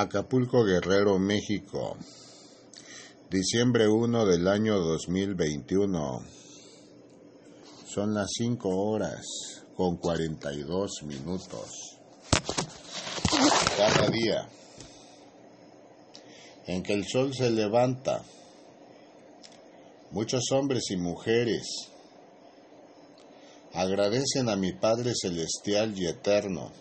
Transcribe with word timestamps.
Acapulco 0.00 0.64
Guerrero, 0.64 1.18
México. 1.18 1.98
Diciembre 3.28 3.86
1 3.86 4.24
del 4.24 4.48
año 4.48 4.78
2021. 4.78 6.24
Son 7.86 8.14
las 8.14 8.30
5 8.32 8.68
horas 8.70 9.26
con 9.76 9.98
42 9.98 11.02
minutos. 11.02 11.98
Cada 13.76 14.08
día 14.08 14.48
en 16.66 16.82
que 16.82 16.94
el 16.94 17.04
sol 17.06 17.34
se 17.34 17.50
levanta, 17.50 18.22
muchos 20.12 20.44
hombres 20.52 20.84
y 20.92 20.96
mujeres 20.96 21.90
agradecen 23.74 24.48
a 24.48 24.56
mi 24.56 24.72
Padre 24.72 25.12
Celestial 25.14 25.92
y 25.94 26.06
Eterno 26.06 26.72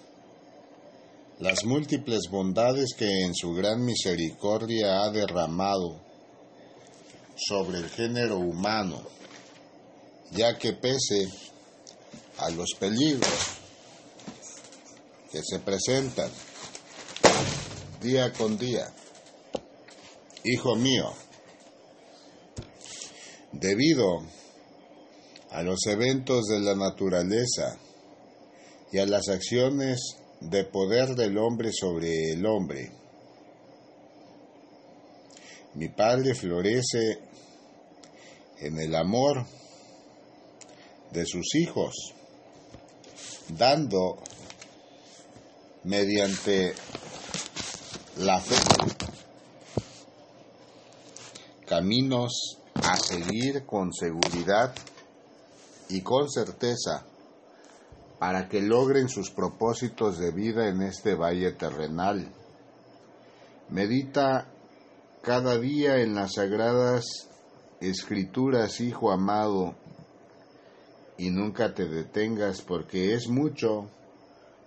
las 1.40 1.64
múltiples 1.64 2.30
bondades 2.30 2.94
que 2.98 3.22
en 3.22 3.34
su 3.34 3.54
gran 3.54 3.86
misericordia 3.86 5.04
ha 5.04 5.10
derramado 5.10 6.02
sobre 7.38 7.78
el 7.78 7.90
género 7.90 8.40
humano, 8.40 9.02
ya 10.32 10.58
que 10.58 10.74
pese 10.74 11.30
a 12.40 12.50
los 12.50 12.72
peligros 12.78 13.30
que 15.32 15.40
se 15.42 15.60
presentan 15.60 16.30
día 18.02 18.34
con 18.34 18.58
día, 18.58 18.94
hijo 20.44 20.76
mío, 20.76 21.14
debido 23.54 24.26
a 25.52 25.64
los 25.64 25.80
eventos 25.88 26.48
de 26.48 26.60
la 26.60 26.76
naturaleza 26.76 27.78
y 28.92 28.98
a 28.98 29.06
las 29.06 29.30
acciones 29.30 30.19
de 30.42 30.64
poder 30.64 31.16
del 31.16 31.38
hombre 31.38 31.72
sobre 31.72 32.32
el 32.32 32.46
hombre. 32.46 32.92
Mi 35.76 35.90
Padre 35.90 36.34
florece 36.34 37.20
en 38.60 38.80
el 38.80 38.96
amor 38.96 39.46
de 41.12 41.26
sus 41.26 41.56
hijos, 41.56 42.14
dando 43.50 44.18
mediante 45.84 46.74
la 48.18 48.40
fe 48.40 48.56
caminos 51.66 52.58
a 52.74 52.98
seguir 52.98 53.66
con 53.66 53.94
seguridad 53.94 54.74
y 55.90 56.02
con 56.02 56.30
certeza 56.30 57.06
para 58.20 58.50
que 58.50 58.62
logren 58.62 59.08
sus 59.08 59.32
propósitos 59.32 60.20
de 60.20 60.32
vida 60.32 60.68
en 60.68 60.82
este 60.82 61.16
valle 61.16 61.54
terrenal. 61.54 62.28
Medita 63.70 64.48
cada 65.22 65.58
día 65.58 65.98
en 66.02 66.16
las 66.16 66.34
sagradas 66.34 67.06
escrituras, 67.80 68.82
hijo 68.82 69.12
amado, 69.12 69.76
y 71.18 71.30
nunca 71.30 71.74
te 71.74 71.88
detengas 71.88 72.62
porque 72.62 73.14
es 73.14 73.30
mucho 73.30 73.90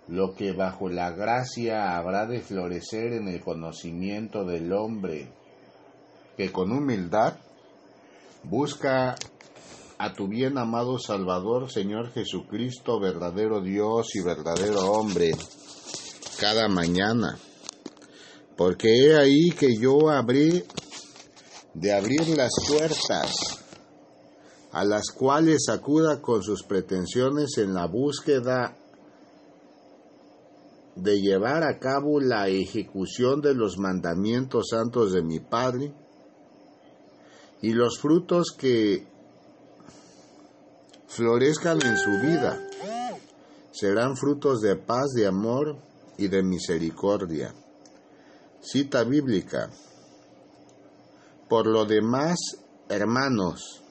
lo 0.07 0.35
que 0.35 0.51
bajo 0.51 0.89
la 0.89 1.11
gracia 1.11 1.95
habrá 1.95 2.25
de 2.25 2.41
florecer 2.41 3.13
en 3.13 3.27
el 3.27 3.41
conocimiento 3.41 4.45
del 4.45 4.73
hombre, 4.73 5.29
que 6.37 6.51
con 6.51 6.71
humildad 6.71 7.35
busca 8.43 9.15
a 9.97 10.13
tu 10.13 10.27
bien 10.27 10.57
amado 10.57 10.97
Salvador, 10.99 11.71
Señor 11.71 12.11
Jesucristo, 12.11 12.99
verdadero 12.99 13.61
Dios 13.61 14.15
y 14.15 14.21
verdadero 14.21 14.91
hombre, 14.91 15.31
cada 16.39 16.67
mañana. 16.67 17.37
Porque 18.57 18.89
he 18.89 19.15
ahí 19.15 19.51
que 19.51 19.75
yo 19.79 20.09
habré 20.09 20.65
de 21.73 21.93
abrir 21.93 22.27
las 22.37 22.51
puertas 22.67 23.63
a 24.71 24.83
las 24.83 25.11
cuales 25.11 25.69
acuda 25.69 26.21
con 26.21 26.43
sus 26.43 26.63
pretensiones 26.63 27.57
en 27.57 27.73
la 27.73 27.87
búsqueda 27.87 28.75
de 30.95 31.19
llevar 31.19 31.63
a 31.63 31.79
cabo 31.79 32.19
la 32.19 32.47
ejecución 32.47 33.41
de 33.41 33.55
los 33.55 33.77
mandamientos 33.77 34.69
santos 34.69 35.13
de 35.13 35.23
mi 35.23 35.39
Padre 35.39 35.93
y 37.61 37.73
los 37.73 37.99
frutos 37.99 38.47
que 38.57 39.07
florezcan 41.15 41.79
en 41.85 41.95
su 41.95 42.09
vida. 42.09 42.59
Serán 43.71 44.17
frutos 44.17 44.61
de 44.61 44.75
paz, 44.75 45.11
de 45.15 45.27
amor 45.27 45.77
y 46.17 46.27
de 46.27 46.41
misericordia. 46.41 47.53
Cita 48.61 49.03
bíblica. 49.03 49.69
Por 51.47 51.67
lo 51.67 51.85
demás, 51.85 52.37
hermanos, 52.89 53.83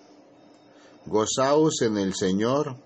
gozaos 1.06 1.82
en 1.82 1.97
el 1.97 2.15
Señor. 2.15 2.77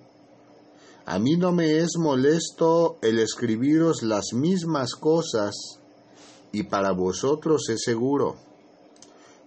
A 1.07 1.19
mí 1.19 1.37
no 1.37 1.53
me 1.53 1.79
es 1.79 1.97
molesto 1.99 2.99
el 3.01 3.19
escribiros 3.19 4.03
las 4.03 4.35
mismas 4.35 4.97
cosas, 4.97 5.55
y 6.53 6.65
para 6.65 6.93
vosotros 6.93 7.71
es 7.71 7.83
seguro. 7.85 8.37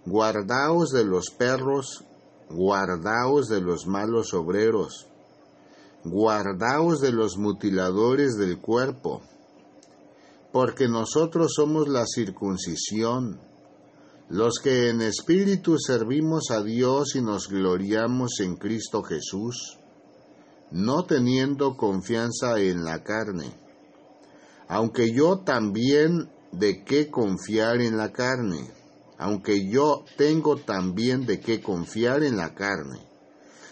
Guardaos 0.04 0.90
de 0.90 1.04
los 1.04 1.30
perros 1.30 2.04
guardaos 2.50 3.48
de 3.48 3.60
los 3.60 3.86
malos 3.86 4.34
obreros, 4.34 5.06
guardaos 6.04 7.00
de 7.00 7.12
los 7.12 7.36
mutiladores 7.36 8.36
del 8.36 8.60
cuerpo, 8.60 9.22
porque 10.52 10.88
nosotros 10.88 11.52
somos 11.54 11.88
la 11.88 12.04
circuncisión, 12.06 13.40
los 14.28 14.54
que 14.62 14.88
en 14.88 15.00
espíritu 15.00 15.76
servimos 15.78 16.50
a 16.50 16.62
Dios 16.62 17.14
y 17.14 17.22
nos 17.22 17.48
gloriamos 17.48 18.40
en 18.40 18.56
Cristo 18.56 19.02
Jesús, 19.02 19.78
no 20.70 21.04
teniendo 21.04 21.76
confianza 21.76 22.58
en 22.58 22.84
la 22.84 23.02
carne, 23.02 23.52
aunque 24.68 25.12
yo 25.12 25.38
también 25.40 26.30
de 26.52 26.84
qué 26.84 27.10
confiar 27.10 27.80
en 27.80 27.96
la 27.96 28.12
carne 28.12 28.79
aunque 29.20 29.68
yo 29.68 30.06
tengo 30.16 30.56
también 30.56 31.26
de 31.26 31.40
qué 31.40 31.60
confiar 31.60 32.24
en 32.24 32.38
la 32.38 32.54
carne. 32.54 32.98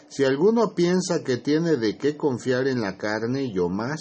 Si 0.09 0.25
alguno 0.25 0.75
piensa 0.75 1.25
que 1.25 1.39
tiene 1.39 1.77
de 1.77 1.97
qué 1.97 2.19
confiar 2.19 2.69
en 2.69 2.83
la 2.83 2.99
carne, 2.99 3.51
yo 3.51 3.71
más, 3.71 3.99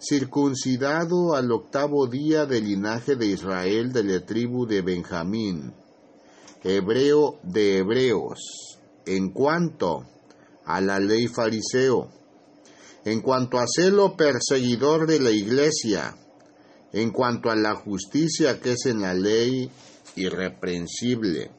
circuncidado 0.00 1.34
al 1.34 1.52
octavo 1.52 2.06
día 2.06 2.46
del 2.46 2.64
linaje 2.64 3.16
de 3.16 3.26
Israel 3.26 3.92
de 3.92 4.04
la 4.04 4.24
tribu 4.24 4.66
de 4.66 4.80
Benjamín, 4.80 5.74
hebreo 6.64 7.38
de 7.42 7.78
hebreos, 7.78 8.78
en 9.04 9.32
cuanto 9.32 10.06
a 10.64 10.80
la 10.80 10.98
ley 10.98 11.28
fariseo, 11.28 12.08
en 13.04 13.20
cuanto 13.20 13.58
a 13.58 13.66
celo 13.66 14.16
perseguidor 14.16 15.06
de 15.06 15.20
la 15.20 15.30
iglesia, 15.32 16.16
en 16.96 17.10
cuanto 17.10 17.50
a 17.50 17.56
la 17.56 17.74
justicia 17.74 18.58
que 18.58 18.72
es 18.72 18.86
en 18.86 19.02
la 19.02 19.12
ley, 19.12 19.70
irreprensible. 20.16 21.50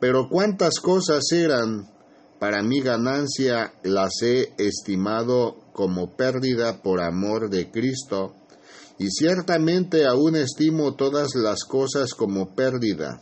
Pero 0.00 0.28
cuántas 0.30 0.80
cosas 0.80 1.30
eran 1.32 1.86
para 2.38 2.62
mi 2.62 2.80
ganancia 2.80 3.74
las 3.82 4.22
he 4.22 4.54
estimado 4.56 5.56
como 5.74 6.16
pérdida 6.16 6.80
por 6.82 7.02
amor 7.02 7.50
de 7.50 7.70
Cristo, 7.70 8.34
y 8.98 9.10
ciertamente 9.10 10.06
aún 10.06 10.34
estimo 10.34 10.94
todas 10.94 11.34
las 11.34 11.64
cosas 11.64 12.14
como 12.14 12.54
pérdida, 12.54 13.20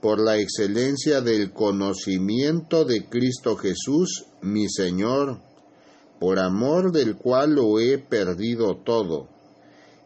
por 0.00 0.18
la 0.18 0.38
excelencia 0.38 1.20
del 1.20 1.52
conocimiento 1.52 2.86
de 2.86 3.04
Cristo 3.04 3.56
Jesús, 3.56 4.24
mi 4.40 4.66
Señor, 4.68 5.40
por 6.18 6.38
amor 6.38 6.90
del 6.90 7.16
cual 7.16 7.54
lo 7.54 7.78
he 7.80 7.98
perdido 7.98 8.76
todo, 8.78 9.28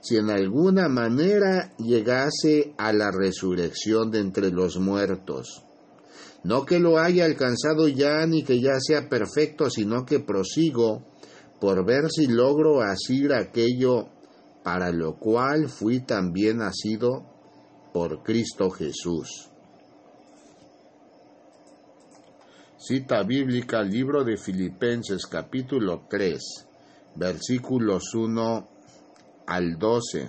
si 0.00 0.16
en 0.16 0.30
alguna 0.30 0.88
manera 0.88 1.74
llegase 1.78 2.74
a 2.78 2.92
la 2.92 3.10
resurrección 3.10 4.10
de 4.10 4.20
entre 4.20 4.50
los 4.50 4.78
muertos. 4.78 5.64
No 6.44 6.64
que 6.64 6.78
lo 6.78 6.98
haya 6.98 7.24
alcanzado 7.24 7.88
ya 7.88 8.24
ni 8.26 8.44
que 8.44 8.60
ya 8.60 8.78
sea 8.80 9.08
perfecto, 9.08 9.70
sino 9.70 10.04
que 10.04 10.20
prosigo 10.20 11.04
por 11.60 11.84
ver 11.84 12.10
si 12.10 12.28
logro 12.28 12.80
asir 12.80 13.32
aquello 13.32 14.08
para 14.62 14.92
lo 14.92 15.18
cual 15.18 15.68
fui 15.68 16.00
también 16.00 16.58
nacido 16.58 17.24
por 17.92 18.22
Cristo 18.22 18.70
Jesús. 18.70 19.50
Cita 22.78 23.24
bíblica, 23.24 23.82
libro 23.82 24.22
de 24.22 24.36
Filipenses 24.36 25.26
capítulo 25.26 26.06
3, 26.08 26.40
versículos 27.16 28.14
1 28.14 28.77
al 29.48 29.78
12. 29.78 30.28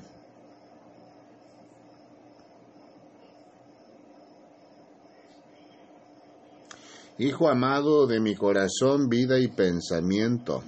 Hijo 7.18 7.50
amado 7.50 8.08
de 8.08 8.22
mi 8.22 8.34
corazón, 8.34 9.10
vida 9.10 9.38
y 9.40 9.50
pensamiento. 9.50 10.64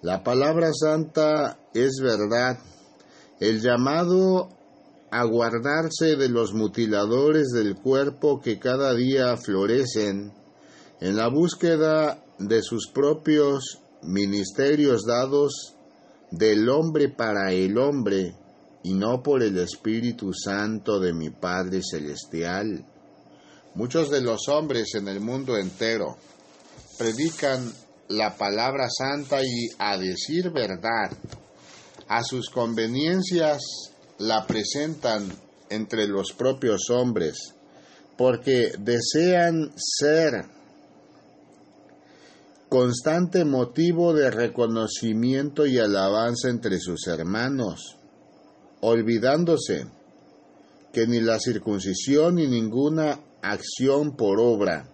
La 0.00 0.22
palabra 0.22 0.70
santa 0.72 1.58
es 1.74 1.98
verdad. 2.00 2.58
El 3.40 3.60
llamado 3.60 4.48
a 5.10 5.24
guardarse 5.24 6.14
de 6.14 6.28
los 6.28 6.54
mutiladores 6.54 7.48
del 7.48 7.74
cuerpo 7.74 8.40
que 8.40 8.60
cada 8.60 8.94
día 8.94 9.36
florecen 9.36 10.32
en 11.00 11.16
la 11.16 11.28
búsqueda 11.28 12.22
de 12.38 12.62
sus 12.62 12.88
propios 12.92 13.80
ministerios 14.02 15.02
dados 15.04 15.73
del 16.36 16.68
hombre 16.68 17.08
para 17.08 17.52
el 17.52 17.78
hombre 17.78 18.34
y 18.82 18.94
no 18.94 19.22
por 19.22 19.42
el 19.42 19.56
Espíritu 19.58 20.32
Santo 20.34 20.98
de 20.98 21.12
mi 21.12 21.30
Padre 21.30 21.80
Celestial. 21.82 22.84
Muchos 23.74 24.10
de 24.10 24.20
los 24.20 24.48
hombres 24.48 24.94
en 24.94 25.08
el 25.08 25.20
mundo 25.20 25.56
entero 25.56 26.16
predican 26.98 27.72
la 28.08 28.36
palabra 28.36 28.88
santa 28.90 29.42
y 29.42 29.68
a 29.78 29.96
decir 29.96 30.50
verdad, 30.50 31.10
a 32.08 32.22
sus 32.24 32.50
conveniencias 32.50 33.62
la 34.18 34.46
presentan 34.46 35.28
entre 35.70 36.06
los 36.06 36.32
propios 36.32 36.90
hombres, 36.90 37.54
porque 38.16 38.72
desean 38.78 39.72
ser 39.76 40.46
constante 42.74 43.44
motivo 43.44 44.12
de 44.14 44.32
reconocimiento 44.32 45.64
y 45.64 45.78
alabanza 45.78 46.48
entre 46.48 46.80
sus 46.80 47.06
hermanos, 47.06 47.96
olvidándose 48.80 49.86
que 50.92 51.06
ni 51.06 51.20
la 51.20 51.38
circuncisión 51.38 52.34
ni 52.34 52.48
ninguna 52.48 53.20
acción 53.42 54.16
por 54.16 54.40
obra 54.40 54.88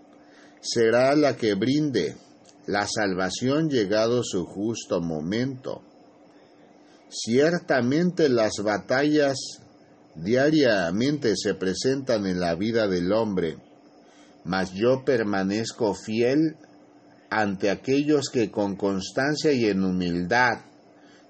será 0.60 1.16
la 1.16 1.38
que 1.38 1.54
brinde 1.54 2.16
la 2.66 2.86
salvación 2.86 3.70
llegado 3.70 4.22
su 4.24 4.44
justo 4.44 5.00
momento. 5.00 5.80
Ciertamente 7.08 8.28
las 8.28 8.56
batallas 8.62 9.38
diariamente 10.16 11.32
se 11.34 11.54
presentan 11.54 12.26
en 12.26 12.40
la 12.40 12.54
vida 12.56 12.88
del 12.88 13.10
hombre, 13.10 13.56
mas 14.44 14.74
yo 14.74 15.02
permanezco 15.02 15.94
fiel 15.94 16.58
ante 17.30 17.70
aquellos 17.70 18.28
que 18.28 18.50
con 18.50 18.76
constancia 18.76 19.52
y 19.52 19.66
en 19.66 19.84
humildad 19.84 20.64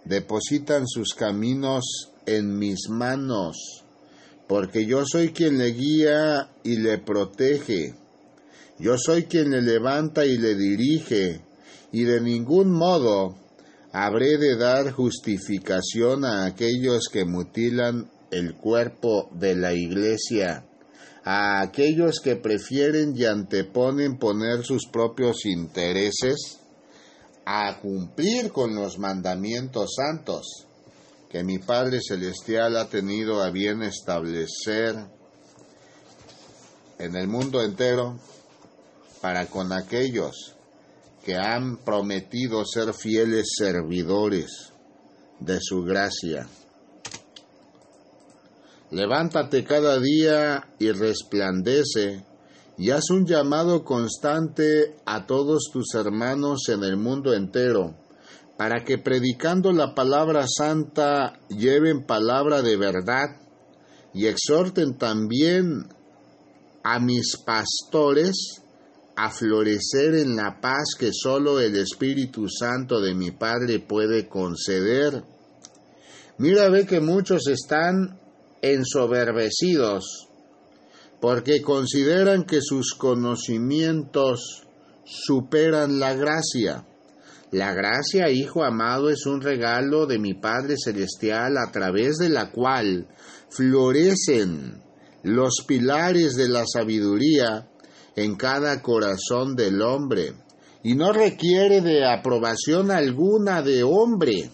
depositan 0.04 0.86
sus 0.86 1.14
caminos 1.14 2.10
en 2.26 2.58
mis 2.58 2.88
manos, 2.88 3.84
porque 4.48 4.86
yo 4.86 5.04
soy 5.04 5.28
quien 5.28 5.58
le 5.58 5.72
guía 5.72 6.48
y 6.64 6.76
le 6.76 6.98
protege, 6.98 7.94
yo 8.78 8.96
soy 8.96 9.24
quien 9.24 9.50
le 9.50 9.60
levanta 9.60 10.24
y 10.24 10.38
le 10.38 10.54
dirige, 10.54 11.42
y 11.92 12.04
de 12.04 12.20
ningún 12.20 12.72
modo 12.72 13.36
habré 13.92 14.38
de 14.38 14.56
dar 14.56 14.90
justificación 14.92 16.24
a 16.24 16.46
aquellos 16.46 17.08
que 17.12 17.24
mutilan 17.26 18.10
el 18.30 18.54
cuerpo 18.54 19.28
de 19.34 19.54
la 19.54 19.74
iglesia 19.74 20.64
a 21.24 21.60
aquellos 21.60 22.20
que 22.22 22.36
prefieren 22.36 23.14
y 23.16 23.24
anteponen 23.24 24.18
poner 24.18 24.64
sus 24.64 24.86
propios 24.86 25.44
intereses 25.44 26.60
a 27.44 27.78
cumplir 27.80 28.52
con 28.52 28.74
los 28.74 28.98
mandamientos 28.98 29.94
santos 29.96 30.66
que 31.30 31.44
mi 31.44 31.58
Padre 31.58 32.00
Celestial 32.00 32.76
ha 32.76 32.88
tenido 32.88 33.42
a 33.42 33.50
bien 33.50 33.82
establecer 33.82 34.96
en 36.98 37.16
el 37.16 37.28
mundo 37.28 37.62
entero 37.62 38.18
para 39.20 39.46
con 39.46 39.72
aquellos 39.72 40.56
que 41.24 41.36
han 41.36 41.76
prometido 41.78 42.64
ser 42.64 42.94
fieles 42.94 43.46
servidores 43.56 44.72
de 45.38 45.58
su 45.60 45.82
gracia. 45.82 46.48
Levántate 48.90 49.62
cada 49.62 50.00
día 50.00 50.66
y 50.80 50.90
resplandece, 50.90 52.24
y 52.76 52.90
haz 52.90 53.10
un 53.10 53.24
llamado 53.24 53.84
constante 53.84 54.96
a 55.06 55.26
todos 55.26 55.70
tus 55.72 55.94
hermanos 55.94 56.68
en 56.68 56.82
el 56.82 56.96
mundo 56.96 57.32
entero, 57.32 57.94
para 58.58 58.84
que 58.84 58.98
predicando 58.98 59.70
la 59.72 59.94
palabra 59.94 60.44
santa 60.48 61.38
lleven 61.48 62.04
palabra 62.04 62.62
de 62.62 62.76
verdad 62.76 63.36
y 64.12 64.26
exhorten 64.26 64.98
también 64.98 65.86
a 66.82 66.98
mis 66.98 67.36
pastores 67.46 68.60
a 69.14 69.30
florecer 69.30 70.14
en 70.14 70.34
la 70.34 70.60
paz 70.60 70.94
que 70.98 71.10
solo 71.12 71.60
el 71.60 71.76
Espíritu 71.76 72.48
Santo 72.48 73.00
de 73.00 73.14
mi 73.14 73.30
Padre 73.30 73.78
puede 73.78 74.26
conceder. 74.28 75.22
Mira, 76.38 76.70
ve 76.70 76.86
que 76.86 77.00
muchos 77.00 77.46
están 77.48 78.19
ensoberbecidos, 78.62 80.28
porque 81.20 81.62
consideran 81.62 82.44
que 82.44 82.60
sus 82.60 82.94
conocimientos 82.94 84.66
superan 85.04 85.98
la 85.98 86.14
gracia. 86.14 86.86
La 87.50 87.74
gracia, 87.74 88.30
Hijo 88.30 88.62
amado, 88.64 89.10
es 89.10 89.26
un 89.26 89.40
regalo 89.40 90.06
de 90.06 90.18
mi 90.18 90.34
Padre 90.34 90.76
Celestial 90.82 91.56
a 91.58 91.70
través 91.72 92.16
de 92.16 92.28
la 92.28 92.52
cual 92.52 93.08
florecen 93.48 94.82
los 95.24 95.64
pilares 95.66 96.36
de 96.36 96.48
la 96.48 96.64
sabiduría 96.66 97.68
en 98.16 98.36
cada 98.36 98.80
corazón 98.82 99.56
del 99.56 99.82
hombre, 99.82 100.32
y 100.82 100.94
no 100.94 101.12
requiere 101.12 101.80
de 101.80 102.06
aprobación 102.06 102.90
alguna 102.90 103.62
de 103.62 103.82
hombre 103.82 104.50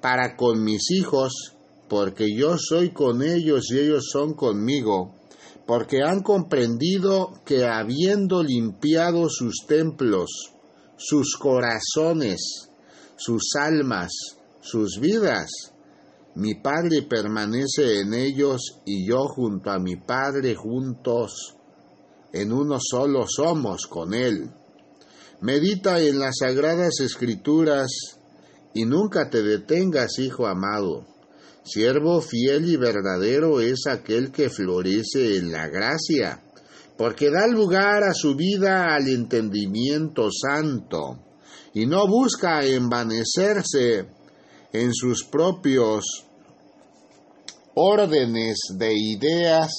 para 0.00 0.36
con 0.36 0.62
mis 0.62 0.90
hijos 0.90 1.53
porque 1.94 2.26
yo 2.36 2.56
soy 2.58 2.90
con 2.90 3.22
ellos 3.22 3.70
y 3.70 3.78
ellos 3.78 4.08
son 4.10 4.34
conmigo, 4.34 5.14
porque 5.64 6.02
han 6.02 6.24
comprendido 6.24 7.34
que 7.46 7.66
habiendo 7.68 8.42
limpiado 8.42 9.28
sus 9.28 9.64
templos, 9.68 10.50
sus 10.96 11.36
corazones, 11.36 12.68
sus 13.14 13.54
almas, 13.56 14.10
sus 14.60 14.98
vidas, 14.98 15.48
mi 16.34 16.56
Padre 16.56 17.02
permanece 17.02 18.00
en 18.00 18.12
ellos 18.12 18.80
y 18.84 19.08
yo 19.08 19.28
junto 19.28 19.70
a 19.70 19.78
mi 19.78 19.94
Padre 19.94 20.56
juntos, 20.56 21.54
en 22.32 22.52
uno 22.52 22.78
solo 22.80 23.24
somos 23.28 23.86
con 23.86 24.14
Él. 24.14 24.50
Medita 25.42 26.00
en 26.00 26.18
las 26.18 26.38
sagradas 26.40 26.98
escrituras 26.98 27.86
y 28.74 28.84
nunca 28.84 29.30
te 29.30 29.44
detengas, 29.44 30.18
hijo 30.18 30.48
amado 30.48 31.13
Siervo 31.64 32.20
fiel 32.20 32.68
y 32.68 32.76
verdadero 32.76 33.60
es 33.60 33.86
aquel 33.86 34.30
que 34.30 34.50
florece 34.50 35.38
en 35.38 35.50
la 35.50 35.66
gracia, 35.68 36.42
porque 36.98 37.30
da 37.30 37.46
lugar 37.46 38.04
a 38.04 38.12
su 38.12 38.36
vida 38.36 38.94
al 38.94 39.08
entendimiento 39.08 40.28
santo, 40.30 41.24
y 41.72 41.86
no 41.86 42.06
busca 42.06 42.64
envanecerse 42.66 44.06
en 44.74 44.92
sus 44.92 45.24
propios 45.24 46.04
órdenes 47.74 48.58
de 48.76 48.92
ideas, 48.92 49.72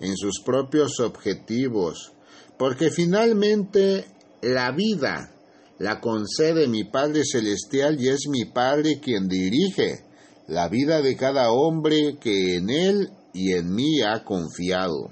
en 0.00 0.16
sus 0.16 0.40
propios 0.40 0.98
objetivos, 0.98 2.12
porque 2.56 2.90
finalmente 2.90 4.06
la 4.40 4.72
vida 4.72 5.34
la 5.78 6.00
concede 6.00 6.68
mi 6.68 6.84
Padre 6.84 7.22
Celestial 7.24 8.00
y 8.00 8.08
es 8.08 8.28
mi 8.28 8.46
Padre 8.46 8.98
quien 8.98 9.28
dirige 9.28 10.07
la 10.48 10.68
vida 10.68 11.02
de 11.02 11.14
cada 11.14 11.52
hombre 11.52 12.16
que 12.18 12.56
en 12.56 12.70
él 12.70 13.10
y 13.34 13.52
en 13.52 13.74
mí 13.74 14.00
ha 14.02 14.24
confiado. 14.24 15.10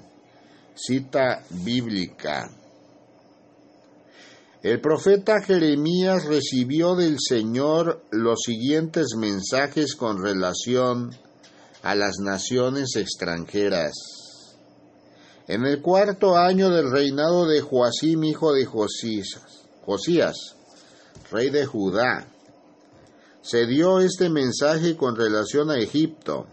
Cita 0.75 1.43
bíblica. 1.63 2.49
El 4.63 4.81
profeta 4.81 5.35
Jeremías 5.45 6.25
recibió 6.25 6.95
del 6.95 7.17
Señor 7.19 8.03
los 8.11 8.39
siguientes 8.43 9.15
mensajes 9.15 9.95
con 9.95 10.21
relación 10.21 11.15
a 11.83 11.93
las 11.93 12.17
naciones 12.19 12.95
extranjeras. 12.95 13.93
En 15.47 15.65
el 15.65 15.81
cuarto 15.81 16.35
año 16.35 16.69
del 16.69 16.91
reinado 16.91 17.47
de 17.47 17.61
Joacim, 17.61 18.23
hijo 18.23 18.53
de 18.53 18.65
Josías, 18.65 19.39
Josías, 19.85 20.35
rey 21.31 21.51
de 21.51 21.65
Judá, 21.65 22.27
se 23.47 23.65
dio 23.65 23.99
este 23.99 24.29
mensaje 24.29 24.97
con 24.97 25.15
relación 25.15 25.71
a 25.71 25.77
Egipto, 25.77 26.47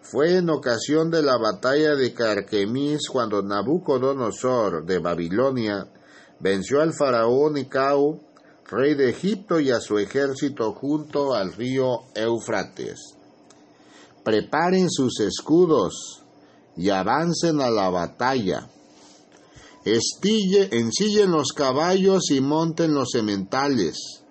Fue 0.00 0.38
en 0.38 0.48
ocasión 0.48 1.10
de 1.10 1.22
la 1.22 1.36
batalla 1.36 1.94
de 1.94 2.14
Carquemis 2.14 3.08
cuando 3.12 3.42
Nabucodonosor 3.42 4.86
de 4.86 4.98
Babilonia 4.98 5.86
venció 6.40 6.80
al 6.80 6.94
faraón 6.94 7.52
Nicao, 7.52 8.18
rey 8.70 8.94
de 8.94 9.10
Egipto, 9.10 9.60
y 9.60 9.70
a 9.70 9.78
su 9.80 9.98
ejército 9.98 10.72
junto 10.72 11.34
al 11.34 11.52
río 11.52 12.04
Éufrates. 12.14 12.98
Preparen 14.24 14.90
sus 14.90 15.20
escudos 15.20 16.22
y 16.74 16.88
avancen 16.88 17.60
a 17.60 17.70
la 17.70 17.90
batalla. 17.90 18.66
Estille, 19.84 20.70
ensillen 20.72 21.30
los 21.30 21.52
caballos 21.52 22.30
y 22.30 22.40
monten 22.40 22.94
los 22.94 23.10
sementales. 23.12 24.24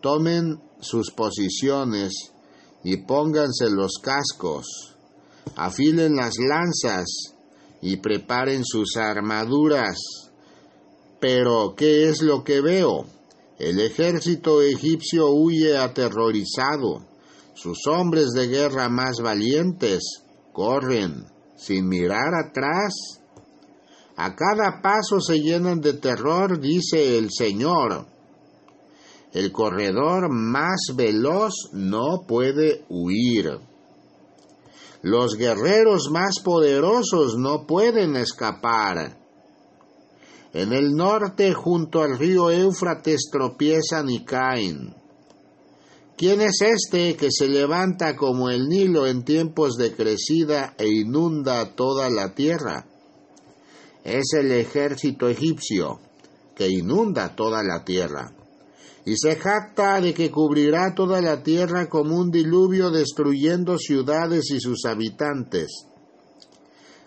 Tomen 0.00 0.67
sus 0.80 1.10
posiciones 1.10 2.32
y 2.84 2.98
pónganse 2.98 3.70
los 3.70 3.98
cascos. 4.02 4.96
Afilen 5.56 6.16
las 6.16 6.34
lanzas 6.38 7.06
y 7.80 7.96
preparen 7.96 8.64
sus 8.64 8.96
armaduras. 8.96 9.98
Pero, 11.20 11.74
¿qué 11.76 12.08
es 12.08 12.22
lo 12.22 12.44
que 12.44 12.60
veo? 12.60 13.06
El 13.58 13.80
ejército 13.80 14.62
egipcio 14.62 15.30
huye 15.30 15.76
aterrorizado. 15.76 17.04
Sus 17.54 17.86
hombres 17.88 18.30
de 18.30 18.46
guerra 18.46 18.88
más 18.88 19.16
valientes 19.20 20.22
corren 20.52 21.26
sin 21.56 21.88
mirar 21.88 22.34
atrás. 22.34 22.94
A 24.16 24.34
cada 24.36 24.80
paso 24.80 25.20
se 25.20 25.40
llenan 25.40 25.80
de 25.80 25.94
terror, 25.94 26.60
dice 26.60 27.18
el 27.18 27.30
Señor. 27.32 28.06
El 29.38 29.52
corredor 29.52 30.32
más 30.32 30.80
veloz 30.96 31.70
no 31.72 32.24
puede 32.26 32.84
huir. 32.88 33.60
Los 35.02 35.36
guerreros 35.36 36.10
más 36.10 36.40
poderosos 36.40 37.36
no 37.38 37.64
pueden 37.64 38.16
escapar. 38.16 39.16
En 40.52 40.72
el 40.72 40.96
norte, 40.96 41.54
junto 41.54 42.02
al 42.02 42.18
río 42.18 42.50
Éufrates, 42.50 43.28
tropiezan 43.30 44.10
y 44.10 44.24
caen. 44.24 44.96
¿Quién 46.16 46.40
es 46.40 46.60
este 46.60 47.14
que 47.14 47.30
se 47.30 47.46
levanta 47.46 48.16
como 48.16 48.50
el 48.50 48.66
Nilo 48.66 49.06
en 49.06 49.22
tiempos 49.22 49.76
de 49.76 49.94
crecida 49.94 50.74
e 50.76 50.88
inunda 50.88 51.76
toda 51.76 52.10
la 52.10 52.34
tierra? 52.34 52.88
Es 54.02 54.32
el 54.36 54.50
ejército 54.50 55.28
egipcio 55.28 56.00
que 56.56 56.68
inunda 56.68 57.36
toda 57.36 57.62
la 57.62 57.84
tierra 57.84 58.32
y 59.04 59.16
se 59.16 59.36
jacta 59.36 60.00
de 60.00 60.12
que 60.12 60.30
cubrirá 60.30 60.94
toda 60.94 61.20
la 61.20 61.42
tierra 61.42 61.88
como 61.88 62.16
un 62.16 62.30
diluvio 62.30 62.90
destruyendo 62.90 63.78
ciudades 63.78 64.50
y 64.50 64.60
sus 64.60 64.84
habitantes. 64.84 65.86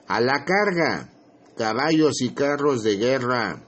A 0.07 0.19
la 0.19 0.43
carga, 0.45 1.09
caballos 1.55 2.21
y 2.21 2.33
carros 2.33 2.83
de 2.83 2.97
guerra. 2.97 3.63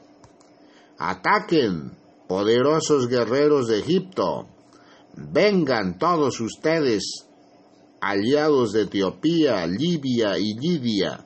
Ataquen, 0.97 1.91
poderosos 2.27 3.07
guerreros 3.07 3.67
de 3.67 3.79
Egipto. 3.79 4.47
Vengan 5.15 5.99
todos 5.99 6.39
ustedes, 6.41 7.27
aliados 8.01 8.71
de 8.71 8.83
Etiopía, 8.83 9.67
Libia 9.67 10.39
y 10.39 10.55
Lidia, 10.55 11.25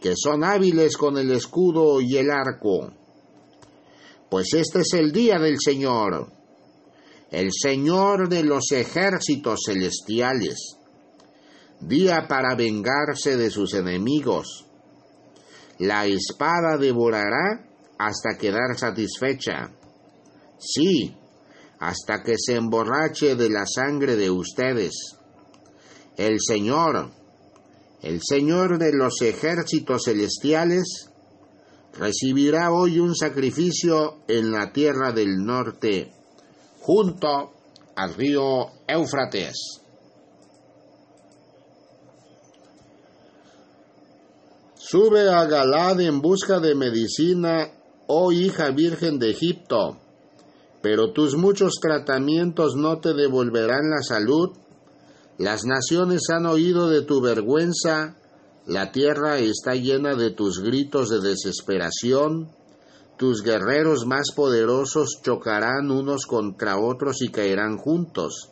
que 0.00 0.14
son 0.16 0.44
hábiles 0.44 0.96
con 0.96 1.18
el 1.18 1.30
escudo 1.30 2.00
y 2.00 2.16
el 2.16 2.30
arco 2.30 2.92
pues 4.30 4.54
este 4.54 4.80
es 4.80 4.92
el 4.94 5.12
día 5.12 5.38
del 5.38 5.56
Señor, 5.58 6.32
el 7.30 7.50
Señor 7.52 8.28
de 8.28 8.42
los 8.42 8.72
ejércitos 8.72 9.60
celestiales, 9.66 10.76
día 11.80 12.26
para 12.28 12.54
vengarse 12.56 13.36
de 13.36 13.50
sus 13.50 13.74
enemigos. 13.74 14.66
La 15.78 16.06
espada 16.06 16.78
devorará 16.78 17.68
hasta 17.98 18.38
quedar 18.38 18.78
satisfecha. 18.78 19.70
Sí, 20.58 21.14
hasta 21.78 22.22
que 22.22 22.36
se 22.38 22.54
emborrache 22.54 23.34
de 23.36 23.50
la 23.50 23.66
sangre 23.66 24.16
de 24.16 24.30
ustedes. 24.30 24.94
El 26.16 26.38
Señor, 26.40 27.10
el 28.02 28.20
Señor 28.22 28.78
de 28.78 28.92
los 28.92 29.20
ejércitos 29.20 30.04
celestiales, 30.06 31.10
recibirá 31.98 32.70
hoy 32.70 33.00
un 33.00 33.14
sacrificio 33.14 34.18
en 34.28 34.52
la 34.52 34.72
tierra 34.72 35.12
del 35.12 35.44
norte, 35.44 36.12
junto 36.80 37.52
al 37.94 38.14
río 38.14 38.66
Éufrates. 38.86 39.80
Sube 44.76 45.28
a 45.28 45.44
Galad 45.46 46.00
en 46.00 46.20
busca 46.20 46.60
de 46.60 46.74
medicina, 46.74 47.72
oh 48.06 48.30
hija 48.30 48.70
virgen 48.70 49.18
de 49.18 49.30
Egipto, 49.30 49.98
pero 50.80 51.12
tus 51.12 51.34
muchos 51.34 51.80
tratamientos 51.80 52.76
no 52.76 53.00
te 53.00 53.12
devolverán 53.12 53.90
la 53.90 54.02
salud. 54.02 54.50
Las 55.38 55.64
naciones 55.64 56.22
han 56.30 56.46
oído 56.46 56.88
de 56.88 57.02
tu 57.02 57.20
vergüenza 57.20 58.16
la 58.66 58.90
tierra 58.90 59.38
está 59.38 59.74
llena 59.74 60.16
de 60.16 60.32
tus 60.32 60.60
gritos 60.60 61.08
de 61.08 61.20
desesperación. 61.20 62.50
Tus 63.16 63.42
guerreros 63.42 64.06
más 64.06 64.32
poderosos 64.34 65.20
chocarán 65.22 65.90
unos 65.92 66.26
contra 66.26 66.76
otros 66.76 67.22
y 67.22 67.28
caerán 67.28 67.78
juntos. 67.78 68.50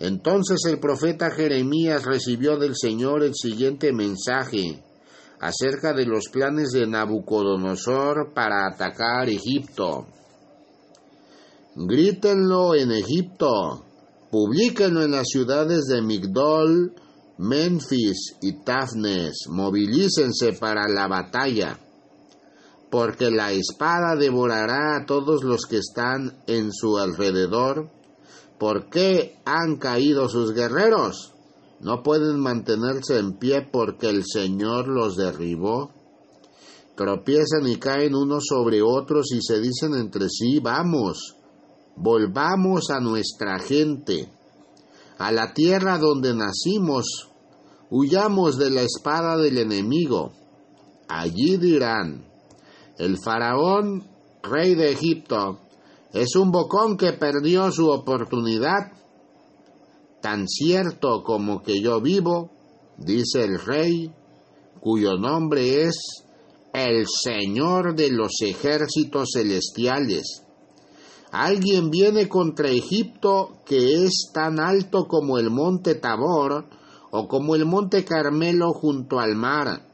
Entonces 0.00 0.58
el 0.66 0.80
profeta 0.80 1.30
Jeremías 1.30 2.04
recibió 2.04 2.58
del 2.58 2.74
Señor 2.74 3.22
el 3.22 3.34
siguiente 3.34 3.92
mensaje 3.92 4.82
acerca 5.38 5.92
de 5.92 6.06
los 6.06 6.28
planes 6.28 6.70
de 6.70 6.86
Nabucodonosor 6.86 8.32
para 8.34 8.66
atacar 8.66 9.28
Egipto. 9.28 10.06
Grítenlo 11.76 12.74
en 12.74 12.90
Egipto, 12.90 13.84
publíquenlo 14.30 15.02
en 15.02 15.12
las 15.12 15.28
ciudades 15.28 15.84
de 15.84 16.02
Migdol, 16.02 16.94
Memphis 17.42 18.36
y 18.42 18.62
Tafnes, 18.64 19.46
movilícense 19.48 20.52
para 20.52 20.86
la 20.90 21.08
batalla, 21.08 21.80
porque 22.90 23.30
la 23.30 23.50
espada 23.52 24.14
devorará 24.14 24.98
a 24.98 25.06
todos 25.06 25.42
los 25.42 25.64
que 25.64 25.78
están 25.78 26.42
en 26.46 26.70
su 26.70 26.98
alrededor. 26.98 27.88
¿Por 28.58 28.90
qué 28.90 29.38
han 29.46 29.76
caído 29.76 30.28
sus 30.28 30.52
guerreros? 30.52 31.32
No 31.80 32.02
pueden 32.02 32.38
mantenerse 32.40 33.18
en 33.18 33.38
pie 33.38 33.66
porque 33.72 34.10
el 34.10 34.24
Señor 34.26 34.86
los 34.88 35.16
derribó. 35.16 35.92
Tropiezan 36.94 37.66
y 37.66 37.76
caen 37.76 38.14
unos 38.14 38.44
sobre 38.50 38.82
otros 38.82 39.32
y 39.32 39.40
se 39.40 39.60
dicen 39.60 39.94
entre 39.94 40.28
sí, 40.28 40.58
vamos, 40.60 41.36
volvamos 41.96 42.90
a 42.90 43.00
nuestra 43.00 43.58
gente, 43.60 44.28
a 45.16 45.32
la 45.32 45.54
tierra 45.54 45.96
donde 45.96 46.34
nacimos, 46.34 47.29
huyamos 47.90 48.56
de 48.56 48.70
la 48.70 48.82
espada 48.82 49.36
del 49.36 49.58
enemigo. 49.58 50.32
Allí 51.08 51.56
dirán, 51.56 52.24
el 52.98 53.18
faraón, 53.18 54.04
rey 54.42 54.74
de 54.74 54.92
Egipto, 54.92 55.58
es 56.12 56.36
un 56.36 56.50
bocón 56.50 56.96
que 56.96 57.12
perdió 57.12 57.70
su 57.72 57.88
oportunidad. 57.88 58.92
Tan 60.20 60.46
cierto 60.48 61.22
como 61.24 61.62
que 61.62 61.80
yo 61.80 62.00
vivo, 62.00 62.50
dice 62.96 63.44
el 63.44 63.58
rey, 63.58 64.12
cuyo 64.80 65.16
nombre 65.16 65.82
es 65.82 65.96
el 66.72 67.06
Señor 67.06 67.94
de 67.94 68.10
los 68.10 68.40
ejércitos 68.42 69.30
celestiales. 69.34 70.44
Alguien 71.32 71.90
viene 71.90 72.28
contra 72.28 72.70
Egipto 72.70 73.60
que 73.64 74.04
es 74.04 74.30
tan 74.32 74.58
alto 74.60 75.06
como 75.06 75.38
el 75.38 75.50
monte 75.50 75.94
Tabor, 75.94 76.66
o 77.10 77.28
como 77.28 77.54
el 77.54 77.66
monte 77.66 78.04
Carmelo 78.04 78.72
junto 78.72 79.18
al 79.18 79.34
mar. 79.36 79.86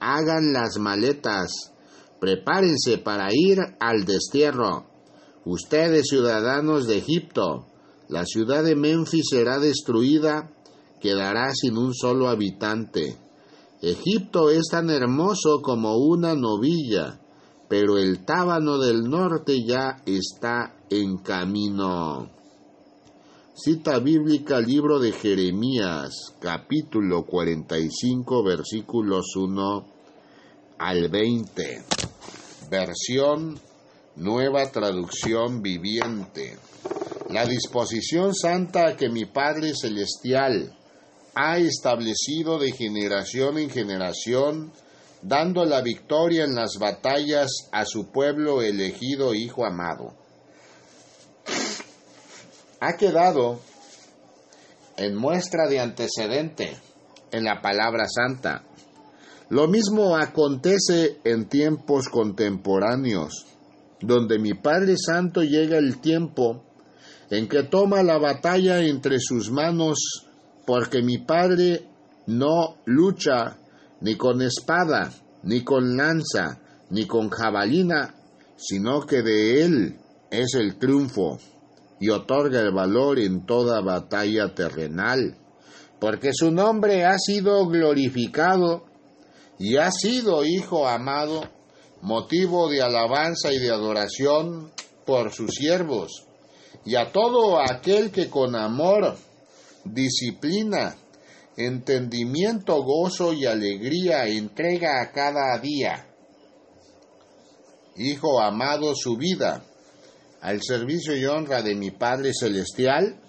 Hagan 0.00 0.52
las 0.52 0.78
maletas, 0.78 1.72
prepárense 2.20 2.98
para 2.98 3.28
ir 3.32 3.58
al 3.80 4.04
destierro. 4.04 4.86
Ustedes, 5.44 6.08
ciudadanos 6.08 6.86
de 6.86 6.98
Egipto, 6.98 7.66
la 8.08 8.24
ciudad 8.24 8.64
de 8.64 8.76
Memphis 8.76 9.26
será 9.30 9.58
destruida, 9.58 10.50
quedará 11.00 11.52
sin 11.54 11.76
un 11.76 11.94
solo 11.94 12.28
habitante. 12.28 13.16
Egipto 13.82 14.50
es 14.50 14.68
tan 14.70 14.90
hermoso 14.90 15.60
como 15.62 15.96
una 15.96 16.34
novilla, 16.34 17.20
pero 17.68 17.96
el 17.96 18.24
tábano 18.24 18.78
del 18.78 19.04
norte 19.04 19.64
ya 19.64 20.02
está 20.04 20.76
en 20.90 21.18
camino. 21.18 22.39
Cita 23.62 23.98
bíblica, 23.98 24.58
libro 24.58 24.98
de 25.00 25.12
Jeremías, 25.12 26.32
capítulo 26.40 27.26
45, 27.26 28.42
versículos 28.42 29.36
1 29.36 29.86
al 30.78 31.10
20. 31.10 31.84
Versión 32.70 33.60
Nueva 34.16 34.70
Traducción 34.70 35.60
Viviente. 35.60 36.56
La 37.28 37.44
disposición 37.44 38.34
santa 38.34 38.96
que 38.96 39.10
mi 39.10 39.26
Padre 39.26 39.74
Celestial 39.74 40.74
ha 41.34 41.58
establecido 41.58 42.58
de 42.58 42.72
generación 42.72 43.58
en 43.58 43.68
generación, 43.68 44.72
dando 45.20 45.66
la 45.66 45.82
victoria 45.82 46.44
en 46.44 46.54
las 46.54 46.78
batallas 46.78 47.68
a 47.72 47.84
su 47.84 48.10
pueblo 48.10 48.62
elegido 48.62 49.34
Hijo 49.34 49.66
amado. 49.66 50.19
Ha 52.82 52.96
quedado 52.96 53.60
en 54.96 55.14
muestra 55.14 55.68
de 55.68 55.80
antecedente 55.80 56.78
en 57.30 57.44
la 57.44 57.60
palabra 57.60 58.06
santa. 58.08 58.64
Lo 59.50 59.68
mismo 59.68 60.16
acontece 60.16 61.18
en 61.24 61.46
tiempos 61.46 62.08
contemporáneos, 62.08 63.46
donde 64.00 64.38
mi 64.38 64.54
Padre 64.54 64.94
Santo 64.96 65.42
llega 65.42 65.76
el 65.76 66.00
tiempo 66.00 66.64
en 67.28 67.48
que 67.48 67.64
toma 67.64 68.02
la 68.02 68.16
batalla 68.16 68.80
entre 68.80 69.18
sus 69.20 69.50
manos, 69.50 70.26
porque 70.66 71.02
mi 71.02 71.18
Padre 71.18 71.84
no 72.28 72.76
lucha 72.86 73.58
ni 74.00 74.16
con 74.16 74.40
espada, 74.40 75.12
ni 75.42 75.62
con 75.64 75.98
lanza, 75.98 76.60
ni 76.88 77.06
con 77.06 77.28
jabalina, 77.28 78.14
sino 78.56 79.04
que 79.04 79.20
de 79.20 79.64
Él 79.64 79.98
es 80.30 80.54
el 80.54 80.76
triunfo 80.76 81.38
y 82.00 82.08
otorga 82.08 82.60
el 82.60 82.72
valor 82.72 83.20
en 83.20 83.44
toda 83.44 83.82
batalla 83.82 84.54
terrenal, 84.54 85.36
porque 86.00 86.30
su 86.32 86.50
nombre 86.50 87.04
ha 87.04 87.18
sido 87.18 87.66
glorificado 87.66 88.86
y 89.58 89.76
ha 89.76 89.90
sido 89.92 90.44
Hijo 90.46 90.88
amado, 90.88 91.44
motivo 92.00 92.70
de 92.70 92.80
alabanza 92.80 93.52
y 93.52 93.58
de 93.58 93.70
adoración 93.70 94.72
por 95.04 95.30
sus 95.32 95.50
siervos, 95.50 96.26
y 96.86 96.96
a 96.96 97.12
todo 97.12 97.60
aquel 97.60 98.10
que 98.10 98.30
con 98.30 98.56
amor, 98.56 99.18
disciplina, 99.84 100.96
entendimiento, 101.58 102.82
gozo 102.82 103.34
y 103.34 103.44
alegría 103.44 104.26
entrega 104.26 105.02
a 105.02 105.12
cada 105.12 105.58
día. 105.58 106.06
Hijo 107.96 108.40
amado, 108.40 108.94
su 108.94 109.18
vida 109.18 109.62
al 110.40 110.60
servicio 110.62 111.16
y 111.16 111.24
honra 111.26 111.62
de 111.62 111.74
mi 111.74 111.90
Padre 111.90 112.32
Celestial, 112.32 113.20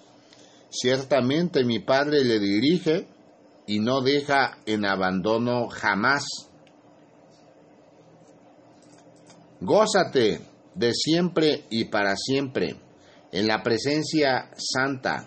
ciertamente 0.70 1.64
mi 1.64 1.80
Padre 1.80 2.24
le 2.24 2.38
dirige 2.38 3.06
y 3.66 3.80
no 3.80 4.00
deja 4.00 4.58
en 4.66 4.86
abandono 4.86 5.68
jamás. 5.68 6.24
Gózate 9.60 10.40
de 10.74 10.92
siempre 10.92 11.66
y 11.70 11.84
para 11.84 12.16
siempre 12.16 12.76
en 13.30 13.46
la 13.46 13.62
presencia 13.62 14.50
santa 14.56 15.26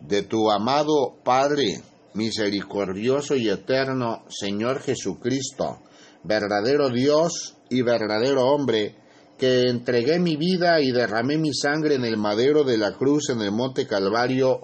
de 0.00 0.22
tu 0.22 0.50
amado 0.50 1.16
Padre 1.24 1.80
misericordioso 2.14 3.36
y 3.36 3.48
eterno 3.48 4.24
Señor 4.28 4.80
Jesucristo, 4.80 5.82
verdadero 6.24 6.90
Dios 6.90 7.56
y 7.68 7.82
verdadero 7.82 8.46
hombre, 8.46 8.96
que 9.38 9.68
entregué 9.68 10.18
mi 10.18 10.36
vida 10.36 10.80
y 10.80 10.92
derramé 10.92 11.36
mi 11.36 11.52
sangre 11.52 11.96
en 11.96 12.04
el 12.04 12.16
madero 12.16 12.64
de 12.64 12.78
la 12.78 12.92
cruz 12.92 13.28
en 13.30 13.42
el 13.42 13.52
monte 13.52 13.86
Calvario 13.86 14.60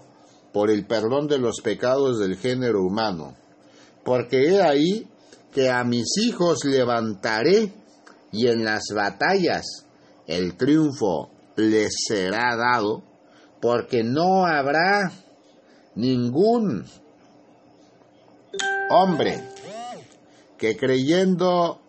por 0.52 0.70
el 0.70 0.86
perdón 0.86 1.26
de 1.28 1.38
los 1.38 1.60
pecados 1.62 2.18
del 2.18 2.36
género 2.36 2.82
humano. 2.82 3.36
Porque 4.04 4.48
he 4.48 4.62
ahí 4.62 5.06
que 5.52 5.70
a 5.70 5.84
mis 5.84 6.16
hijos 6.18 6.64
levantaré 6.64 7.72
y 8.32 8.46
en 8.46 8.64
las 8.64 8.84
batallas 8.94 9.86
el 10.26 10.56
triunfo 10.56 11.30
les 11.56 11.92
será 12.08 12.56
dado, 12.56 13.02
porque 13.60 14.02
no 14.02 14.46
habrá 14.46 15.12
ningún 15.94 16.86
hombre 18.90 19.42
que 20.56 20.76
creyendo 20.76 21.80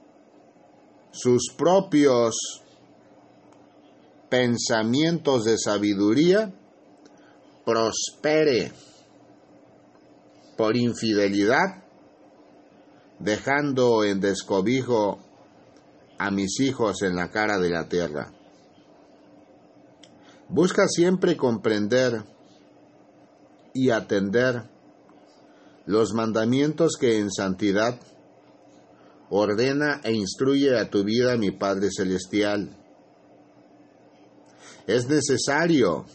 sus 1.12 1.54
propios 1.56 2.63
pensamientos 4.34 5.44
de 5.44 5.60
sabiduría 5.60 6.52
prospere 7.64 8.72
por 10.58 10.76
infidelidad, 10.76 11.84
dejando 13.20 14.04
en 14.04 14.20
descobijo 14.22 15.20
a 16.18 16.32
mis 16.32 16.60
hijos 16.62 17.04
en 17.04 17.16
la 17.16 17.30
cara 17.30 17.60
de 17.60 17.70
la 17.70 17.88
tierra. 17.88 18.34
Busca 20.50 20.88
siempre 20.88 21.38
comprender 21.38 22.24
y 23.72 23.92
atender 23.92 24.64
los 25.86 26.16
mandamientos 26.16 26.98
que 27.00 27.20
en 27.20 27.30
santidad 27.30 28.00
ordena 29.30 30.02
e 30.04 30.12
instruye 30.12 30.76
a 30.76 30.90
tu 30.90 31.04
vida 31.04 31.38
mi 31.38 31.52
Padre 31.52 31.90
Celestial. 31.96 32.80
Es 34.88 35.08
necesario 35.08 36.06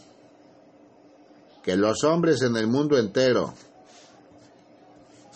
que 1.63 1.75
los 1.75 2.03
hombres 2.03 2.41
en 2.41 2.55
el 2.55 2.67
mundo 2.67 2.97
entero 2.97 3.53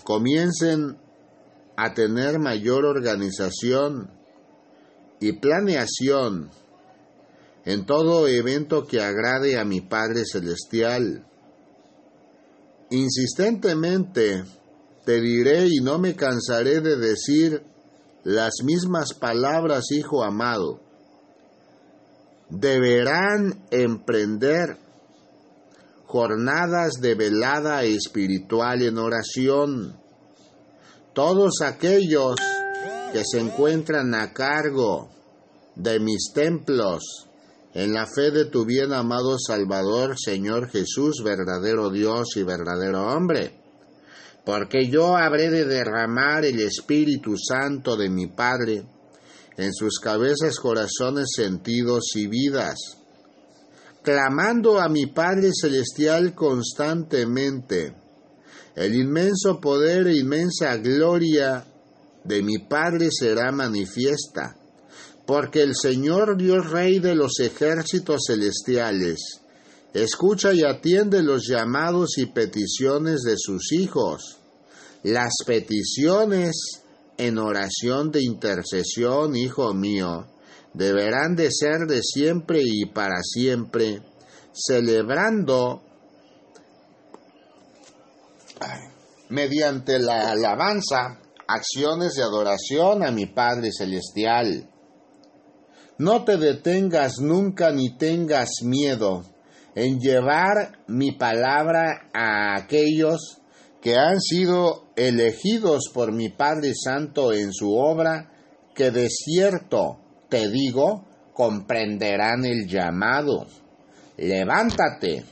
comiencen 0.04 0.98
a 1.76 1.93
tener 1.93 2.39
mayor 2.39 2.86
organización 2.86 4.10
y 5.19 5.34
planeación 5.34 6.52
en 7.65 7.86
todo 7.86 8.28
evento 8.28 8.86
que 8.86 9.02
agrade 9.02 9.58
a 9.58 9.63
mi 9.63 9.82
Padre 9.82 10.24
Celestial. 10.26 11.26
Insistentemente 12.91 14.43
te 15.06 15.22
diré 15.22 15.67
y 15.67 15.78
no 15.82 15.98
me 15.98 16.15
cansaré 16.15 16.82
de 16.82 16.98
decir 16.98 17.63
las 18.24 18.54
mismas 18.63 19.13
palabras, 19.13 19.91
Hijo 19.91 20.24
amado. 20.24 20.83
Deberán 22.56 23.66
emprender 23.72 24.78
jornadas 26.06 27.02
de 27.02 27.16
velada 27.16 27.84
espiritual 27.84 28.84
en 28.84 29.00
oración. 29.00 30.00
Todos 31.13 31.62
aquellos 31.63 32.36
que 33.12 33.24
se 33.26 33.39
encuentran 33.39 34.13
a 34.13 34.34
cargo 34.34 35.10
de 35.76 36.00
mis 36.00 36.32
templos, 36.32 37.28
en 37.74 37.92
la 37.92 38.06
fe 38.06 38.30
de 38.30 38.46
tu 38.46 38.66
bien 38.66 38.94
amado 38.94 39.38
Salvador, 39.39 40.13
Señor 40.24 40.70
Jesús, 40.70 41.24
verdadero 41.24 41.89
Dios 41.89 42.38
y 42.38 42.44
verdadero 42.44 43.08
hombre. 43.08 43.60
Porque 44.46 44.89
yo 44.89 45.18
habré 45.18 45.50
de 45.50 45.66
derramar 45.66 46.46
el 46.46 46.60
Espíritu 46.60 47.34
Santo 47.36 47.98
de 47.98 48.12
mi 48.12 48.28
Padre 48.28 48.86
en 49.58 49.74
sus 49.74 50.00
cabezas, 50.00 50.60
corazones, 50.60 51.30
sentidos 51.36 52.16
y 52.16 52.28
vidas 52.28 52.98
clamando 54.04 54.80
a 54.80 54.89
mi 54.89 55.08
Padre 55.08 55.52
Celestial 55.60 56.36
constantemente. 56.36 57.96
El 58.76 58.96
inmenso 58.96 59.60
poder 59.62 60.08
e 60.08 60.18
inmensa 60.18 60.76
gloria 60.78 61.66
de 62.24 62.44
mi 62.44 62.60
Padre 62.60 63.10
será 63.12 63.52
manifiesta, 63.52 64.58
porque 65.26 65.62
el 65.62 65.76
Señor 65.76 66.38
Dios 66.38 66.70
Rey 66.70 67.00
de 67.00 67.16
los 67.16 67.39
ejércitos 67.39 68.24
celestiales 68.28 69.39
escucha 69.94 70.54
y 70.54 70.63
atiende 70.63 71.24
los 71.24 71.48
llamados 71.48 72.18
y 72.18 72.26
peticiones 72.26 73.22
de 73.22 73.36
sus 73.38 73.72
hijos. 73.72 74.39
Las 75.04 75.34
peticiones 75.46 76.83
en 77.17 77.38
oración 77.38 78.12
de 78.12 78.23
intercesión, 78.23 79.36
hijo 79.36 79.73
mío, 79.73 80.28
deberán 80.73 81.36
de 81.36 81.49
ser 81.52 81.88
de 81.88 82.02
siempre 82.02 82.62
y 82.63 82.86
para 82.86 83.21
siempre, 83.21 84.02
celebrando 84.54 85.82
mediante 89.30 89.99
la 89.99 90.32
alabanza 90.32 91.19
acciones 91.47 92.15
de 92.15 92.23
adoración 92.23 93.04
a 93.04 93.12
mi 93.12 93.26
Padre 93.26 93.71
Celestial. 93.71 94.69
No 95.97 96.23
te 96.23 96.38
detengas 96.38 97.19
nunca 97.19 97.71
ni 97.71 97.95
tengas 97.97 98.49
miedo 98.63 99.23
en 99.76 99.99
llevar 99.99 100.80
mi 100.88 101.12
palabra 101.12 102.10
a 102.13 102.56
aquellos 102.56 103.41
que 103.84 103.98
han 103.98 104.22
sido 104.22 104.86
elegidos 104.96 105.91
por 105.93 106.13
mi 106.13 106.30
Padre 106.30 106.72
Santo 106.74 107.34
en 107.34 107.52
su 107.52 107.76
obra, 107.76 108.32
que 108.74 108.91
de 108.91 109.10
cierto 109.10 110.00
te 110.30 110.50
digo, 110.50 111.06
comprenderán 111.34 112.46
el 112.46 112.65
llamado. 112.65 113.46
Levántate, 114.15 115.26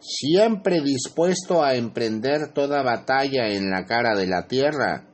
siempre 0.00 0.80
dispuesto 0.80 1.62
a 1.62 1.76
emprender 1.76 2.52
toda 2.52 2.82
batalla 2.82 3.48
en 3.50 3.70
la 3.70 3.86
cara 3.86 4.16
de 4.16 4.26
la 4.26 4.48
tierra, 4.48 5.06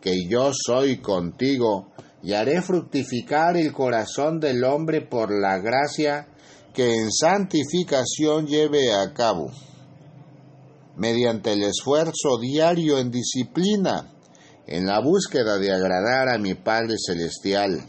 que 0.00 0.26
yo 0.26 0.50
soy 0.54 0.96
contigo, 0.96 1.92
y 2.22 2.32
haré 2.32 2.62
fructificar 2.62 3.58
el 3.58 3.70
corazón 3.72 4.40
del 4.40 4.64
hombre 4.64 5.02
por 5.02 5.30
la 5.30 5.58
gracia 5.58 6.26
que 6.72 6.94
en 6.94 7.12
santificación 7.12 8.46
lleve 8.46 8.94
a 8.94 9.12
cabo. 9.12 9.52
Mediante 10.96 11.52
el 11.52 11.62
esfuerzo 11.62 12.38
diario 12.40 12.98
en 12.98 13.10
disciplina, 13.10 14.12
en 14.66 14.86
la 14.86 15.00
búsqueda 15.00 15.58
de 15.58 15.72
agradar 15.72 16.28
a 16.28 16.38
mi 16.38 16.54
Padre 16.54 16.96
Celestial. 16.98 17.82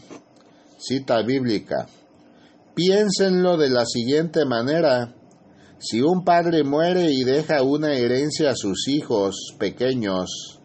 Cita 0.78 1.22
bíblica. 1.22 1.86
Piénsenlo 2.74 3.56
de 3.56 3.70
la 3.70 3.84
siguiente 3.86 4.44
manera. 4.44 5.14
Si 5.78 6.00
un 6.00 6.24
padre 6.24 6.64
muere 6.64 7.12
y 7.12 7.24
deja 7.24 7.62
una 7.62 7.94
herencia 7.94 8.50
a 8.50 8.56
sus 8.56 8.88
hijos 8.88 9.54
pequeños, 9.58 10.60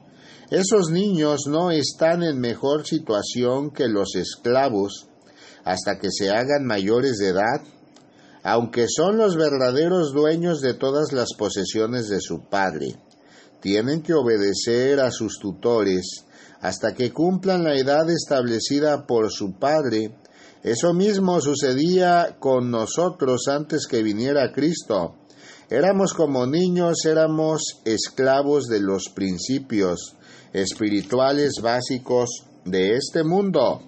esos 0.50 0.90
niños 0.92 1.42
no 1.48 1.72
están 1.72 2.24
en 2.24 2.40
mejor 2.40 2.86
situación 2.88 3.72
que 3.72 3.88
los 3.88 4.16
esclavos 4.16 5.08
hasta 5.66 6.00
que 6.00 6.08
se 6.10 6.30
hagan 6.30 6.66
mayores 6.66 7.18
de 7.18 7.30
edad, 7.30 7.62
aunque 8.50 8.86
son 8.88 9.18
los 9.18 9.36
verdaderos 9.36 10.14
dueños 10.14 10.62
de 10.62 10.74
todas 10.74 11.12
las 11.12 11.34
posesiones 11.38 12.08
de 12.08 12.22
su 12.22 12.46
padre. 12.46 12.96
Tienen 13.60 14.02
que 14.02 14.14
obedecer 14.14 15.02
a 15.02 15.12
sus 15.12 15.38
tutores 15.38 16.24
hasta 16.62 16.94
que 16.94 17.12
cumplan 17.12 17.66
la 17.66 17.78
edad 17.78 18.10
establecida 18.10 19.06
por 19.06 19.34
su 19.34 19.60
padre. 19.60 20.16
Eso 20.64 20.94
mismo 20.94 21.42
sucedía 21.42 22.38
con 22.40 22.72
nosotros 22.72 23.50
antes 23.50 23.86
que 23.86 24.02
viniera 24.02 24.54
Cristo. 24.54 25.16
Éramos 25.70 26.14
como 26.14 26.46
niños, 26.46 27.04
éramos 27.04 27.82
esclavos 27.84 28.68
de 28.68 28.80
los 28.80 29.10
principios 29.14 30.16
espirituales 30.54 31.56
básicos 31.62 32.46
de 32.64 32.96
este 32.96 33.26
mundo. 33.26 33.82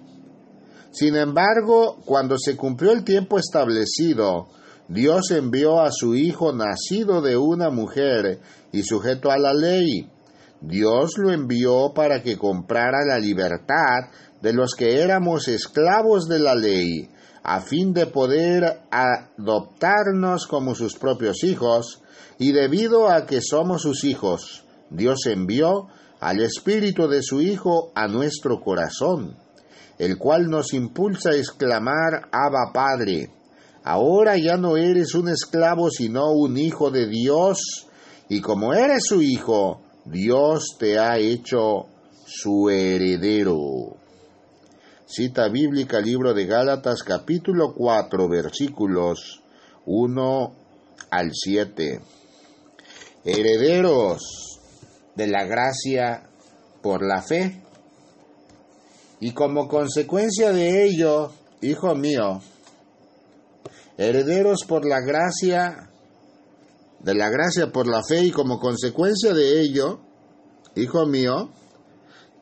Sin 0.92 1.16
embargo, 1.16 1.98
cuando 2.04 2.36
se 2.38 2.56
cumplió 2.56 2.92
el 2.92 3.04
tiempo 3.04 3.38
establecido, 3.38 4.48
Dios 4.88 5.30
envió 5.30 5.80
a 5.80 5.92
su 5.92 6.16
Hijo 6.16 6.52
nacido 6.52 7.22
de 7.22 7.36
una 7.36 7.70
mujer 7.70 8.40
y 8.72 8.82
sujeto 8.82 9.30
a 9.30 9.38
la 9.38 9.54
ley. 9.54 10.10
Dios 10.60 11.12
lo 11.16 11.32
envió 11.32 11.92
para 11.94 12.22
que 12.22 12.36
comprara 12.36 13.04
la 13.06 13.18
libertad 13.18 14.10
de 14.42 14.52
los 14.52 14.74
que 14.74 15.00
éramos 15.00 15.46
esclavos 15.46 16.26
de 16.26 16.40
la 16.40 16.54
ley, 16.56 17.08
a 17.44 17.60
fin 17.60 17.92
de 17.92 18.06
poder 18.06 18.80
adoptarnos 18.90 20.46
como 20.46 20.74
sus 20.74 20.96
propios 20.96 21.44
hijos, 21.44 22.02
y 22.38 22.52
debido 22.52 23.08
a 23.08 23.26
que 23.26 23.40
somos 23.40 23.82
sus 23.82 24.02
hijos, 24.04 24.64
Dios 24.90 25.20
envió 25.26 25.86
al 26.18 26.40
Espíritu 26.40 27.06
de 27.06 27.22
su 27.22 27.40
Hijo 27.40 27.92
a 27.94 28.08
nuestro 28.08 28.60
corazón, 28.60 29.36
el 30.00 30.16
cual 30.16 30.48
nos 30.48 30.72
impulsa 30.72 31.28
a 31.30 31.36
exclamar 31.36 32.30
Abba 32.32 32.72
Padre. 32.72 33.28
Ahora 33.84 34.38
ya 34.38 34.56
no 34.56 34.78
eres 34.78 35.14
un 35.14 35.28
esclavo 35.28 35.90
sino 35.90 36.32
un 36.32 36.56
hijo 36.56 36.90
de 36.90 37.06
Dios, 37.06 37.86
y 38.30 38.40
como 38.40 38.72
eres 38.72 39.02
su 39.04 39.20
hijo, 39.20 39.82
Dios 40.06 40.76
te 40.78 40.98
ha 40.98 41.18
hecho 41.18 41.84
su 42.24 42.70
heredero. 42.70 43.98
Cita 45.04 45.50
bíblica, 45.50 46.00
libro 46.00 46.32
de 46.32 46.46
Gálatas, 46.46 47.02
capítulo 47.02 47.74
4, 47.74 48.26
versículos 48.26 49.42
1 49.84 50.54
al 51.10 51.30
7. 51.34 52.00
Herederos 53.22 54.60
de 55.14 55.26
la 55.26 55.44
gracia 55.44 56.30
por 56.80 57.04
la 57.04 57.20
fe. 57.20 57.60
Y 59.20 59.32
como 59.32 59.68
consecuencia 59.68 60.52
de 60.52 60.86
ello, 60.86 61.30
hijo 61.60 61.94
mío, 61.94 62.40
herederos 63.98 64.64
por 64.66 64.86
la 64.86 65.00
gracia, 65.00 65.90
de 67.00 67.14
la 67.14 67.28
gracia 67.28 67.70
por 67.70 67.86
la 67.86 68.02
fe 68.02 68.24
y 68.24 68.30
como 68.30 68.58
consecuencia 68.58 69.34
de 69.34 69.60
ello, 69.60 70.00
hijo 70.74 71.04
mío, 71.06 71.50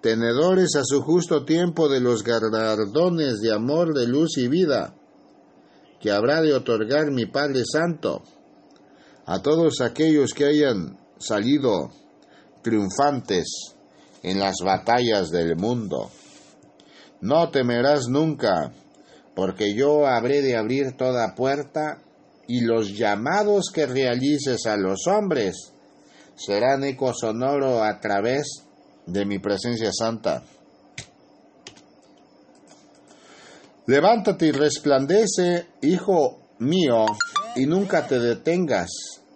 tenedores 0.00 0.76
a 0.76 0.84
su 0.84 1.02
justo 1.02 1.44
tiempo 1.44 1.88
de 1.88 2.00
los 2.00 2.22
galardones 2.22 3.40
de 3.40 3.52
amor, 3.52 3.92
de 3.92 4.06
luz 4.06 4.38
y 4.38 4.46
vida, 4.46 4.94
que 6.00 6.12
habrá 6.12 6.42
de 6.42 6.54
otorgar 6.54 7.10
mi 7.10 7.26
Padre 7.26 7.62
Santo 7.64 8.22
a 9.26 9.42
todos 9.42 9.80
aquellos 9.80 10.32
que 10.32 10.44
hayan 10.44 10.96
salido 11.18 11.90
triunfantes 12.62 13.74
en 14.22 14.38
las 14.38 14.56
batallas 14.64 15.30
del 15.30 15.56
mundo. 15.56 16.10
No 17.20 17.50
temerás 17.50 18.08
nunca, 18.08 18.72
porque 19.34 19.74
yo 19.74 20.06
habré 20.06 20.42
de 20.42 20.56
abrir 20.56 20.96
toda 20.96 21.34
puerta 21.34 21.98
y 22.46 22.60
los 22.60 22.96
llamados 22.96 23.70
que 23.72 23.86
realices 23.86 24.66
a 24.66 24.76
los 24.76 25.06
hombres 25.06 25.72
serán 26.36 26.84
eco 26.84 27.12
sonoro 27.12 27.82
a 27.82 28.00
través 28.00 28.64
de 29.06 29.26
mi 29.26 29.38
presencia 29.38 29.90
santa. 29.92 30.44
Levántate 33.86 34.46
y 34.46 34.52
resplandece, 34.52 35.66
hijo 35.82 36.40
mío, 36.58 37.06
y 37.56 37.66
nunca 37.66 38.06
te 38.06 38.18
detengas 38.18 38.90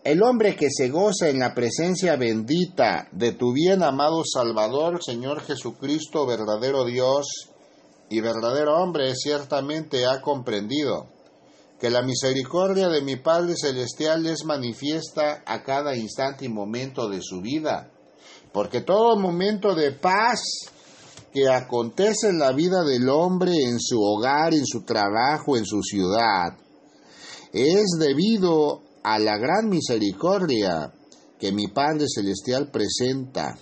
el 0.04 0.22
hombre 0.22 0.56
que 0.56 0.68
se 0.70 0.88
goza 0.88 1.28
en 1.28 1.38
la 1.38 1.54
presencia 1.54 2.16
bendita 2.16 3.08
de 3.12 3.32
tu 3.32 3.52
bien 3.52 3.82
amado 3.82 4.24
Salvador, 4.24 5.02
Señor 5.02 5.42
Jesucristo, 5.42 6.26
verdadero 6.26 6.84
Dios 6.84 7.51
y 8.12 8.20
verdadero 8.20 8.76
hombre, 8.76 9.14
ciertamente 9.16 10.04
ha 10.04 10.20
comprendido 10.20 11.06
que 11.80 11.88
la 11.88 12.02
misericordia 12.02 12.90
de 12.90 13.00
mi 13.00 13.16
Padre 13.16 13.54
Celestial 13.56 14.26
es 14.26 14.44
manifiesta 14.44 15.42
a 15.46 15.62
cada 15.62 15.96
instante 15.96 16.44
y 16.44 16.50
momento 16.50 17.08
de 17.08 17.22
su 17.22 17.40
vida, 17.40 17.90
porque 18.52 18.82
todo 18.82 19.16
momento 19.16 19.74
de 19.74 19.92
paz 19.92 20.42
que 21.32 21.48
acontece 21.48 22.28
en 22.28 22.38
la 22.38 22.52
vida 22.52 22.84
del 22.84 23.08
hombre, 23.08 23.54
en 23.54 23.80
su 23.80 23.98
hogar, 23.98 24.52
en 24.52 24.66
su 24.66 24.82
trabajo, 24.82 25.56
en 25.56 25.64
su 25.64 25.80
ciudad, 25.82 26.58
es 27.50 27.96
debido 27.98 28.82
a 29.02 29.18
la 29.18 29.38
gran 29.38 29.70
misericordia 29.70 30.92
que 31.40 31.50
mi 31.50 31.68
Padre 31.68 32.04
Celestial 32.14 32.70
presenta 32.70 33.56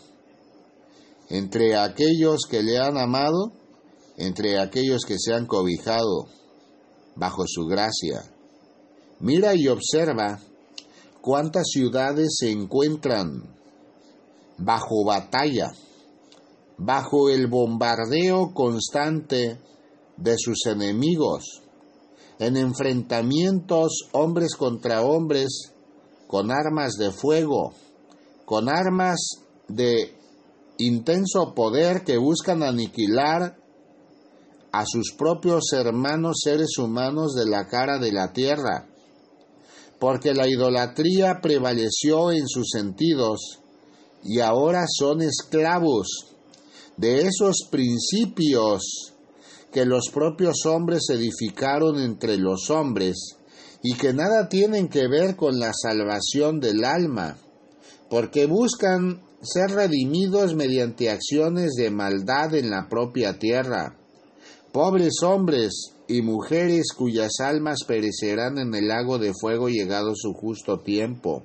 entre 1.29 1.77
aquellos 1.77 2.41
que 2.51 2.65
le 2.65 2.79
han 2.79 2.99
amado, 2.99 3.60
entre 4.21 4.59
aquellos 4.59 5.05
que 5.07 5.19
se 5.19 5.33
han 5.33 5.47
cobijado 5.47 6.27
bajo 7.17 7.45
su 7.47 7.67
gracia. 7.67 8.23
Mira 9.19 9.55
y 9.55 9.67
observa 9.69 10.41
cuántas 11.23 11.69
ciudades 11.71 12.37
se 12.39 12.51
encuentran 12.51 13.57
bajo 14.59 15.05
batalla, 15.07 15.73
bajo 16.77 17.31
el 17.31 17.47
bombardeo 17.47 18.53
constante 18.53 19.59
de 20.19 20.37
sus 20.39 20.67
enemigos, 20.67 21.63
en 22.39 22.59
enfrentamientos 22.59 24.09
hombres 24.13 24.55
contra 24.55 25.03
hombres 25.03 25.73
con 26.27 26.51
armas 26.51 26.93
de 26.99 27.11
fuego, 27.11 27.73
con 28.45 28.69
armas 28.69 29.19
de 29.67 30.15
intenso 30.77 31.55
poder 31.55 32.05
que 32.05 32.19
buscan 32.19 32.63
aniquilar 32.63 33.60
a 34.73 34.85
sus 34.87 35.13
propios 35.13 35.73
hermanos 35.73 36.41
seres 36.45 36.79
humanos 36.79 37.35
de 37.35 37.49
la 37.49 37.67
cara 37.67 37.99
de 37.99 38.13
la 38.13 38.33
tierra, 38.33 38.89
porque 39.99 40.35
la 40.35 40.49
idolatría 40.49 41.41
prevaleció 41.43 42.33
en 42.33 42.47
sus 42.49 42.71
sentidos 42.71 43.61
y 44.23 44.41
ahora 44.41 44.85
son 44.89 45.23
esclavos 45.23 46.35
de 46.97 47.23
esos 47.23 47.69
principios 47.71 49.15
que 49.73 49.85
los 49.85 50.11
propios 50.13 50.67
hombres 50.67 51.03
edificaron 51.11 51.99
entre 52.01 52.37
los 52.37 52.71
hombres 52.71 53.37
y 53.83 53.95
que 53.95 54.13
nada 54.13 54.49
tienen 54.49 54.89
que 54.89 55.09
ver 55.09 55.37
con 55.37 55.59
la 55.59 55.73
salvación 55.73 56.61
del 56.61 56.85
alma, 56.85 57.39
porque 58.11 58.47
buscan 58.47 59.23
ser 59.43 59.71
redimidos 59.71 60.55
mediante 60.55 61.09
acciones 61.09 61.73
de 61.77 61.91
maldad 61.91 62.55
en 62.55 62.71
la 62.71 62.89
propia 62.89 63.39
tierra. 63.39 63.97
Pobres 64.73 65.15
hombres 65.25 65.73
y 66.07 66.23
mujeres 66.23 66.93
cuyas 66.97 67.41
almas 67.41 67.81
perecerán 67.89 68.59
en 68.59 68.73
el 68.73 68.87
lago 68.87 69.19
de 69.19 69.33
fuego 69.35 69.69
llegado 69.69 70.13
su 70.15 70.33
justo 70.33 70.79
tiempo, 70.79 71.43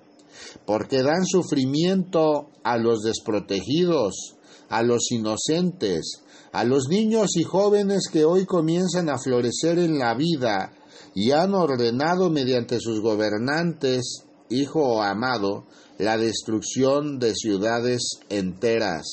porque 0.67 1.01
dan 1.01 1.25
sufrimiento 1.25 2.49
a 2.63 2.77
los 2.77 3.01
desprotegidos, 3.01 4.35
a 4.69 4.83
los 4.83 5.11
inocentes, 5.11 6.21
a 6.51 6.65
los 6.65 6.87
niños 6.87 7.35
y 7.35 7.43
jóvenes 7.43 8.09
que 8.13 8.25
hoy 8.25 8.45
comienzan 8.45 9.09
a 9.09 9.17
florecer 9.17 9.79
en 9.79 9.97
la 9.97 10.13
vida 10.13 10.73
y 11.15 11.31
han 11.31 11.55
ordenado 11.55 12.29
mediante 12.29 12.79
sus 12.79 13.01
gobernantes, 13.01 14.23
hijo 14.49 15.01
amado, 15.01 15.65
la 15.97 16.17
destrucción 16.17 17.17
de 17.17 17.33
ciudades 17.33 18.19
enteras. 18.29 19.05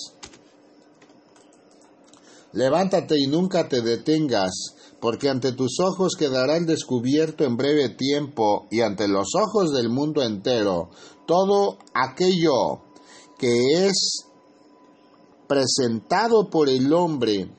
Levántate 2.53 3.19
y 3.19 3.27
nunca 3.27 3.69
te 3.69 3.81
detengas, 3.81 4.53
porque 5.01 5.29
ante 5.29 5.53
tus 5.53 5.81
ojos 5.81 6.15
quedará 6.19 6.57
el 6.57 6.67
descubierto 6.67 7.45
en 7.45 7.57
breve 7.57 7.89
tiempo 7.91 8.67
y 8.71 8.81
ante 8.81 9.09
los 9.09 9.29
ojos 9.35 9.73
del 9.73 9.89
mundo 9.89 10.23
entero 10.23 10.91
todo 11.27 11.79
aquello 11.95 12.83
que 13.39 13.87
es 13.87 14.27
presentado 15.49 16.51
por 16.51 16.69
el 16.69 16.93
hombre 16.93 17.51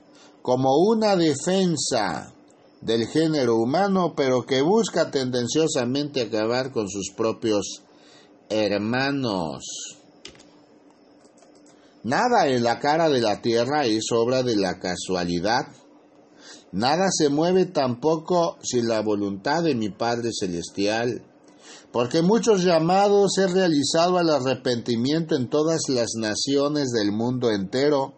como 0.41 0.75
una 0.77 1.15
defensa 1.15 2.33
del 2.81 3.07
género 3.07 3.55
humano, 3.55 4.13
pero 4.15 4.45
que 4.45 4.61
busca 4.61 5.09
tendenciosamente 5.09 6.21
acabar 6.21 6.71
con 6.71 6.89
sus 6.89 7.11
propios 7.15 7.81
hermanos. 8.49 10.02
Nada 12.03 12.47
en 12.47 12.63
la 12.63 12.79
cara 12.79 13.07
de 13.07 13.21
la 13.21 13.41
tierra 13.41 13.85
es 13.85 14.11
obra 14.11 14.43
de 14.43 14.57
la 14.57 14.77
casualidad. 14.77 15.67
Nada 16.73 17.07
se 17.09 17.29
mueve 17.29 17.65
tampoco 17.65 18.57
sin 18.61 18.89
la 18.89 19.01
voluntad 19.01 19.63
de 19.63 19.73
mi 19.73 19.87
Padre 19.89 20.31
Celestial, 20.37 21.23
porque 21.93 22.21
muchos 22.21 22.63
llamados 22.63 23.37
he 23.37 23.47
realizado 23.47 24.17
al 24.17 24.29
arrepentimiento 24.29 25.37
en 25.37 25.49
todas 25.49 25.83
las 25.87 26.15
naciones 26.17 26.89
del 26.89 27.13
mundo 27.13 27.51
entero, 27.51 28.15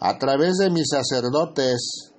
a 0.00 0.18
través 0.18 0.56
de 0.56 0.70
mis 0.70 0.88
sacerdotes, 0.88 2.10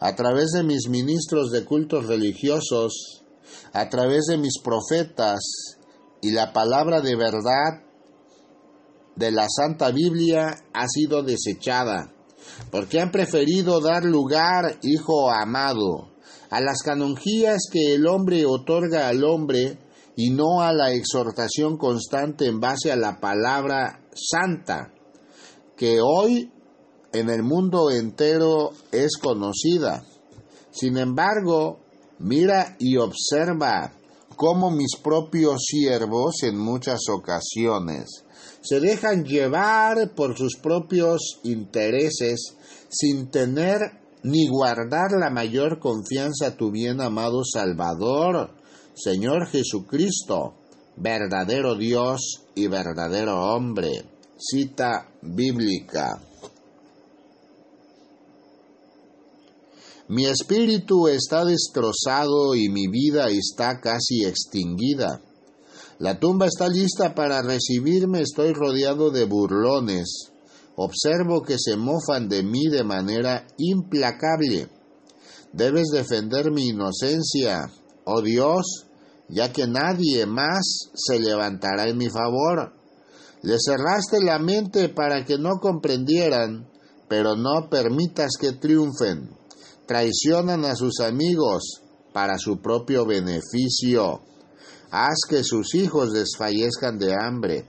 a 0.00 0.16
través 0.16 0.50
de 0.50 0.64
mis 0.64 0.88
ministros 0.88 1.52
de 1.52 1.64
cultos 1.64 2.06
religiosos, 2.06 3.24
a 3.72 3.88
través 3.88 4.24
de 4.24 4.38
mis 4.38 4.58
profetas 4.64 5.38
y 6.22 6.32
la 6.32 6.52
palabra 6.52 7.02
de 7.02 7.14
verdad 7.14 7.87
de 9.18 9.32
la 9.32 9.48
Santa 9.48 9.90
Biblia 9.90 10.56
ha 10.72 10.86
sido 10.86 11.24
desechada, 11.24 12.12
porque 12.70 13.00
han 13.00 13.10
preferido 13.10 13.80
dar 13.80 14.04
lugar, 14.04 14.78
hijo 14.82 15.30
amado, 15.30 16.12
a 16.50 16.60
las 16.60 16.82
canonjías 16.82 17.62
que 17.70 17.94
el 17.94 18.06
hombre 18.06 18.46
otorga 18.46 19.08
al 19.08 19.24
hombre 19.24 19.76
y 20.14 20.30
no 20.30 20.62
a 20.62 20.72
la 20.72 20.92
exhortación 20.92 21.76
constante 21.76 22.46
en 22.46 22.60
base 22.60 22.92
a 22.92 22.96
la 22.96 23.18
palabra 23.18 24.00
santa, 24.14 24.92
que 25.76 26.00
hoy 26.00 26.52
en 27.12 27.28
el 27.28 27.42
mundo 27.42 27.90
entero 27.90 28.70
es 28.92 29.16
conocida. 29.16 30.04
Sin 30.70 30.96
embargo, 30.96 31.80
mira 32.20 32.76
y 32.78 32.96
observa 32.96 33.92
cómo 34.36 34.70
mis 34.70 34.96
propios 35.02 35.64
siervos 35.66 36.42
en 36.44 36.56
muchas 36.56 37.00
ocasiones 37.08 38.24
se 38.68 38.80
dejan 38.80 39.24
llevar 39.24 40.14
por 40.14 40.36
sus 40.36 40.56
propios 40.56 41.40
intereses 41.42 42.54
sin 42.90 43.30
tener 43.30 43.80
ni 44.24 44.46
guardar 44.46 45.12
la 45.18 45.30
mayor 45.30 45.78
confianza 45.78 46.48
a 46.48 46.56
tu 46.56 46.70
bien 46.70 47.00
amado 47.00 47.44
Salvador, 47.44 48.50
Señor 48.94 49.46
Jesucristo, 49.46 50.54
verdadero 50.96 51.76
Dios 51.76 52.42
y 52.54 52.66
verdadero 52.66 53.54
hombre. 53.54 54.04
Cita 54.36 55.08
bíblica. 55.22 56.20
Mi 60.08 60.26
espíritu 60.26 61.08
está 61.08 61.44
destrozado 61.44 62.54
y 62.54 62.68
mi 62.68 62.86
vida 62.88 63.28
está 63.30 63.80
casi 63.80 64.24
extinguida. 64.24 65.22
La 65.98 66.18
tumba 66.18 66.46
está 66.46 66.68
lista 66.68 67.14
para 67.14 67.42
recibirme, 67.42 68.20
estoy 68.20 68.52
rodeado 68.52 69.10
de 69.10 69.24
burlones. 69.24 70.32
Observo 70.76 71.42
que 71.42 71.56
se 71.58 71.76
mofan 71.76 72.28
de 72.28 72.42
mí 72.42 72.68
de 72.68 72.84
manera 72.84 73.46
implacable. 73.56 74.68
Debes 75.52 75.88
defender 75.92 76.52
mi 76.52 76.68
inocencia, 76.68 77.70
oh 78.04 78.22
Dios, 78.22 78.86
ya 79.28 79.52
que 79.52 79.66
nadie 79.66 80.26
más 80.26 80.90
se 80.94 81.18
levantará 81.18 81.88
en 81.88 81.96
mi 81.96 82.08
favor. 82.08 82.74
Le 83.42 83.56
cerraste 83.58 84.22
la 84.22 84.38
mente 84.38 84.88
para 84.88 85.24
que 85.24 85.38
no 85.38 85.58
comprendieran, 85.60 86.68
pero 87.08 87.34
no 87.34 87.68
permitas 87.68 88.32
que 88.38 88.52
triunfen 88.52 89.38
traicionan 89.88 90.66
a 90.66 90.76
sus 90.76 91.00
amigos 91.00 91.80
para 92.12 92.38
su 92.38 92.60
propio 92.60 93.06
beneficio. 93.06 94.20
Haz 94.90 95.18
que 95.28 95.44
sus 95.44 95.74
hijos 95.74 96.12
desfallezcan 96.12 96.98
de 96.98 97.14
hambre. 97.14 97.66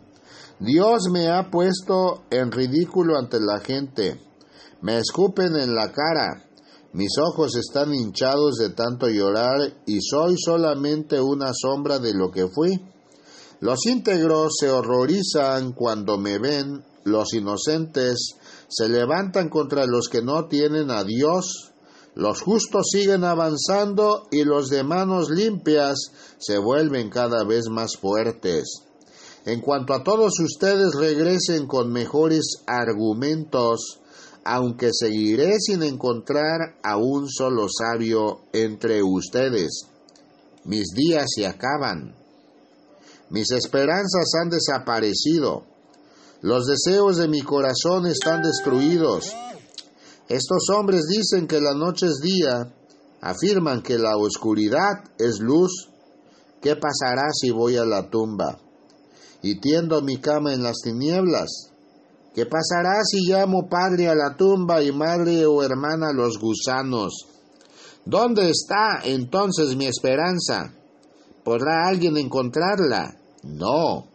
Dios 0.60 1.04
me 1.12 1.30
ha 1.30 1.50
puesto 1.50 2.24
en 2.30 2.52
ridículo 2.52 3.18
ante 3.18 3.40
la 3.40 3.60
gente. 3.60 4.20
Me 4.82 4.98
escupen 4.98 5.56
en 5.56 5.76
la 5.76 5.92
cara. 5.92 6.46
Mis 6.94 7.18
ojos 7.18 7.56
están 7.56 7.94
hinchados 7.94 8.56
de 8.56 8.70
tanto 8.70 9.08
llorar 9.10 9.58
y 9.86 10.00
soy 10.02 10.36
solamente 10.38 11.22
una 11.22 11.52
sombra 11.54 12.00
de 12.00 12.14
lo 12.14 12.32
que 12.32 12.48
fui. 12.48 12.80
Los 13.60 13.86
íntegros 13.86 14.54
se 14.60 14.70
horrorizan 14.70 15.74
cuando 15.74 16.18
me 16.18 16.40
ven, 16.40 16.84
los 17.04 17.34
inocentes 17.34 18.36
se 18.70 18.88
levantan 18.88 19.50
contra 19.50 19.86
los 19.86 20.08
que 20.08 20.22
no 20.22 20.48
tienen 20.48 20.90
a 20.92 21.04
Dios 21.04 21.69
los 22.20 22.42
justos 22.42 22.88
siguen 22.92 23.24
avanzando 23.24 24.28
y 24.30 24.44
los 24.44 24.68
de 24.68 24.84
manos 24.84 25.30
limpias 25.30 26.12
se 26.38 26.58
vuelven 26.58 27.10
cada 27.10 27.46
vez 27.46 27.70
más 27.70 27.96
fuertes. 27.96 28.82
En 29.46 29.62
cuanto 29.62 29.94
a 29.94 30.04
todos 30.04 30.34
ustedes 30.42 30.96
regresen 30.96 31.66
con 31.66 31.94
mejores 31.94 32.58
argumentos, 32.68 34.02
aunque 34.44 34.90
seguiré 34.92 35.62
sin 35.62 35.82
encontrar 35.82 36.76
a 36.84 36.98
un 36.98 37.30
solo 37.30 37.68
sabio 37.70 38.42
entre 38.52 39.02
ustedes. 39.02 39.84
Mis 40.66 40.88
días 40.94 41.26
se 41.34 41.48
acaban. 41.48 42.18
Mis 43.30 43.50
esperanzas 43.52 44.30
han 44.42 44.50
desaparecido. 44.50 45.64
Los 46.42 46.66
deseos 46.68 47.16
de 47.16 47.30
mi 47.30 47.44
corazón 47.44 48.08
están 48.08 48.44
destruidos. 48.44 49.34
Estos 50.30 50.70
hombres 50.78 51.08
dicen 51.08 51.48
que 51.48 51.60
la 51.60 51.74
noche 51.74 52.06
es 52.06 52.20
día, 52.22 52.72
afirman 53.20 53.82
que 53.82 53.98
la 53.98 54.16
oscuridad 54.16 55.04
es 55.18 55.40
luz. 55.40 55.90
¿Qué 56.62 56.76
pasará 56.76 57.30
si 57.34 57.50
voy 57.50 57.78
a 57.78 57.86
la 57.86 58.12
tumba 58.12 58.60
y 59.42 59.60
tiendo 59.60 60.04
mi 60.04 60.18
cama 60.18 60.54
en 60.54 60.62
las 60.62 60.82
tinieblas? 60.84 61.72
¿Qué 62.36 62.46
pasará 62.46 63.04
si 63.04 63.26
llamo 63.28 63.68
padre 63.70 64.08
a 64.08 64.14
la 64.14 64.38
tumba 64.38 64.84
y 64.84 64.92
madre 64.92 65.48
o 65.48 65.64
hermana 65.64 66.10
a 66.10 66.14
los 66.14 66.38
gusanos? 66.38 67.26
¿Dónde 68.06 68.52
está 68.52 69.02
entonces 69.04 69.76
mi 69.76 69.88
esperanza? 69.88 70.72
¿Podrá 71.44 71.88
alguien 71.88 72.18
encontrarla? 72.18 73.18
No. 73.42 74.06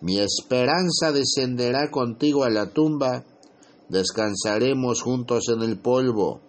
Mi 0.00 0.20
esperanza 0.20 1.12
descenderá 1.12 1.90
contigo 1.90 2.44
a 2.44 2.50
la 2.50 2.70
tumba 2.70 3.24
descansaremos 3.90 5.02
juntos 5.02 5.48
en 5.48 5.62
el 5.62 5.78
polvo. 5.78 6.40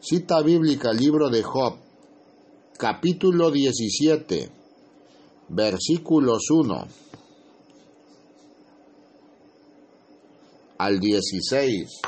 Cita 0.00 0.42
bíblica, 0.42 0.92
libro 0.92 1.30
de 1.30 1.42
Job, 1.42 1.76
capítulo 2.76 3.50
17, 3.50 4.50
versículos 5.48 6.50
1 6.50 6.88
al 10.78 10.98
16, 10.98 12.00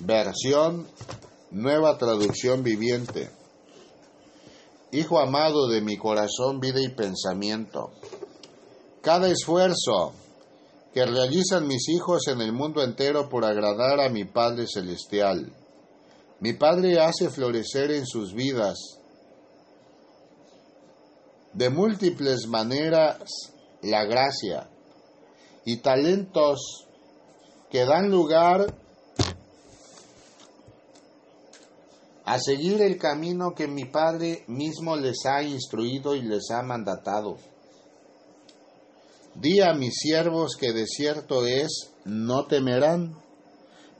versión 0.00 0.86
nueva 1.50 1.98
traducción 1.98 2.62
viviente. 2.62 3.30
Hijo 4.92 5.18
amado 5.18 5.68
de 5.68 5.82
mi 5.82 5.98
corazón, 5.98 6.60
vida 6.60 6.80
y 6.80 6.88
pensamiento, 6.88 7.90
cada 9.02 9.28
esfuerzo 9.28 10.14
que 10.94 11.04
realizan 11.04 11.66
mis 11.66 11.88
hijos 11.88 12.28
en 12.28 12.40
el 12.40 12.52
mundo 12.52 12.80
entero 12.80 13.28
por 13.28 13.44
agradar 13.44 13.98
a 13.98 14.08
mi 14.08 14.24
Padre 14.24 14.66
Celestial. 14.72 15.52
Mi 16.38 16.52
Padre 16.52 17.00
hace 17.00 17.30
florecer 17.30 17.90
en 17.90 18.06
sus 18.06 18.32
vidas 18.32 18.78
de 21.52 21.68
múltiples 21.68 22.46
maneras 22.46 23.18
la 23.82 24.04
gracia 24.04 24.70
y 25.64 25.78
talentos 25.78 26.86
que 27.70 27.84
dan 27.84 28.08
lugar 28.08 28.72
a 32.24 32.38
seguir 32.38 32.80
el 32.82 32.98
camino 32.98 33.52
que 33.52 33.66
mi 33.66 33.84
Padre 33.84 34.44
mismo 34.46 34.94
les 34.94 35.26
ha 35.26 35.42
instruido 35.42 36.14
y 36.14 36.22
les 36.22 36.52
ha 36.52 36.62
mandatado. 36.62 37.36
Di 39.34 39.60
a 39.60 39.74
mis 39.74 39.94
siervos 39.96 40.56
que 40.58 40.72
de 40.72 40.86
cierto 40.86 41.44
es, 41.44 41.90
no 42.04 42.46
temerán, 42.46 43.16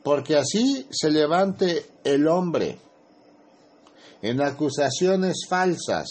porque 0.05 0.37
así 0.37 0.87
se 0.91 1.11
levante 1.11 1.87
el 2.05 2.29
hombre 2.29 2.79
en 4.23 4.41
acusaciones 4.41 5.47
falsas. 5.49 6.07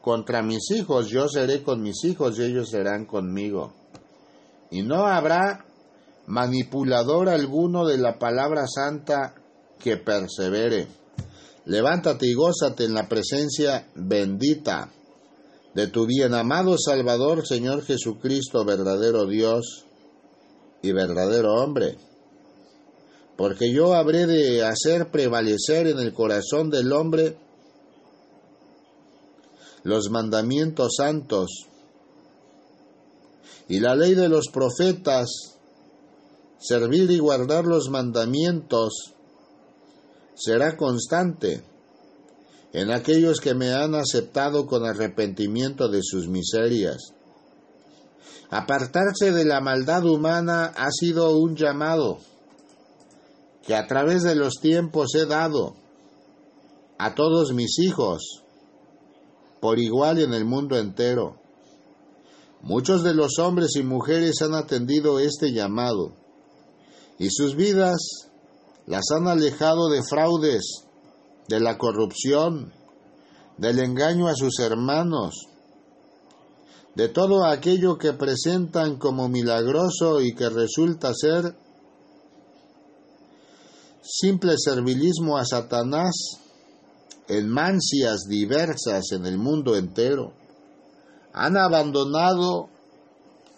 Contra 0.00 0.42
mis 0.42 0.70
hijos 0.70 1.08
yo 1.08 1.28
seré 1.28 1.62
con 1.62 1.82
mis 1.82 2.04
hijos 2.04 2.38
y 2.38 2.44
ellos 2.44 2.70
serán 2.70 3.04
conmigo. 3.04 3.72
Y 4.70 4.82
no 4.82 5.06
habrá 5.06 5.64
manipulador 6.26 7.28
alguno 7.28 7.86
de 7.86 7.98
la 7.98 8.18
palabra 8.18 8.66
santa 8.66 9.34
que 9.78 9.96
persevere. 9.96 10.88
Levántate 11.66 12.26
y 12.26 12.34
gózate 12.34 12.84
en 12.84 12.94
la 12.94 13.08
presencia 13.08 13.88
bendita 13.94 14.90
de 15.76 15.88
tu 15.88 16.06
bien 16.06 16.32
amado 16.32 16.76
Salvador, 16.78 17.46
Señor 17.46 17.84
Jesucristo, 17.84 18.64
verdadero 18.64 19.26
Dios 19.26 19.84
y 20.80 20.92
verdadero 20.92 21.52
hombre. 21.56 21.98
Porque 23.36 23.70
yo 23.70 23.92
habré 23.92 24.26
de 24.26 24.64
hacer 24.64 25.10
prevalecer 25.10 25.86
en 25.88 25.98
el 25.98 26.14
corazón 26.14 26.70
del 26.70 26.90
hombre 26.92 27.36
los 29.82 30.08
mandamientos 30.08 30.94
santos 30.96 31.66
y 33.68 33.78
la 33.78 33.94
ley 33.94 34.14
de 34.14 34.30
los 34.30 34.46
profetas, 34.48 35.28
servir 36.58 37.10
y 37.10 37.18
guardar 37.18 37.66
los 37.66 37.90
mandamientos 37.90 39.12
será 40.34 40.78
constante 40.78 41.62
en 42.72 42.90
aquellos 42.90 43.40
que 43.40 43.54
me 43.54 43.72
han 43.72 43.94
aceptado 43.94 44.66
con 44.66 44.84
arrepentimiento 44.84 45.88
de 45.88 46.00
sus 46.02 46.28
miserias. 46.28 47.12
Apartarse 48.50 49.32
de 49.32 49.44
la 49.44 49.60
maldad 49.60 50.04
humana 50.04 50.66
ha 50.76 50.90
sido 50.90 51.36
un 51.36 51.56
llamado 51.56 52.18
que 53.66 53.74
a 53.74 53.86
través 53.86 54.22
de 54.22 54.36
los 54.36 54.60
tiempos 54.60 55.14
he 55.14 55.26
dado 55.26 55.74
a 56.98 57.14
todos 57.14 57.52
mis 57.52 57.78
hijos 57.80 58.42
por 59.60 59.78
igual 59.80 60.20
en 60.20 60.32
el 60.32 60.44
mundo 60.44 60.78
entero. 60.78 61.40
Muchos 62.62 63.02
de 63.02 63.14
los 63.14 63.38
hombres 63.38 63.76
y 63.76 63.82
mujeres 63.82 64.40
han 64.42 64.54
atendido 64.54 65.18
este 65.18 65.52
llamado 65.52 66.14
y 67.18 67.30
sus 67.30 67.56
vidas 67.56 67.98
las 68.86 69.10
han 69.10 69.26
alejado 69.26 69.88
de 69.88 70.02
fraudes, 70.02 70.85
de 71.48 71.60
la 71.60 71.78
corrupción, 71.78 72.72
del 73.58 73.78
engaño 73.78 74.28
a 74.28 74.34
sus 74.34 74.58
hermanos, 74.58 75.46
de 76.94 77.08
todo 77.08 77.44
aquello 77.44 77.98
que 77.98 78.12
presentan 78.14 78.96
como 78.96 79.28
milagroso 79.28 80.22
y 80.22 80.34
que 80.34 80.48
resulta 80.48 81.12
ser 81.14 81.54
simple 84.02 84.54
servilismo 84.56 85.36
a 85.36 85.44
Satanás 85.44 86.14
en 87.28 87.48
mancias 87.48 88.20
diversas 88.28 89.12
en 89.12 89.26
el 89.26 89.36
mundo 89.36 89.76
entero. 89.76 90.32
Han 91.32 91.56
abandonado 91.56 92.70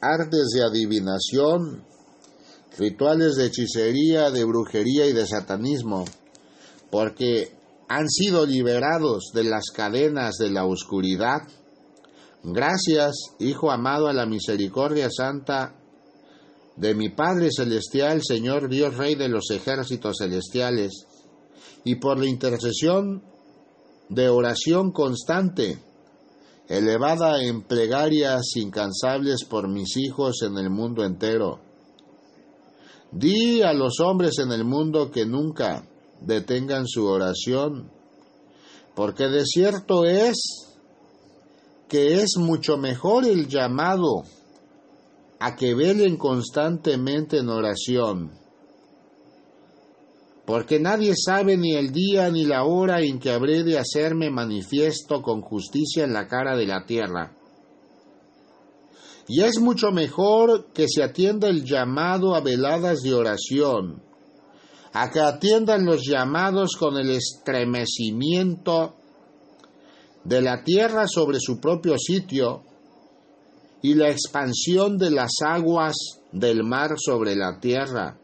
artes 0.01 0.49
de 0.55 0.65
adivinación, 0.65 1.85
rituales 2.77 3.37
de 3.37 3.47
hechicería, 3.47 4.31
de 4.31 4.45
brujería 4.45 5.07
y 5.07 5.13
de 5.13 5.27
satanismo, 5.27 6.05
porque 6.91 7.58
han 7.89 8.09
sido 8.09 8.45
liberados 8.45 9.31
de 9.33 9.45
las 9.45 9.71
cadenas 9.75 10.37
de 10.37 10.51
la 10.51 10.67
oscuridad. 10.67 11.39
Gracias, 12.43 13.17
Hijo 13.39 13.71
amado, 13.71 14.09
a 14.09 14.13
la 14.13 14.27
misericordia 14.27 15.09
santa 15.11 15.75
de 16.77 16.95
mi 16.95 17.09
Padre 17.09 17.49
Celestial, 17.51 18.21
Señor 18.23 18.69
Dios 18.69 18.97
Rey 18.97 19.15
de 19.15 19.29
los 19.29 19.51
ejércitos 19.51 20.19
celestiales, 20.19 21.07
y 21.85 21.97
por 21.97 22.19
la 22.19 22.27
intercesión 22.27 23.23
de 24.11 24.29
oración 24.29 24.93
constante, 24.93 25.79
elevada 26.69 27.43
en 27.43 27.63
plegarias 27.63 28.43
incansables 28.57 29.45
por 29.45 29.69
mis 29.69 29.97
hijos 29.97 30.43
en 30.43 30.59
el 30.59 30.69
mundo 30.69 31.05
entero. 31.05 31.61
Di 33.11 33.63
a 33.63 33.73
los 33.73 34.01
hombres 34.01 34.39
en 34.39 34.53
el 34.53 34.65
mundo 34.65 35.11
que 35.11 35.25
nunca 35.25 35.89
detengan 36.21 36.87
su 36.87 37.07
oración, 37.07 37.91
porque 38.95 39.29
de 39.29 39.45
cierto 39.45 40.05
es 40.05 40.69
que 41.89 42.21
es 42.21 42.37
mucho 42.37 42.77
mejor 42.77 43.25
el 43.25 43.49
llamado 43.49 44.25
a 45.41 45.57
que 45.57 45.75
velen 45.75 46.17
constantemente 46.17 47.39
en 47.39 47.49
oración, 47.49 48.33
porque 50.45 50.81
nadie 50.81 51.15
sabe 51.15 51.57
ni 51.57 51.75
el 51.75 51.93
día 51.93 52.31
ni 52.31 52.45
la 52.45 52.65
hora 52.65 53.01
en 53.03 53.19
que 53.19 53.31
habré 53.31 53.65
de 53.65 53.79
hacerme 53.79 54.31
manifiesto 54.31 55.23
con 55.23 55.43
justicia 55.43 56.05
en 56.05 56.13
la 56.13 56.27
cara 56.27 56.57
de 56.57 56.67
la 56.67 56.87
tierra. 56.87 57.37
Y 59.29 59.43
es 59.43 59.61
mucho 59.61 59.93
mejor 59.93 60.73
que 60.73 60.87
se 60.89 61.03
atienda 61.03 61.49
el 61.49 61.65
llamado 61.65 62.35
a 62.35 62.41
veladas 62.41 63.01
de 63.03 63.13
oración, 63.13 64.03
a 64.93 65.11
que 65.11 65.21
atiendan 65.21 65.85
los 65.85 66.03
llamados 66.07 66.77
con 66.77 66.97
el 66.97 67.11
estremecimiento 67.11 68.95
de 70.25 70.43
la 70.43 70.63
tierra 70.65 71.07
sobre 71.07 71.39
su 71.41 71.59
propio 71.61 71.99
sitio 71.99 72.63
y 73.83 73.95
la 73.95 74.11
expansión 74.11 74.99
de 74.99 75.11
las 75.11 75.33
aguas 75.45 75.95
del 76.33 76.65
mar 76.65 76.95
sobre 76.99 77.37
la 77.37 77.61
tierra. 77.61 78.19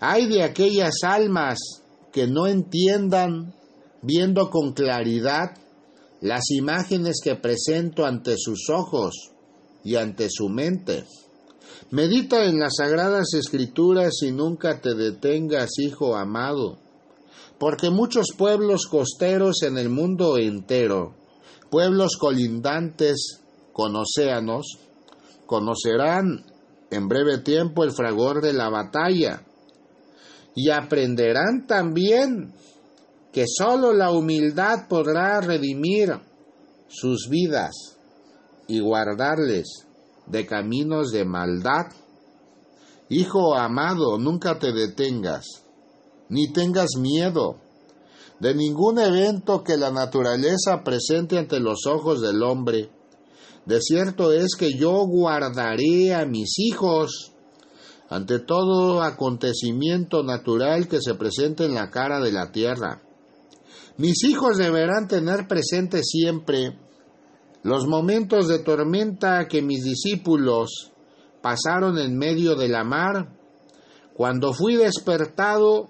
Hay 0.00 0.26
de 0.26 0.42
aquellas 0.42 1.02
almas 1.02 1.58
que 2.12 2.26
no 2.26 2.46
entiendan, 2.46 3.54
viendo 4.02 4.50
con 4.50 4.72
claridad, 4.72 5.56
las 6.20 6.50
imágenes 6.50 7.20
que 7.22 7.34
presento 7.36 8.04
ante 8.04 8.36
sus 8.36 8.68
ojos 8.70 9.32
y 9.84 9.96
ante 9.96 10.28
su 10.30 10.48
mente. 10.48 11.04
Medita 11.90 12.46
en 12.46 12.58
las 12.58 12.76
sagradas 12.78 13.32
escrituras 13.34 14.14
y 14.22 14.32
nunca 14.32 14.80
te 14.80 14.96
detengas, 14.96 15.78
hijo 15.78 16.16
amado, 16.16 16.78
porque 17.58 17.90
muchos 17.90 18.32
pueblos 18.36 18.88
costeros 18.88 19.62
en 19.62 19.78
el 19.78 19.88
mundo 19.88 20.36
entero, 20.36 21.14
pueblos 21.70 22.16
colindantes 22.16 23.40
con 23.72 23.94
océanos, 23.94 24.80
conocerán 25.46 26.44
en 26.90 27.06
breve 27.06 27.38
tiempo 27.38 27.84
el 27.84 27.92
fragor 27.92 28.42
de 28.42 28.52
la 28.52 28.68
batalla 28.68 29.44
y 30.56 30.70
aprenderán 30.70 31.68
también 31.68 32.52
que 33.32 33.44
sólo 33.46 33.92
la 33.92 34.10
humildad 34.10 34.88
podrá 34.88 35.40
redimir 35.40 36.18
sus 36.88 37.28
vidas 37.28 37.96
y 38.66 38.80
guardarles 38.80 39.85
de 40.26 40.46
caminos 40.46 41.10
de 41.10 41.24
maldad. 41.24 41.86
Hijo 43.08 43.54
amado, 43.54 44.18
nunca 44.18 44.58
te 44.58 44.72
detengas, 44.72 45.44
ni 46.28 46.52
tengas 46.52 46.96
miedo 46.98 47.60
de 48.40 48.54
ningún 48.54 48.98
evento 48.98 49.62
que 49.62 49.76
la 49.76 49.90
naturaleza 49.90 50.82
presente 50.84 51.38
ante 51.38 51.60
los 51.60 51.86
ojos 51.86 52.20
del 52.20 52.42
hombre. 52.42 52.90
De 53.64 53.80
cierto 53.80 54.32
es 54.32 54.54
que 54.56 54.74
yo 54.74 55.06
guardaré 55.06 56.14
a 56.14 56.26
mis 56.26 56.58
hijos 56.58 57.32
ante 58.08 58.38
todo 58.38 59.02
acontecimiento 59.02 60.22
natural 60.22 60.86
que 60.86 61.00
se 61.00 61.14
presente 61.14 61.64
en 61.64 61.74
la 61.74 61.90
cara 61.90 62.20
de 62.20 62.32
la 62.32 62.52
tierra. 62.52 63.02
Mis 63.96 64.22
hijos 64.24 64.58
deberán 64.58 65.08
tener 65.08 65.48
presente 65.48 66.02
siempre 66.04 66.78
los 67.66 67.88
momentos 67.88 68.46
de 68.46 68.60
tormenta 68.60 69.48
que 69.48 69.60
mis 69.60 69.82
discípulos 69.82 70.92
pasaron 71.42 71.98
en 71.98 72.16
medio 72.16 72.54
de 72.54 72.68
la 72.68 72.84
mar, 72.84 73.36
cuando 74.14 74.54
fui 74.54 74.76
despertado 74.76 75.88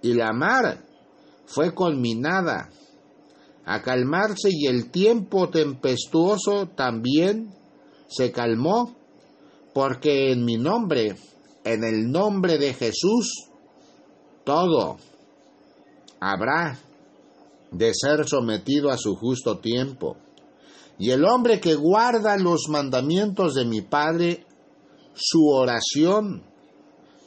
y 0.00 0.14
la 0.14 0.32
mar 0.32 0.84
fue 1.44 1.74
conminada 1.74 2.70
a 3.64 3.82
calmarse 3.82 4.50
y 4.52 4.68
el 4.68 4.92
tiempo 4.92 5.48
tempestuoso 5.50 6.68
también 6.68 7.52
se 8.06 8.30
calmó, 8.30 8.94
porque 9.74 10.30
en 10.30 10.44
mi 10.44 10.56
nombre, 10.56 11.16
en 11.64 11.82
el 11.82 12.12
nombre 12.12 12.58
de 12.58 12.74
Jesús, 12.74 13.48
todo 14.44 14.98
habrá 16.20 16.78
de 17.72 17.92
ser 17.92 18.28
sometido 18.28 18.90
a 18.90 18.98
su 18.98 19.16
justo 19.16 19.58
tiempo. 19.58 20.16
Y 21.02 21.10
el 21.10 21.24
hombre 21.24 21.58
que 21.58 21.74
guarda 21.74 22.36
los 22.36 22.68
mandamientos 22.68 23.54
de 23.54 23.64
mi 23.64 23.80
Padre, 23.80 24.46
su 25.14 25.48
oración, 25.48 26.44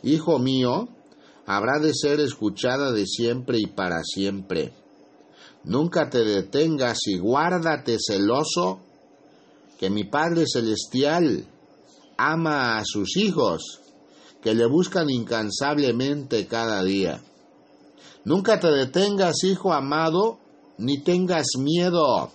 Hijo 0.01 0.39
mío, 0.39 0.87
habrá 1.45 1.79
de 1.81 1.93
ser 1.93 2.21
escuchada 2.21 2.93
de 2.93 3.05
siempre 3.05 3.59
y 3.59 3.65
para 3.65 4.01
siempre. 4.01 4.71
Nunca 5.65 6.09
te 6.09 6.19
detengas 6.19 6.99
y 7.07 7.17
guárdate 7.17 7.97
celoso, 7.99 8.79
que 9.77 9.89
mi 9.89 10.05
Padre 10.05 10.45
Celestial 10.47 11.45
ama 12.15 12.77
a 12.77 12.83
sus 12.85 13.17
hijos, 13.17 13.81
que 14.41 14.55
le 14.55 14.67
buscan 14.67 15.09
incansablemente 15.09 16.47
cada 16.47 16.81
día. 16.81 17.21
Nunca 18.23 18.57
te 18.57 18.71
detengas, 18.71 19.43
hijo 19.43 19.73
amado, 19.73 20.39
ni 20.77 21.03
tengas 21.03 21.57
miedo 21.59 22.31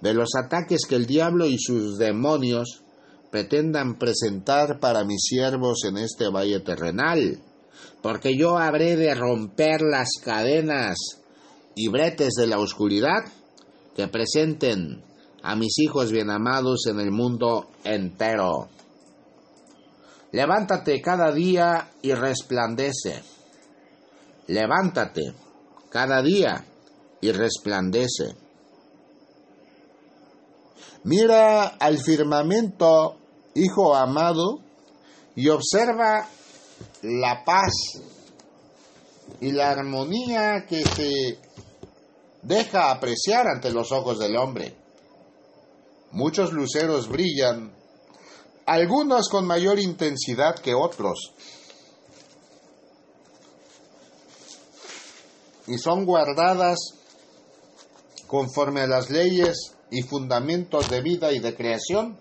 de 0.00 0.14
los 0.14 0.30
ataques 0.36 0.82
que 0.88 0.94
el 0.94 1.06
diablo 1.06 1.46
y 1.46 1.58
sus 1.58 1.98
demonios 1.98 2.82
pretendan 3.30 3.98
presentar 3.98 4.78
para 4.80 5.04
mis 5.04 5.22
siervos 5.22 5.84
en 5.84 5.98
este 5.98 6.28
valle 6.28 6.60
terrenal, 6.60 7.38
porque 8.02 8.36
yo 8.36 8.58
habré 8.58 8.96
de 8.96 9.14
romper 9.14 9.82
las 9.82 10.08
cadenas 10.22 10.96
y 11.74 11.88
bretes 11.88 12.34
de 12.34 12.46
la 12.46 12.58
oscuridad 12.58 13.24
que 13.94 14.08
presenten 14.08 15.02
a 15.42 15.56
mis 15.56 15.78
hijos 15.78 16.12
bien 16.12 16.30
amados 16.30 16.86
en 16.86 17.00
el 17.00 17.10
mundo 17.10 17.68
entero. 17.84 18.68
Levántate 20.32 21.00
cada 21.00 21.32
día 21.32 21.90
y 22.02 22.12
resplandece. 22.12 23.22
Levántate 24.46 25.32
cada 25.90 26.22
día 26.22 26.64
y 27.20 27.32
resplandece. 27.32 28.47
Mira 31.04 31.68
al 31.78 31.98
firmamento, 31.98 33.16
hijo 33.54 33.94
amado, 33.94 34.60
y 35.36 35.48
observa 35.48 36.28
la 37.02 37.44
paz 37.44 37.72
y 39.40 39.52
la 39.52 39.70
armonía 39.70 40.66
que 40.68 40.84
se 40.84 41.38
deja 42.42 42.90
apreciar 42.90 43.46
ante 43.46 43.70
los 43.70 43.92
ojos 43.92 44.18
del 44.18 44.36
hombre. 44.36 44.74
Muchos 46.10 46.52
luceros 46.52 47.08
brillan, 47.08 47.72
algunos 48.66 49.28
con 49.28 49.46
mayor 49.46 49.78
intensidad 49.78 50.56
que 50.56 50.74
otros, 50.74 51.32
y 55.66 55.78
son 55.78 56.04
guardadas 56.04 56.78
conforme 58.26 58.82
a 58.82 58.86
las 58.86 59.10
leyes 59.10 59.77
y 59.90 60.02
fundamentos 60.02 60.90
de 60.90 61.00
vida 61.00 61.32
y 61.32 61.38
de 61.38 61.54
creación 61.54 62.18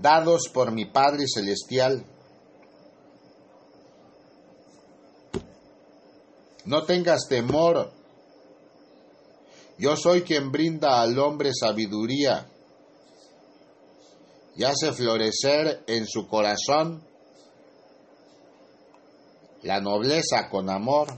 dados 0.00 0.48
por 0.52 0.72
mi 0.72 0.86
Padre 0.86 1.24
Celestial. 1.32 2.04
No 6.64 6.84
tengas 6.84 7.26
temor. 7.28 7.92
Yo 9.78 9.96
soy 9.96 10.22
quien 10.22 10.52
brinda 10.52 11.00
al 11.00 11.18
hombre 11.18 11.50
sabiduría 11.58 12.46
y 14.56 14.64
hace 14.64 14.92
florecer 14.92 15.84
en 15.86 16.06
su 16.06 16.26
corazón 16.28 17.02
la 19.62 19.80
nobleza 19.80 20.48
con 20.50 20.68
amor, 20.68 21.08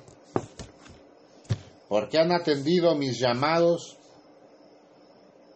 porque 1.88 2.18
han 2.18 2.32
atendido 2.32 2.94
mis 2.94 3.20
llamados 3.20 3.98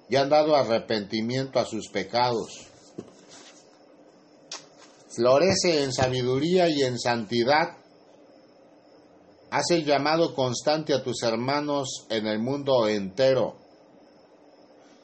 y 0.08 0.16
han 0.16 0.28
dado 0.28 0.54
arrepentimiento 0.54 1.58
a 1.58 1.64
sus 1.64 1.88
pecados. 1.88 2.68
Florece 5.08 5.82
en 5.82 5.92
sabiduría 5.92 6.68
y 6.68 6.82
en 6.82 6.98
santidad. 6.98 7.78
Haz 9.50 9.70
el 9.70 9.84
llamado 9.84 10.34
constante 10.34 10.92
a 10.92 11.02
tus 11.02 11.22
hermanos 11.22 12.06
en 12.10 12.26
el 12.26 12.38
mundo 12.38 12.86
entero. 12.88 13.56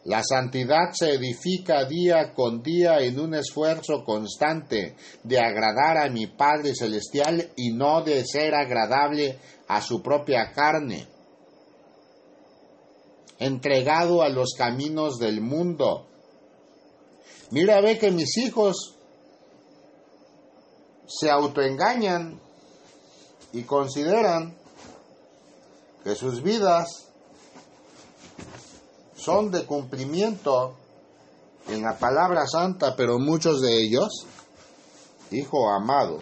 La 0.04 0.22
santidad 0.24 0.90
se 0.92 1.12
edifica 1.14 1.84
día 1.84 2.34
con 2.34 2.60
día 2.60 2.98
en 2.98 3.20
un 3.20 3.34
esfuerzo 3.34 4.02
constante 4.04 4.96
de 5.22 5.38
agradar 5.38 5.96
a 5.96 6.10
mi 6.10 6.26
Padre 6.26 6.74
Celestial 6.74 7.50
y 7.56 7.72
no 7.72 8.02
de 8.02 8.24
ser 8.26 8.52
agradable 8.54 9.38
a 9.68 9.80
su 9.80 10.02
propia 10.02 10.50
carne 10.52 11.11
entregado 13.44 14.22
a 14.22 14.28
los 14.28 14.54
caminos 14.56 15.18
del 15.18 15.40
mundo. 15.40 16.06
Mira, 17.50 17.80
ve 17.80 17.98
que 17.98 18.10
mis 18.10 18.36
hijos 18.38 18.94
se 21.06 21.30
autoengañan 21.30 22.40
y 23.52 23.62
consideran 23.64 24.56
que 26.02 26.14
sus 26.14 26.42
vidas 26.42 27.08
son 29.14 29.50
de 29.50 29.64
cumplimiento 29.66 30.76
en 31.68 31.82
la 31.82 31.98
palabra 31.98 32.46
santa, 32.46 32.96
pero 32.96 33.18
muchos 33.18 33.60
de 33.60 33.82
ellos, 33.82 34.26
hijo 35.30 35.70
amado, 35.70 36.20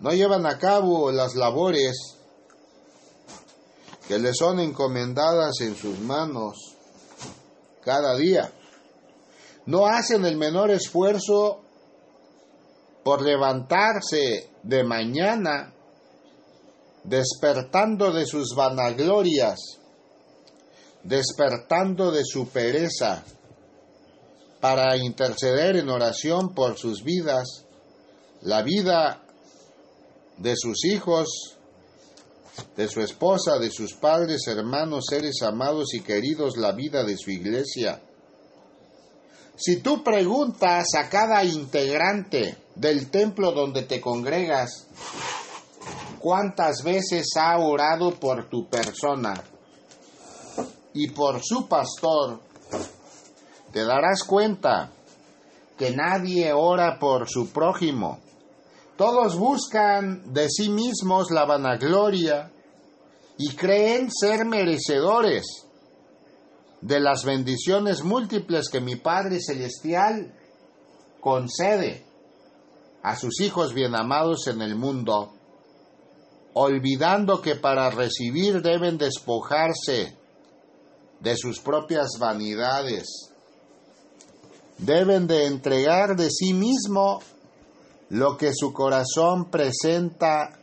no 0.00 0.10
llevan 0.10 0.44
a 0.46 0.58
cabo 0.58 1.10
las 1.10 1.34
labores 1.36 2.15
que 4.08 4.18
le 4.18 4.32
son 4.32 4.60
encomendadas 4.60 5.60
en 5.60 5.76
sus 5.76 5.98
manos 5.98 6.76
cada 7.84 8.16
día. 8.16 8.50
No 9.66 9.86
hacen 9.86 10.24
el 10.24 10.36
menor 10.36 10.70
esfuerzo 10.70 11.60
por 13.02 13.22
levantarse 13.22 14.50
de 14.62 14.84
mañana, 14.84 15.72
despertando 17.04 18.12
de 18.12 18.26
sus 18.26 18.54
vanaglorias, 18.54 19.58
despertando 21.02 22.10
de 22.10 22.24
su 22.24 22.48
pereza, 22.48 23.24
para 24.60 24.96
interceder 24.96 25.76
en 25.76 25.88
oración 25.88 26.54
por 26.54 26.76
sus 26.76 27.04
vidas, 27.04 27.64
la 28.42 28.62
vida 28.62 29.22
de 30.38 30.54
sus 30.56 30.84
hijos, 30.84 31.55
de 32.76 32.88
su 32.88 33.00
esposa, 33.00 33.58
de 33.58 33.70
sus 33.70 33.94
padres, 33.94 34.46
hermanos, 34.46 35.06
seres 35.08 35.42
amados 35.42 35.94
y 35.94 36.00
queridos, 36.00 36.56
la 36.56 36.72
vida 36.72 37.04
de 37.04 37.16
su 37.16 37.30
iglesia. 37.30 38.00
Si 39.56 39.76
tú 39.76 40.02
preguntas 40.02 40.94
a 40.94 41.08
cada 41.08 41.44
integrante 41.44 42.58
del 42.74 43.10
templo 43.10 43.52
donde 43.52 43.82
te 43.82 44.00
congregas, 44.00 44.86
¿cuántas 46.18 46.82
veces 46.82 47.28
ha 47.36 47.58
orado 47.58 48.12
por 48.14 48.48
tu 48.50 48.68
persona 48.68 49.42
y 50.92 51.08
por 51.08 51.42
su 51.42 51.66
pastor? 51.66 52.40
Te 53.72 53.84
darás 53.84 54.24
cuenta 54.24 54.92
que 55.78 55.90
nadie 55.90 56.52
ora 56.52 56.98
por 56.98 57.28
su 57.28 57.48
prójimo 57.50 58.25
todos 58.96 59.36
buscan 59.36 60.32
de 60.32 60.48
sí 60.48 60.70
mismos 60.70 61.30
la 61.30 61.44
vanagloria 61.44 62.50
y 63.38 63.54
creen 63.54 64.10
ser 64.10 64.46
merecedores 64.46 65.44
de 66.80 67.00
las 67.00 67.24
bendiciones 67.24 68.02
múltiples 68.02 68.68
que 68.70 68.80
mi 68.80 68.96
Padre 68.96 69.38
Celestial 69.40 70.32
concede 71.20 72.04
a 73.02 73.16
sus 73.16 73.40
hijos 73.40 73.74
bien 73.74 73.94
amados 73.94 74.46
en 74.46 74.62
el 74.62 74.74
mundo, 74.76 75.32
olvidando 76.54 77.42
que 77.42 77.56
para 77.56 77.90
recibir 77.90 78.62
deben 78.62 78.98
despojarse 78.98 80.16
de 81.20 81.36
sus 81.36 81.60
propias 81.60 82.18
vanidades, 82.18 83.30
deben 84.78 85.26
de 85.26 85.46
entregar 85.46 86.16
de 86.16 86.30
sí 86.30 86.52
mismo 86.52 87.20
lo 88.10 88.36
que 88.36 88.52
su 88.54 88.72
corazón 88.72 89.50
presenta 89.50 90.58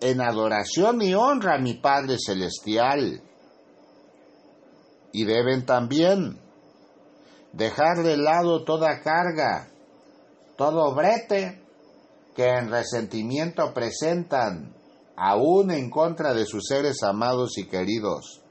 en 0.00 0.20
adoración 0.20 1.02
y 1.02 1.14
honra 1.14 1.56
a 1.56 1.60
mi 1.60 1.74
Padre 1.74 2.16
Celestial. 2.18 3.22
Y 5.12 5.24
deben 5.24 5.64
también 5.64 6.38
dejar 7.52 8.02
de 8.02 8.16
lado 8.16 8.64
toda 8.64 9.00
carga, 9.00 9.68
todo 10.56 10.94
brete 10.94 11.62
que 12.34 12.48
en 12.48 12.70
resentimiento 12.70 13.72
presentan 13.72 14.74
aún 15.16 15.70
en 15.70 15.88
contra 15.88 16.34
de 16.34 16.44
sus 16.46 16.64
seres 16.66 17.02
amados 17.02 17.56
y 17.58 17.66
queridos. 17.66 18.42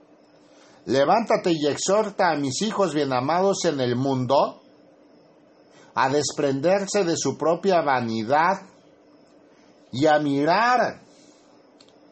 Levántate 0.85 1.51
y 1.51 1.67
exhorta 1.67 2.31
a 2.31 2.35
mis 2.35 2.61
hijos 2.61 2.93
bien 2.93 3.13
amados 3.13 3.65
en 3.65 3.79
el 3.79 3.95
mundo 3.95 4.62
a 5.95 6.09
desprenderse 6.09 7.03
de 7.03 7.15
su 7.15 7.37
propia 7.37 7.81
vanidad 7.81 8.61
y 9.91 10.07
a 10.07 10.19
mirar, 10.19 11.01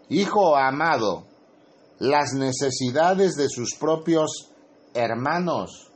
hijo 0.09 0.55
amado, 0.55 1.25
las 1.99 2.33
necesidades 2.33 3.33
de 3.35 3.49
sus 3.49 3.75
propios 3.75 4.49
hermanos. 4.93 5.91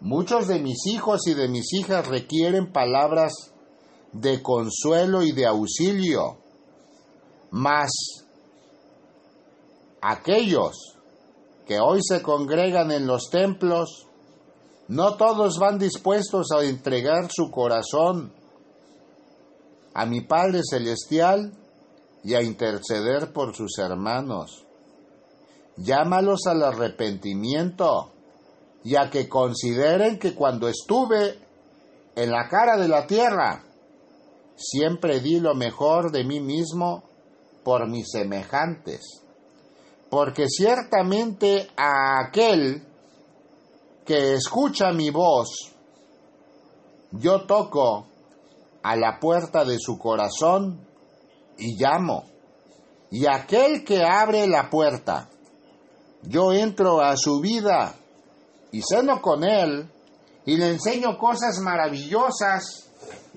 Muchos 0.00 0.46
de 0.48 0.60
mis 0.60 0.86
hijos 0.86 1.26
y 1.26 1.34
de 1.34 1.48
mis 1.48 1.72
hijas 1.72 2.06
requieren 2.06 2.72
palabras 2.72 3.32
de 4.12 4.42
consuelo 4.42 5.22
y 5.22 5.32
de 5.32 5.46
auxilio, 5.46 6.38
mas 7.50 7.90
aquellos 10.00 10.96
que 11.66 11.78
hoy 11.80 12.00
se 12.02 12.22
congregan 12.22 12.90
en 12.90 13.06
los 13.06 13.28
templos 13.30 14.07
no 14.88 15.16
todos 15.16 15.58
van 15.58 15.78
dispuestos 15.78 16.50
a 16.50 16.64
entregar 16.64 17.28
su 17.30 17.50
corazón 17.50 18.32
a 19.94 20.06
mi 20.06 20.22
Padre 20.22 20.62
Celestial 20.68 21.52
y 22.24 22.34
a 22.34 22.42
interceder 22.42 23.32
por 23.32 23.54
sus 23.54 23.78
hermanos. 23.78 24.64
Llámalos 25.76 26.46
al 26.46 26.62
arrepentimiento 26.62 28.12
y 28.82 28.96
a 28.96 29.10
que 29.10 29.28
consideren 29.28 30.18
que 30.18 30.34
cuando 30.34 30.68
estuve 30.68 31.38
en 32.16 32.30
la 32.30 32.48
cara 32.48 32.76
de 32.76 32.88
la 32.88 33.06
tierra, 33.06 33.64
siempre 34.56 35.20
di 35.20 35.38
lo 35.38 35.54
mejor 35.54 36.10
de 36.10 36.24
mí 36.24 36.40
mismo 36.40 37.04
por 37.62 37.88
mis 37.88 38.10
semejantes. 38.10 39.22
Porque 40.10 40.48
ciertamente 40.48 41.68
a 41.76 42.26
aquel 42.26 42.87
que 44.08 44.32
escucha 44.32 44.90
mi 44.90 45.10
voz, 45.10 45.70
yo 47.12 47.42
toco 47.42 48.06
a 48.82 48.96
la 48.96 49.18
puerta 49.20 49.66
de 49.66 49.76
su 49.78 49.98
corazón 49.98 50.80
y 51.58 51.76
llamo. 51.76 52.24
Y 53.10 53.26
aquel 53.26 53.84
que 53.84 54.02
abre 54.02 54.46
la 54.46 54.70
puerta, 54.70 55.28
yo 56.22 56.54
entro 56.54 57.02
a 57.02 57.18
su 57.18 57.40
vida 57.40 57.96
y 58.72 58.80
ceno 58.80 59.20
con 59.20 59.44
él 59.44 59.92
y 60.46 60.56
le 60.56 60.70
enseño 60.70 61.18
cosas 61.18 61.58
maravillosas 61.58 62.88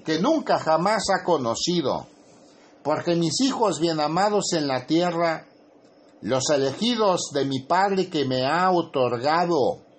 que 0.05 0.19
nunca 0.19 0.57
jamás 0.57 1.03
ha 1.13 1.26
conocido. 1.26 2.07
Porque 2.82 3.17
mis 3.17 3.41
hijos 3.41 3.82
bien 3.82 3.99
amados 3.99 4.53
en 4.53 4.69
la 4.69 4.86
tierra, 4.86 5.47
los 6.22 6.49
elegidos 6.49 7.32
de 7.34 7.43
mi 7.43 7.59
Padre 7.59 8.09
que 8.09 8.24
me 8.24 8.45
ha 8.45 8.72
otorgado 8.72 9.91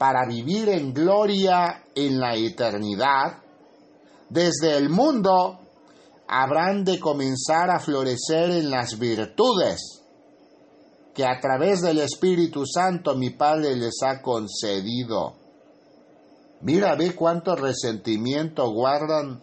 para 0.00 0.24
vivir 0.26 0.70
en 0.70 0.94
gloria 0.94 1.84
en 1.94 2.18
la 2.18 2.34
eternidad, 2.34 3.42
desde 4.30 4.78
el 4.78 4.88
mundo 4.88 5.58
habrán 6.26 6.84
de 6.84 6.98
comenzar 6.98 7.68
a 7.70 7.78
florecer 7.78 8.50
en 8.50 8.70
las 8.70 8.98
virtudes 8.98 10.00
que 11.12 11.26
a 11.26 11.38
través 11.38 11.82
del 11.82 11.98
Espíritu 11.98 12.64
Santo 12.64 13.14
mi 13.14 13.28
Padre 13.28 13.76
les 13.76 14.02
ha 14.02 14.22
concedido. 14.22 15.34
Mira, 16.62 16.94
ve 16.94 17.14
cuánto 17.14 17.54
resentimiento 17.54 18.70
guardan 18.70 19.42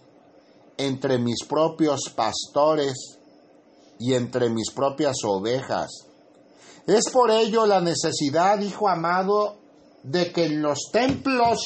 entre 0.75 1.19
mis 1.19 1.45
propios 1.47 2.11
pastores 2.15 3.19
y 3.99 4.15
entre 4.15 4.49
mis 4.49 4.71
propias 4.71 5.17
ovejas. 5.23 6.07
Es 6.87 7.11
por 7.13 7.29
ello 7.29 7.67
la 7.67 7.79
necesidad, 7.79 8.59
hijo 8.61 8.89
amado, 8.89 9.56
de 10.07 10.31
que 10.31 10.45
en 10.45 10.61
los 10.61 10.89
templos 10.91 11.59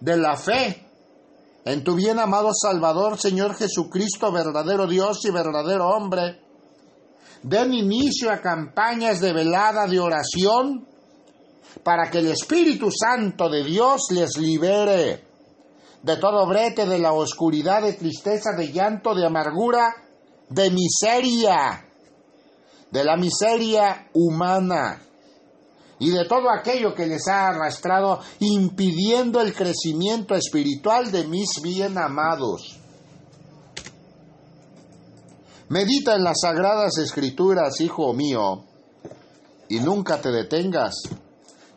de 0.00 0.16
la 0.16 0.36
fe 0.36 0.80
en 1.64 1.82
tu 1.82 1.94
bien 1.94 2.18
amado 2.18 2.50
Salvador, 2.52 3.18
Señor 3.18 3.54
Jesucristo, 3.56 4.30
verdadero 4.30 4.86
Dios 4.86 5.24
y 5.24 5.30
verdadero 5.30 5.88
hombre, 5.88 6.40
den 7.42 7.72
inicio 7.72 8.30
a 8.30 8.40
campañas 8.40 9.20
de 9.20 9.32
velada 9.32 9.86
de 9.86 9.98
oración 9.98 10.86
para 11.82 12.10
que 12.10 12.18
el 12.18 12.28
Espíritu 12.28 12.90
Santo 12.92 13.48
de 13.48 13.64
Dios 13.64 14.02
les 14.10 14.36
libere 14.36 15.24
de 16.02 16.16
todo 16.18 16.46
brete 16.46 16.86
de 16.86 16.98
la 16.98 17.12
oscuridad, 17.12 17.82
de 17.82 17.94
tristeza, 17.94 18.50
de 18.56 18.70
llanto, 18.70 19.14
de 19.14 19.26
amargura, 19.26 19.96
de 20.50 20.70
miseria, 20.70 21.86
de 22.90 23.04
la 23.04 23.16
miseria 23.16 24.10
humana 24.12 25.00
y 26.04 26.10
de 26.10 26.26
todo 26.26 26.50
aquello 26.50 26.94
que 26.94 27.06
les 27.06 27.26
ha 27.28 27.48
arrastrado 27.48 28.20
impidiendo 28.40 29.40
el 29.40 29.54
crecimiento 29.54 30.34
espiritual 30.34 31.10
de 31.10 31.26
mis 31.26 31.48
bien 31.62 31.96
amados. 31.96 32.78
Medita 35.70 36.14
en 36.14 36.24
las 36.24 36.40
sagradas 36.42 36.98
escrituras, 36.98 37.80
hijo 37.80 38.12
mío, 38.12 38.64
y 39.70 39.80
nunca 39.80 40.20
te 40.20 40.30
detengas. 40.30 40.94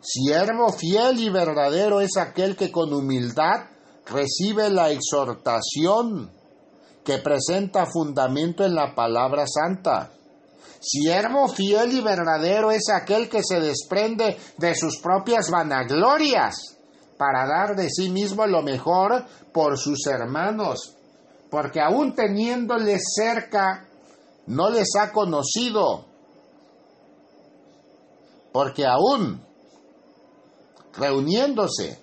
Siervo 0.02 0.74
fiel 0.74 1.20
y 1.20 1.30
verdadero 1.30 2.02
es 2.02 2.18
aquel 2.18 2.54
que 2.54 2.70
con 2.70 2.92
humildad 2.92 3.70
recibe 4.04 4.68
la 4.68 4.90
exhortación 4.90 6.30
que 7.02 7.16
presenta 7.16 7.86
fundamento 7.86 8.62
en 8.62 8.74
la 8.74 8.94
palabra 8.94 9.46
santa 9.46 10.17
Siervo 10.80 11.48
fiel 11.48 11.92
y 11.92 12.00
verdadero 12.00 12.70
es 12.70 12.88
aquel 12.90 13.28
que 13.28 13.42
se 13.42 13.60
desprende 13.60 14.38
de 14.56 14.74
sus 14.74 14.98
propias 14.98 15.50
vanaglorias 15.50 16.78
para 17.18 17.46
dar 17.46 17.74
de 17.74 17.90
sí 17.90 18.10
mismo 18.10 18.46
lo 18.46 18.62
mejor 18.62 19.26
por 19.52 19.76
sus 19.76 20.06
hermanos, 20.06 20.94
porque 21.50 21.80
aún 21.80 22.14
teniéndoles 22.14 23.02
cerca, 23.14 23.88
no 24.46 24.70
les 24.70 24.94
ha 24.98 25.12
conocido, 25.12 26.06
porque 28.52 28.86
aún 28.86 29.44
reuniéndose 30.96 31.98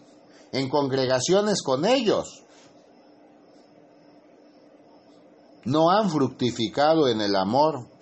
en 0.51 0.69
congregaciones 0.69 1.61
con 1.63 1.85
ellos, 1.85 2.43
no 5.63 5.89
han 5.89 6.09
fructificado 6.09 7.07
en 7.07 7.21
el 7.21 7.35
amor 7.35 7.94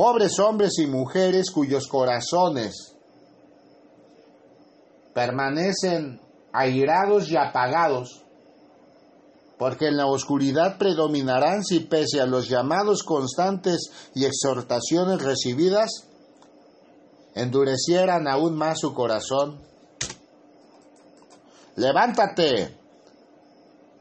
pobres 0.00 0.38
hombres 0.38 0.78
y 0.78 0.86
mujeres 0.86 1.50
cuyos 1.50 1.86
corazones 1.86 2.96
permanecen 5.12 6.18
airados 6.54 7.30
y 7.30 7.36
apagados, 7.36 8.24
porque 9.58 9.88
en 9.88 9.98
la 9.98 10.06
oscuridad 10.06 10.78
predominarán 10.78 11.62
si 11.62 11.80
pese 11.80 12.18
a 12.18 12.24
los 12.24 12.48
llamados 12.48 13.02
constantes 13.02 13.90
y 14.14 14.24
exhortaciones 14.24 15.20
recibidas, 15.20 15.90
endurecieran 17.34 18.26
aún 18.26 18.56
más 18.56 18.80
su 18.80 18.94
corazón. 18.94 19.60
Levántate 21.76 22.74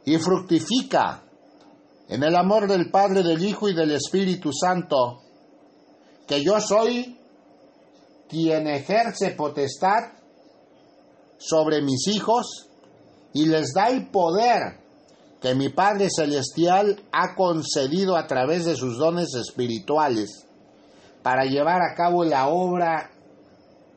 y 0.05 0.17
fructifica 0.17 1.23
en 2.07 2.23
el 2.23 2.37
amor 2.37 2.69
del 2.69 2.89
Padre, 2.89 3.21
del 3.21 3.43
Hijo 3.43 3.67
y 3.67 3.75
del 3.75 3.91
Espíritu 3.91 4.53
Santo 4.53 5.23
que 6.29 6.43
yo 6.43 6.61
soy 6.61 7.19
quien 8.29 8.67
ejerce 8.67 9.31
potestad 9.31 10.13
sobre 11.39 11.81
mis 11.81 12.07
hijos 12.07 12.67
y 13.33 13.47
les 13.47 13.73
da 13.73 13.89
el 13.89 14.11
poder 14.11 14.77
que 15.41 15.55
mi 15.55 15.69
Padre 15.69 16.07
Celestial 16.15 17.01
ha 17.11 17.33
concedido 17.33 18.15
a 18.15 18.27
través 18.27 18.65
de 18.65 18.75
sus 18.75 18.99
dones 18.99 19.33
espirituales 19.33 20.45
para 21.23 21.45
llevar 21.45 21.81
a 21.81 21.95
cabo 21.95 22.23
la 22.23 22.47
obra 22.47 23.09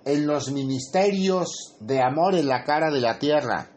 en 0.07 0.26
los 0.26 0.51
ministerios 0.51 1.76
de 1.80 2.01
amor 2.01 2.35
en 2.35 2.49
la 2.49 2.64
cara 2.64 2.91
de 2.91 3.01
la 3.01 3.18
tierra. 3.18 3.68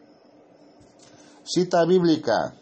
Cita 1.44 1.84
bíblica. 1.84 2.54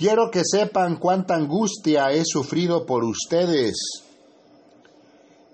Quiero 0.00 0.30
que 0.30 0.40
sepan 0.50 0.96
cuánta 0.96 1.34
angustia 1.34 2.10
he 2.10 2.24
sufrido 2.24 2.86
por 2.86 3.04
ustedes 3.04 3.76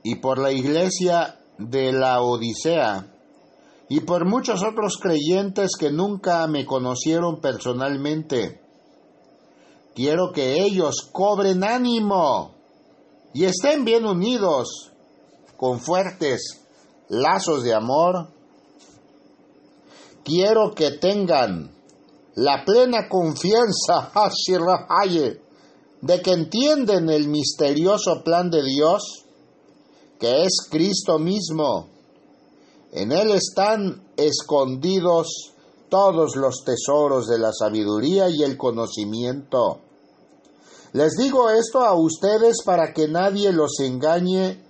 y 0.05 0.15
por 0.21 0.39
la 0.39 0.53
iglesia 0.53 1.41
de 1.59 1.93
la 1.93 2.23
Odisea 2.23 3.13
y 3.89 3.99
por 4.03 4.25
muchos 4.25 4.63
otros 4.63 4.99
creyentes 4.99 5.73
que 5.77 5.91
nunca 5.91 6.47
me 6.47 6.65
conocieron 6.65 7.41
personalmente. 7.41 8.61
Quiero 9.97 10.31
que 10.31 10.63
ellos 10.63 11.09
cobren 11.11 11.65
ánimo 11.65 12.55
y 13.35 13.47
estén 13.47 13.85
bien 13.85 14.07
unidos 14.07 14.93
con 15.57 15.81
fuertes 15.81 16.65
lazos 17.09 17.65
de 17.65 17.75
amor. 17.75 18.29
Quiero 20.23 20.73
que 20.73 20.93
tengan 20.93 21.76
la 22.37 22.65
plena 22.65 23.09
confianza 23.09 24.13
de 26.03 26.23
que 26.23 26.33
entienden 26.33 27.09
el 27.09 27.29
misterioso 27.29 28.23
plan 28.23 28.51
de 28.51 28.63
Dios, 28.63 29.25
que 30.21 30.45
es 30.45 30.69
Cristo 30.71 31.19
mismo. 31.19 31.89
En 32.93 33.11
Él 33.11 33.31
están 33.31 34.07
escondidos 34.17 35.55
todos 35.89 36.37
los 36.37 36.63
tesoros 36.63 37.27
de 37.27 37.39
la 37.39 37.53
sabiduría 37.53 38.29
y 38.29 38.43
el 38.43 38.59
conocimiento. 38.59 39.81
Les 40.93 41.17
digo 41.17 41.49
esto 41.49 41.81
a 41.85 41.95
ustedes 41.95 42.59
para 42.65 42.93
que 42.93 43.09
nadie 43.09 43.51
los 43.53 43.81
engañe 43.81 44.63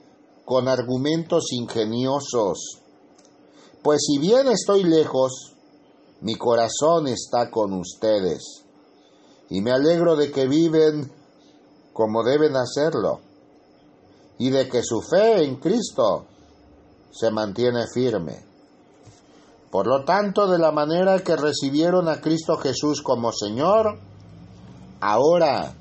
con 0.44 0.68
argumentos 0.68 1.46
ingeniosos. 1.50 2.80
Pues 3.82 4.02
si 4.06 4.18
bien 4.18 4.46
estoy 4.48 4.84
lejos, 4.84 5.55
mi 6.20 6.34
corazón 6.36 7.08
está 7.08 7.50
con 7.50 7.72
ustedes 7.74 8.64
y 9.50 9.60
me 9.60 9.72
alegro 9.72 10.16
de 10.16 10.30
que 10.30 10.46
viven 10.46 11.10
como 11.92 12.22
deben 12.24 12.56
hacerlo 12.56 13.20
y 14.38 14.50
de 14.50 14.68
que 14.68 14.82
su 14.82 15.00
fe 15.00 15.44
en 15.44 15.56
Cristo 15.56 16.26
se 17.10 17.30
mantiene 17.30 17.86
firme. 17.92 18.44
Por 19.70 19.86
lo 19.86 20.04
tanto, 20.04 20.46
de 20.46 20.58
la 20.58 20.72
manera 20.72 21.18
que 21.20 21.36
recibieron 21.36 22.08
a 22.08 22.20
Cristo 22.20 22.56
Jesús 22.56 23.02
como 23.02 23.32
Señor, 23.32 23.98
ahora 25.00 25.74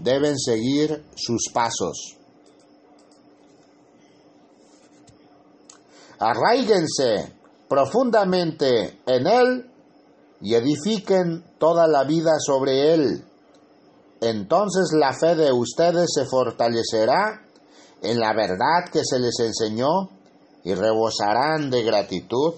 deben 0.00 0.38
seguir 0.38 1.04
sus 1.14 1.50
pasos. 1.52 2.16
Arraíguense 6.18 7.32
profundamente 7.68 9.00
en 9.06 9.26
Él 9.26 9.71
y 10.42 10.54
edifiquen 10.54 11.44
toda 11.58 11.86
la 11.86 12.04
vida 12.04 12.32
sobre 12.40 12.92
Él. 12.92 13.24
Entonces 14.20 14.92
la 14.92 15.12
fe 15.12 15.36
de 15.36 15.52
ustedes 15.52 16.10
se 16.14 16.26
fortalecerá 16.26 17.42
en 18.02 18.18
la 18.18 18.34
verdad 18.34 18.90
que 18.92 19.02
se 19.04 19.20
les 19.20 19.38
enseñó 19.38 20.10
y 20.64 20.74
rebosarán 20.74 21.70
de 21.70 21.82
gratitud. 21.84 22.54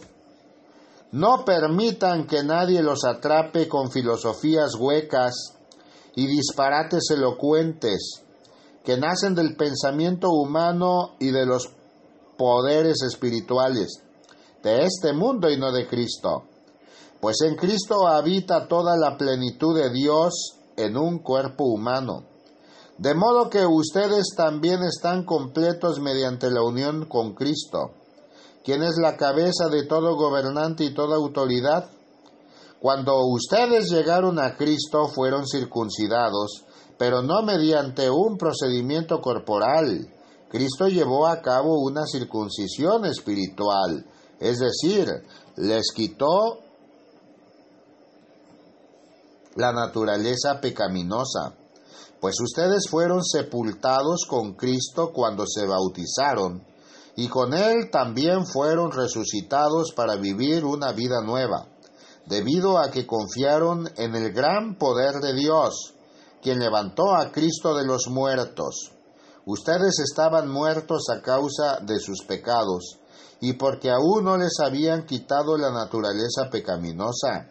No 1.12 1.44
permitan 1.44 2.26
que 2.26 2.42
nadie 2.42 2.82
los 2.82 3.04
atrape 3.04 3.68
con 3.68 3.90
filosofías 3.90 4.74
huecas 4.74 5.54
y 6.16 6.26
disparates 6.26 7.10
elocuentes 7.10 8.22
que 8.82 8.96
nacen 8.96 9.34
del 9.34 9.56
pensamiento 9.56 10.28
humano 10.30 11.16
y 11.18 11.30
de 11.30 11.46
los 11.46 11.70
poderes 12.36 13.02
espirituales 13.02 14.02
de 14.62 14.84
este 14.84 15.12
mundo 15.12 15.50
y 15.50 15.58
no 15.58 15.72
de 15.72 15.86
Cristo. 15.86 16.44
Pues 17.24 17.40
en 17.40 17.56
Cristo 17.56 18.06
habita 18.06 18.68
toda 18.68 18.98
la 18.98 19.16
plenitud 19.16 19.74
de 19.74 19.90
Dios 19.90 20.58
en 20.76 20.98
un 20.98 21.20
cuerpo 21.20 21.64
humano. 21.64 22.26
De 22.98 23.14
modo 23.14 23.48
que 23.48 23.64
ustedes 23.64 24.34
también 24.36 24.82
están 24.82 25.24
completos 25.24 26.00
mediante 26.00 26.50
la 26.50 26.62
unión 26.62 27.06
con 27.06 27.32
Cristo, 27.32 27.92
quien 28.62 28.82
es 28.82 28.98
la 29.00 29.16
cabeza 29.16 29.70
de 29.70 29.86
todo 29.86 30.16
gobernante 30.16 30.84
y 30.84 30.92
toda 30.92 31.16
autoridad. 31.16 31.88
Cuando 32.78 33.14
ustedes 33.24 33.90
llegaron 33.90 34.38
a 34.38 34.58
Cristo 34.58 35.08
fueron 35.08 35.46
circuncidados, 35.46 36.66
pero 36.98 37.22
no 37.22 37.40
mediante 37.42 38.10
un 38.10 38.36
procedimiento 38.36 39.22
corporal. 39.22 40.12
Cristo 40.50 40.88
llevó 40.88 41.26
a 41.26 41.40
cabo 41.40 41.80
una 41.80 42.02
circuncisión 42.04 43.06
espiritual, 43.06 44.04
es 44.38 44.58
decir, 44.58 45.08
les 45.56 45.90
quitó 45.94 46.58
la 49.56 49.72
naturaleza 49.72 50.60
pecaminosa, 50.60 51.54
pues 52.20 52.40
ustedes 52.40 52.88
fueron 52.88 53.22
sepultados 53.22 54.24
con 54.28 54.54
Cristo 54.54 55.12
cuando 55.12 55.44
se 55.46 55.66
bautizaron, 55.66 56.64
y 57.16 57.28
con 57.28 57.54
Él 57.54 57.90
también 57.90 58.46
fueron 58.46 58.90
resucitados 58.90 59.92
para 59.92 60.16
vivir 60.16 60.64
una 60.64 60.92
vida 60.92 61.20
nueva, 61.22 61.68
debido 62.26 62.78
a 62.78 62.90
que 62.90 63.06
confiaron 63.06 63.90
en 63.96 64.14
el 64.14 64.32
gran 64.32 64.76
poder 64.78 65.20
de 65.20 65.34
Dios, 65.34 65.94
quien 66.42 66.58
levantó 66.58 67.14
a 67.14 67.30
Cristo 67.30 67.76
de 67.76 67.84
los 67.84 68.08
muertos. 68.08 68.92
Ustedes 69.46 69.98
estaban 70.00 70.48
muertos 70.48 71.04
a 71.10 71.20
causa 71.20 71.80
de 71.80 71.98
sus 71.98 72.24
pecados, 72.24 72.98
y 73.40 73.52
porque 73.52 73.90
aún 73.90 74.24
no 74.24 74.38
les 74.38 74.58
habían 74.60 75.04
quitado 75.04 75.58
la 75.58 75.70
naturaleza 75.70 76.48
pecaminosa. 76.50 77.50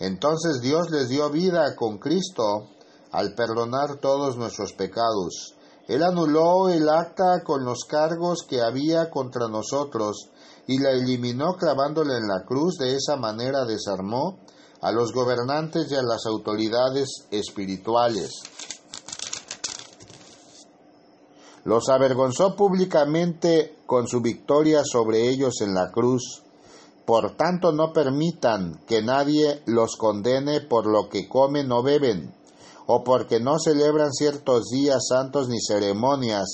Entonces 0.00 0.60
Dios 0.62 0.90
les 0.90 1.08
dio 1.08 1.30
vida 1.30 1.76
con 1.76 1.98
Cristo 1.98 2.70
al 3.12 3.34
perdonar 3.34 4.00
todos 4.00 4.36
nuestros 4.36 4.72
pecados. 4.72 5.54
Él 5.88 6.02
anuló 6.02 6.68
el 6.68 6.88
acta 6.88 7.42
con 7.44 7.64
los 7.64 7.84
cargos 7.84 8.44
que 8.48 8.62
había 8.62 9.10
contra 9.10 9.48
nosotros 9.48 10.30
y 10.66 10.78
la 10.78 10.90
eliminó 10.90 11.54
clavándola 11.54 12.16
en 12.16 12.28
la 12.28 12.44
cruz. 12.46 12.78
De 12.78 12.94
esa 12.94 13.16
manera 13.16 13.64
desarmó 13.64 14.38
a 14.80 14.90
los 14.92 15.12
gobernantes 15.12 15.90
y 15.90 15.96
a 15.96 16.02
las 16.02 16.24
autoridades 16.26 17.26
espirituales. 17.30 18.30
Los 21.64 21.90
avergonzó 21.90 22.56
públicamente 22.56 23.82
con 23.84 24.06
su 24.06 24.22
victoria 24.22 24.82
sobre 24.84 25.28
ellos 25.28 25.60
en 25.60 25.74
la 25.74 25.90
cruz. 25.90 26.42
Por 27.10 27.34
tanto, 27.36 27.72
no 27.72 27.92
permitan 27.92 28.82
que 28.86 29.02
nadie 29.02 29.64
los 29.66 29.96
condene 29.96 30.60
por 30.60 30.86
lo 30.86 31.08
que 31.08 31.28
comen 31.28 31.72
o 31.72 31.82
beben, 31.82 32.32
o 32.86 33.02
porque 33.02 33.40
no 33.40 33.58
celebran 33.58 34.12
ciertos 34.12 34.68
días 34.70 35.08
santos 35.08 35.48
ni 35.48 35.60
ceremonias, 35.60 36.46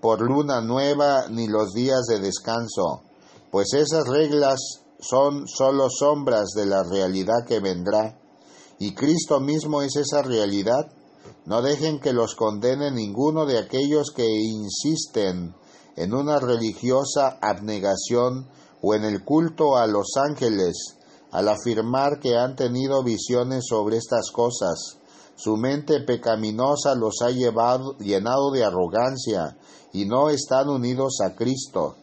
por 0.00 0.20
luna 0.20 0.60
nueva 0.60 1.26
ni 1.28 1.48
los 1.48 1.72
días 1.72 2.02
de 2.06 2.20
descanso, 2.20 3.02
pues 3.50 3.74
esas 3.74 4.06
reglas 4.06 4.60
son 5.00 5.48
sólo 5.48 5.90
sombras 5.90 6.50
de 6.54 6.66
la 6.66 6.84
realidad 6.84 7.44
que 7.44 7.58
vendrá, 7.58 8.20
y 8.78 8.94
Cristo 8.94 9.40
mismo 9.40 9.82
es 9.82 9.96
esa 9.96 10.22
realidad. 10.22 10.92
No 11.44 11.60
dejen 11.60 11.98
que 11.98 12.12
los 12.12 12.36
condene 12.36 12.92
ninguno 12.92 13.46
de 13.46 13.58
aquellos 13.58 14.12
que 14.14 14.28
insisten 14.28 15.56
en 15.96 16.14
una 16.14 16.38
religiosa 16.38 17.36
abnegación 17.42 18.46
o 18.82 18.94
en 18.94 19.04
el 19.04 19.24
culto 19.24 19.76
a 19.76 19.86
los 19.86 20.16
ángeles, 20.16 20.96
al 21.30 21.48
afirmar 21.48 22.20
que 22.20 22.36
han 22.36 22.56
tenido 22.56 23.02
visiones 23.02 23.66
sobre 23.68 23.96
estas 23.96 24.30
cosas. 24.32 24.98
Su 25.36 25.56
mente 25.56 26.00
pecaminosa 26.00 26.94
los 26.94 27.22
ha 27.22 27.30
llevado, 27.30 27.96
llenado 27.98 28.50
de 28.50 28.64
arrogancia 28.64 29.56
y 29.92 30.04
no 30.04 30.30
están 30.30 30.68
unidos 30.68 31.18
a 31.24 31.34
Cristo, 31.34 31.96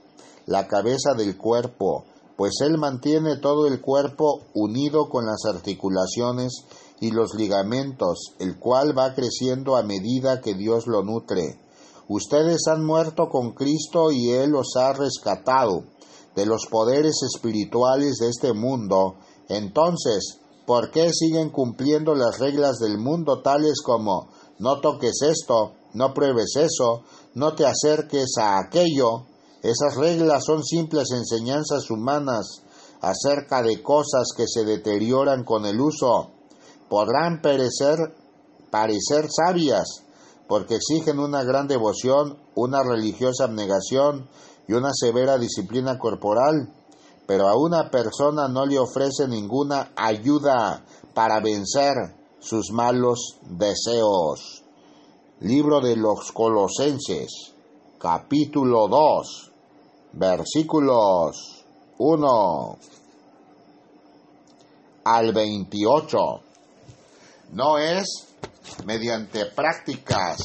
la 0.46 0.68
cabeza 0.68 1.14
del 1.16 1.38
cuerpo, 1.38 2.06
pues 2.38 2.56
Él 2.62 2.78
mantiene 2.78 3.38
todo 3.38 3.68
el 3.68 3.82
cuerpo 3.82 4.42
unido 4.54 5.10
con 5.10 5.26
las 5.26 5.46
articulaciones 5.46 6.66
y 7.00 7.12
los 7.12 7.34
ligamentos, 7.36 8.34
el 8.40 8.58
cual 8.58 8.98
va 8.98 9.14
creciendo 9.16 9.76
a 9.76 9.84
medida 9.84 10.42
que 10.42 10.54
Dios 10.54 10.88
lo 10.88 11.04
nutre. 11.04 11.60
Ustedes 12.08 12.68
han 12.68 12.86
muerto 12.86 13.30
con 13.30 13.54
Cristo 13.54 14.12
y 14.12 14.30
Él 14.30 14.52
los 14.52 14.76
ha 14.76 14.94
rescatado 14.94 15.84
de 16.36 16.46
los 16.46 16.66
poderes 16.70 17.16
espirituales 17.24 18.18
de 18.20 18.30
este 18.30 18.54
mundo. 18.54 19.16
Entonces, 19.48 20.40
¿por 20.66 20.92
qué 20.92 21.12
siguen 21.14 21.50
cumpliendo 21.50 22.14
las 22.16 22.40
reglas 22.40 22.78
del 22.80 22.98
mundo 22.98 23.42
tales 23.42 23.82
como 23.82 24.30
no 24.60 24.80
toques 24.82 25.22
esto, 25.22 25.74
no 25.94 26.14
pruebes 26.14 26.56
eso, 26.56 27.04
no 27.34 27.56
te 27.56 27.66
acerques 27.66 28.38
a 28.38 28.60
aquello? 28.60 29.26
Esas 29.62 29.96
reglas 29.96 30.44
son 30.46 30.64
simples 30.64 31.10
enseñanzas 31.12 31.90
humanas 31.90 32.62
acerca 33.02 33.62
de 33.62 33.82
cosas 33.82 34.30
que 34.36 34.46
se 34.48 34.64
deterioran 34.64 35.44
con 35.44 35.66
el 35.66 35.80
uso. 35.80 36.32
Podrán 36.90 37.42
perecer, 37.42 37.98
parecer 38.70 39.28
sabias, 39.30 40.04
porque 40.48 40.76
exigen 40.76 41.20
una 41.20 41.44
gran 41.44 41.68
devoción, 41.68 42.38
una 42.56 42.84
religiosa 42.84 43.46
abnegación 43.46 44.30
y 44.68 44.74
una 44.74 44.91
severa 44.93 45.38
disciplina 45.38 45.97
corporal, 45.97 46.70
pero 47.28 47.47
a 47.47 47.57
una 47.57 47.89
persona 47.89 48.47
no 48.47 48.66
le 48.66 48.80
ofrece 48.80 49.28
ninguna 49.28 49.91
ayuda 49.95 50.84
para 51.13 51.39
vencer 51.39 51.93
sus 52.39 52.72
malos 52.72 53.38
deseos. 53.41 54.63
Libro 55.41 55.82
de 55.82 55.95
los 55.95 56.32
Colosenses, 56.32 57.53
capítulo 57.99 58.88
2, 58.88 59.51
versículos 60.13 61.66
1 61.97 62.78
al 65.03 65.34
28. 65.34 66.18
No 67.51 67.78
es 67.78 68.28
mediante 68.86 69.45
prácticas 69.45 70.38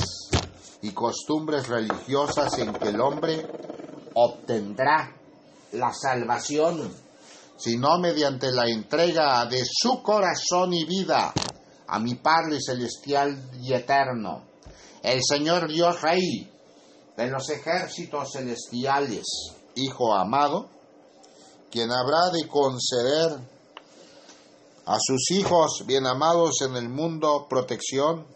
y 0.83 0.91
costumbres 0.93 1.69
religiosas 1.69 2.59
en 2.59 2.73
que 2.75 2.89
el 2.89 3.01
hombre 3.01 3.47
obtendrá 4.15 5.15
la 5.73 5.93
salvación, 5.93 6.93
sino 7.57 7.99
mediante 7.99 8.51
la 8.51 8.69
entrega 8.69 9.45
de 9.47 9.63
su 9.65 10.03
corazón 10.03 10.73
y 10.73 10.85
vida 10.85 11.33
a 11.87 11.99
mi 11.99 12.15
Padre 12.15 12.59
Celestial 12.61 13.51
y 13.61 13.73
Eterno, 13.73 14.45
el 15.03 15.21
Señor 15.23 15.69
Dios 15.69 16.01
Rey 16.01 16.51
de 17.17 17.29
los 17.29 17.49
ejércitos 17.51 18.33
celestiales, 18.33 19.25
Hijo 19.75 20.15
amado, 20.15 20.69
quien 21.71 21.91
habrá 21.93 22.31
de 22.33 22.49
conceder 22.49 23.39
a 24.87 24.97
sus 24.99 25.31
hijos 25.31 25.85
bien 25.87 26.07
amados 26.07 26.63
en 26.63 26.77
el 26.77 26.89
mundo 26.89 27.47
protección, 27.49 28.27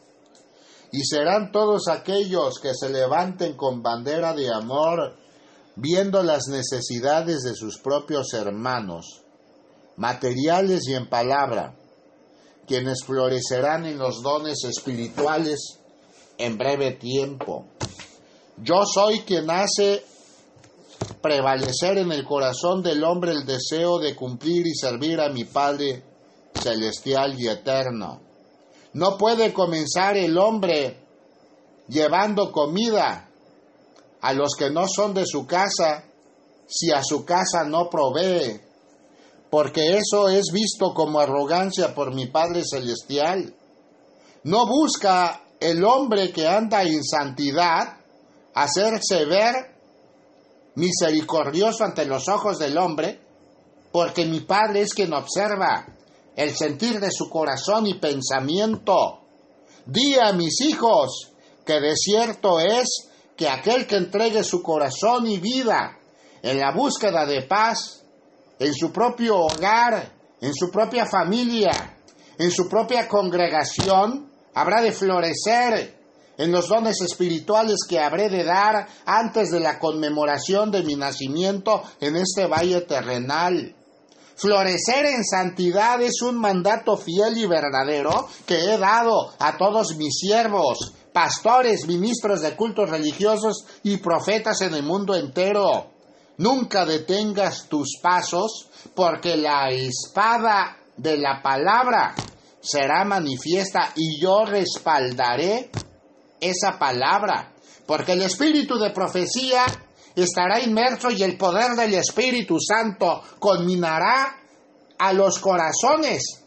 y 0.92 1.02
serán 1.04 1.50
todos 1.50 1.88
aquellos 1.88 2.60
que 2.60 2.72
se 2.72 2.88
levanten 2.88 3.56
con 3.56 3.82
bandera 3.82 4.32
de 4.32 4.52
amor, 4.52 5.16
viendo 5.76 6.22
las 6.22 6.46
necesidades 6.48 7.42
de 7.42 7.54
sus 7.54 7.78
propios 7.78 8.32
hermanos, 8.32 9.22
materiales 9.96 10.86
y 10.88 10.94
en 10.94 11.08
palabra, 11.08 11.76
quienes 12.66 13.04
florecerán 13.04 13.84
en 13.86 13.98
los 13.98 14.22
dones 14.22 14.64
espirituales 14.64 15.80
en 16.38 16.56
breve 16.56 16.92
tiempo. 16.92 17.66
Yo 18.56 18.84
soy 18.86 19.20
quien 19.20 19.50
hace 19.50 20.04
prevalecer 21.20 21.98
en 21.98 22.12
el 22.12 22.24
corazón 22.24 22.82
del 22.82 23.02
hombre 23.04 23.32
el 23.32 23.44
deseo 23.44 23.98
de 23.98 24.14
cumplir 24.14 24.66
y 24.66 24.74
servir 24.74 25.20
a 25.20 25.28
mi 25.28 25.44
Padre 25.44 26.02
celestial 26.54 27.38
y 27.38 27.48
eterno. 27.48 28.20
No 28.92 29.18
puede 29.18 29.52
comenzar 29.52 30.16
el 30.16 30.38
hombre 30.38 31.04
llevando 31.88 32.52
comida 32.52 33.28
a 34.24 34.32
los 34.32 34.54
que 34.58 34.70
no 34.70 34.86
son 34.88 35.12
de 35.12 35.26
su 35.26 35.46
casa 35.46 36.02
si 36.66 36.90
a 36.90 37.02
su 37.02 37.26
casa 37.26 37.62
no 37.64 37.90
provee, 37.90 38.58
porque 39.50 39.98
eso 39.98 40.30
es 40.30 40.46
visto 40.50 40.94
como 40.94 41.20
arrogancia 41.20 41.94
por 41.94 42.14
mi 42.14 42.28
Padre 42.28 42.62
celestial. 42.64 43.54
No 44.44 44.66
busca 44.66 45.42
el 45.60 45.84
hombre 45.84 46.32
que 46.32 46.48
anda 46.48 46.84
en 46.84 47.04
santidad 47.04 47.98
hacerse 48.54 49.26
ver 49.26 49.74
misericordioso 50.76 51.84
ante 51.84 52.06
los 52.06 52.26
ojos 52.28 52.58
del 52.58 52.78
hombre, 52.78 53.20
porque 53.92 54.24
mi 54.24 54.40
Padre 54.40 54.80
es 54.80 54.94
quien 54.94 55.12
observa 55.12 55.86
el 56.34 56.56
sentir 56.56 56.98
de 56.98 57.10
su 57.12 57.28
corazón 57.28 57.86
y 57.86 57.98
pensamiento. 57.98 59.20
Di 59.84 60.14
a 60.14 60.32
mis 60.32 60.62
hijos 60.62 61.30
que 61.66 61.78
de 61.78 61.94
cierto 61.94 62.58
es 62.58 63.10
que 63.36 63.48
aquel 63.48 63.86
que 63.86 63.96
entregue 63.96 64.44
su 64.44 64.62
corazón 64.62 65.26
y 65.26 65.38
vida 65.38 65.98
en 66.42 66.58
la 66.58 66.72
búsqueda 66.72 67.26
de 67.26 67.42
paz, 67.42 68.04
en 68.58 68.74
su 68.74 68.92
propio 68.92 69.38
hogar, 69.38 70.12
en 70.40 70.54
su 70.54 70.70
propia 70.70 71.06
familia, 71.06 71.96
en 72.38 72.50
su 72.50 72.68
propia 72.68 73.08
congregación, 73.08 74.30
habrá 74.54 74.82
de 74.82 74.92
florecer 74.92 75.94
en 76.36 76.52
los 76.52 76.68
dones 76.68 77.00
espirituales 77.00 77.78
que 77.88 78.00
habré 78.00 78.28
de 78.28 78.44
dar 78.44 78.88
antes 79.06 79.50
de 79.50 79.60
la 79.60 79.78
conmemoración 79.78 80.70
de 80.70 80.82
mi 80.82 80.96
nacimiento 80.96 81.82
en 82.00 82.16
este 82.16 82.46
valle 82.46 82.80
terrenal. 82.82 83.74
Florecer 84.36 85.06
en 85.06 85.24
santidad 85.24 86.02
es 86.02 86.20
un 86.22 86.36
mandato 86.36 86.96
fiel 86.96 87.38
y 87.38 87.46
verdadero 87.46 88.28
que 88.46 88.58
he 88.58 88.78
dado 88.78 89.32
a 89.38 89.56
todos 89.56 89.96
mis 89.96 90.18
siervos, 90.18 90.92
pastores, 91.14 91.86
ministros 91.86 92.42
de 92.42 92.56
cultos 92.56 92.90
religiosos 92.90 93.64
y 93.84 93.98
profetas 93.98 94.60
en 94.62 94.74
el 94.74 94.82
mundo 94.82 95.14
entero. 95.14 95.86
Nunca 96.38 96.84
detengas 96.84 97.68
tus 97.68 98.00
pasos, 98.02 98.68
porque 98.96 99.36
la 99.36 99.70
espada 99.70 100.76
de 100.96 101.16
la 101.16 101.40
palabra 101.40 102.16
será 102.60 103.04
manifiesta 103.04 103.92
y 103.94 104.20
yo 104.20 104.44
respaldaré 104.44 105.70
esa 106.40 106.80
palabra, 106.80 107.52
porque 107.86 108.14
el 108.14 108.22
espíritu 108.22 108.76
de 108.76 108.90
profecía 108.90 109.66
estará 110.16 110.60
inmerso 110.60 111.12
y 111.12 111.22
el 111.22 111.36
poder 111.36 111.76
del 111.76 111.94
Espíritu 111.94 112.58
Santo 112.58 113.22
conminará 113.38 114.36
a 114.98 115.12
los 115.12 115.38
corazones 115.38 116.42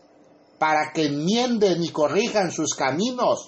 para 0.59 0.91
que 0.91 1.05
enmienden 1.05 1.81
y 1.83 1.89
corrijan 1.89 2.51
sus 2.51 2.73
caminos 2.73 3.47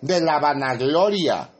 de 0.00 0.20
la 0.20 0.38
vanagloria, 0.38 1.50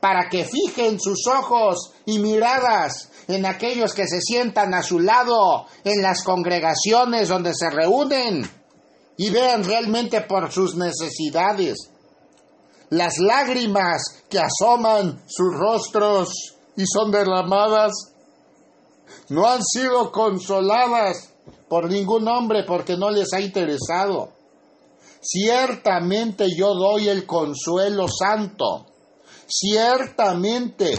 para 0.00 0.28
que 0.28 0.44
fijen 0.44 1.00
sus 1.00 1.26
ojos 1.26 1.92
y 2.06 2.18
miradas 2.18 3.10
en 3.26 3.44
aquellos 3.46 3.94
que 3.94 4.06
se 4.06 4.20
sientan 4.20 4.74
a 4.74 4.82
su 4.82 5.00
lado 5.00 5.66
en 5.84 6.02
las 6.02 6.22
congregaciones 6.22 7.28
donde 7.28 7.52
se 7.54 7.70
reúnen 7.70 8.48
y 9.16 9.30
vean 9.30 9.64
realmente 9.64 10.20
por 10.22 10.50
sus 10.52 10.76
necesidades. 10.76 11.90
Las 12.90 13.18
lágrimas 13.18 14.22
que 14.30 14.38
asoman 14.38 15.22
sus 15.26 15.54
rostros 15.54 16.54
y 16.76 16.84
son 16.86 17.10
derramadas 17.10 17.92
no 19.28 19.46
han 19.46 19.62
sido 19.62 20.10
consoladas 20.10 21.34
por 21.68 21.90
ningún 21.90 22.26
hombre 22.28 22.64
porque 22.66 22.96
no 22.96 23.10
les 23.10 23.32
ha 23.34 23.40
interesado. 23.40 24.37
Ciertamente 25.30 26.46
yo 26.56 26.74
doy 26.74 27.10
el 27.10 27.26
consuelo 27.26 28.06
santo. 28.08 28.86
Ciertamente 29.46 30.94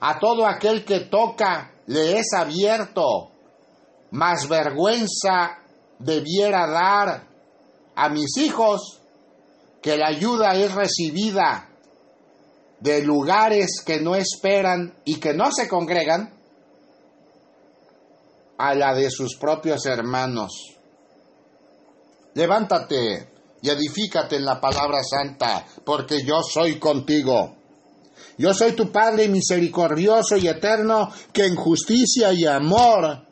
a 0.00 0.18
todo 0.18 0.46
aquel 0.46 0.82
que 0.82 1.00
toca 1.00 1.70
le 1.86 2.18
es 2.18 2.32
abierto. 2.32 3.32
Más 4.12 4.48
vergüenza 4.48 5.58
debiera 5.98 6.66
dar 6.68 7.26
a 7.94 8.08
mis 8.08 8.34
hijos 8.38 8.98
que 9.82 9.94
la 9.98 10.08
ayuda 10.08 10.54
es 10.54 10.74
recibida 10.74 11.68
de 12.80 13.02
lugares 13.02 13.82
que 13.84 14.00
no 14.00 14.14
esperan 14.14 14.94
y 15.04 15.20
que 15.20 15.34
no 15.34 15.52
se 15.52 15.68
congregan 15.68 16.32
a 18.56 18.74
la 18.74 18.94
de 18.94 19.10
sus 19.10 19.36
propios 19.36 19.84
hermanos. 19.84 20.78
Levántate 22.32 23.29
y 23.62 23.68
edifícate 23.68 24.36
en 24.36 24.44
la 24.44 24.60
palabra 24.60 25.02
santa, 25.02 25.64
porque 25.84 26.24
yo 26.24 26.42
soy 26.42 26.78
contigo. 26.78 27.56
Yo 28.38 28.54
soy 28.54 28.72
tu 28.72 28.90
Padre 28.90 29.28
misericordioso 29.28 30.36
y 30.36 30.48
eterno, 30.48 31.10
que 31.32 31.44
en 31.44 31.56
justicia 31.56 32.32
y 32.32 32.46
amor 32.46 33.26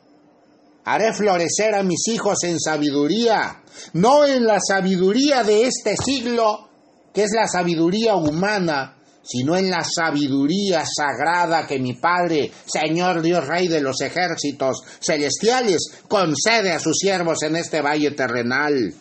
haré 0.85 1.13
florecer 1.13 1.75
a 1.75 1.83
mis 1.83 2.07
hijos 2.07 2.43
en 2.43 2.59
sabiduría, 2.59 3.63
no 3.93 4.25
en 4.25 4.45
la 4.45 4.59
sabiduría 4.59 5.43
de 5.43 5.63
este 5.63 5.95
siglo, 5.97 6.69
que 7.13 7.23
es 7.23 7.31
la 7.33 7.47
sabiduría 7.47 8.15
humana, 8.15 8.97
sino 9.23 9.55
en 9.55 9.69
la 9.69 9.83
sabiduría 9.83 10.83
sagrada 10.85 11.67
que 11.67 11.79
mi 11.79 11.93
Padre, 11.93 12.51
Señor 12.65 13.21
Dios 13.21 13.45
Rey 13.45 13.67
de 13.67 13.81
los 13.81 14.01
ejércitos 14.01 14.81
celestiales, 14.99 16.01
concede 16.07 16.71
a 16.71 16.79
sus 16.79 16.97
siervos 16.97 17.43
en 17.43 17.55
este 17.55 17.81
valle 17.81 18.11
terrenal. 18.11 18.93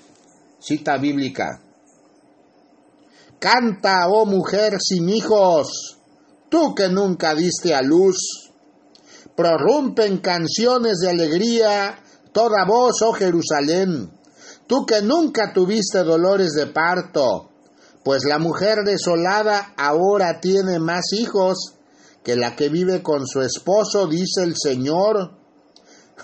Cita 0.61 0.98
bíblica. 0.98 1.62
Canta, 3.38 4.09
oh 4.09 4.26
mujer 4.26 4.78
sin 4.80 5.09
hijos, 5.09 5.98
tú 6.48 6.74
que 6.74 6.88
nunca 6.88 7.34
diste 7.34 7.74
a 7.74 7.82
luz. 7.82 8.50
Prorrumpen 9.36 10.18
canciones 10.18 10.98
de 10.98 11.11
alegría 11.11 12.02
toda 12.32 12.64
voz, 12.66 13.02
oh 13.02 13.12
Jerusalén, 13.12 14.11
tú 14.66 14.86
que 14.86 15.02
nunca 15.02 15.52
tuviste 15.52 16.04
dolores 16.04 16.52
de 16.52 16.66
parto, 16.66 17.50
pues 18.04 18.24
la 18.24 18.38
mujer 18.38 18.84
desolada 18.84 19.74
ahora 19.76 20.40
tiene 20.40 20.78
más 20.78 21.12
hijos 21.12 21.74
que 22.22 22.36
la 22.36 22.54
que 22.56 22.68
vive 22.68 23.02
con 23.02 23.26
su 23.26 23.40
esposo, 23.40 24.06
dice 24.06 24.42
el 24.42 24.54
Señor. 24.56 25.38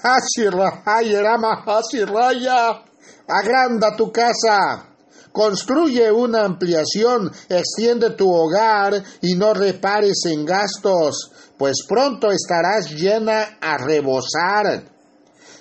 Agranda 3.26 3.96
tu 3.96 4.12
casa, 4.12 4.88
construye 5.32 6.12
una 6.12 6.44
ampliación, 6.44 7.30
extiende 7.48 8.10
tu 8.10 8.30
hogar 8.30 9.02
y 9.22 9.34
no 9.34 9.54
repares 9.54 10.24
en 10.26 10.44
gastos, 10.44 11.30
pues 11.56 11.84
pronto 11.88 12.30
estarás 12.30 12.90
llena 12.90 13.58
a 13.60 13.78
rebosar. 13.78 14.84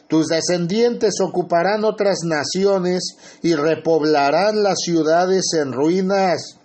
Tus 0.08 0.28
descendientes 0.28 1.16
ocuparán 1.22 1.86
otras 1.86 2.20
naciones 2.24 3.16
y 3.42 3.56
repoblarán 3.56 4.62
las 4.62 4.80
ciudades 4.84 5.54
en 5.54 5.72
ruinas. 5.72 6.60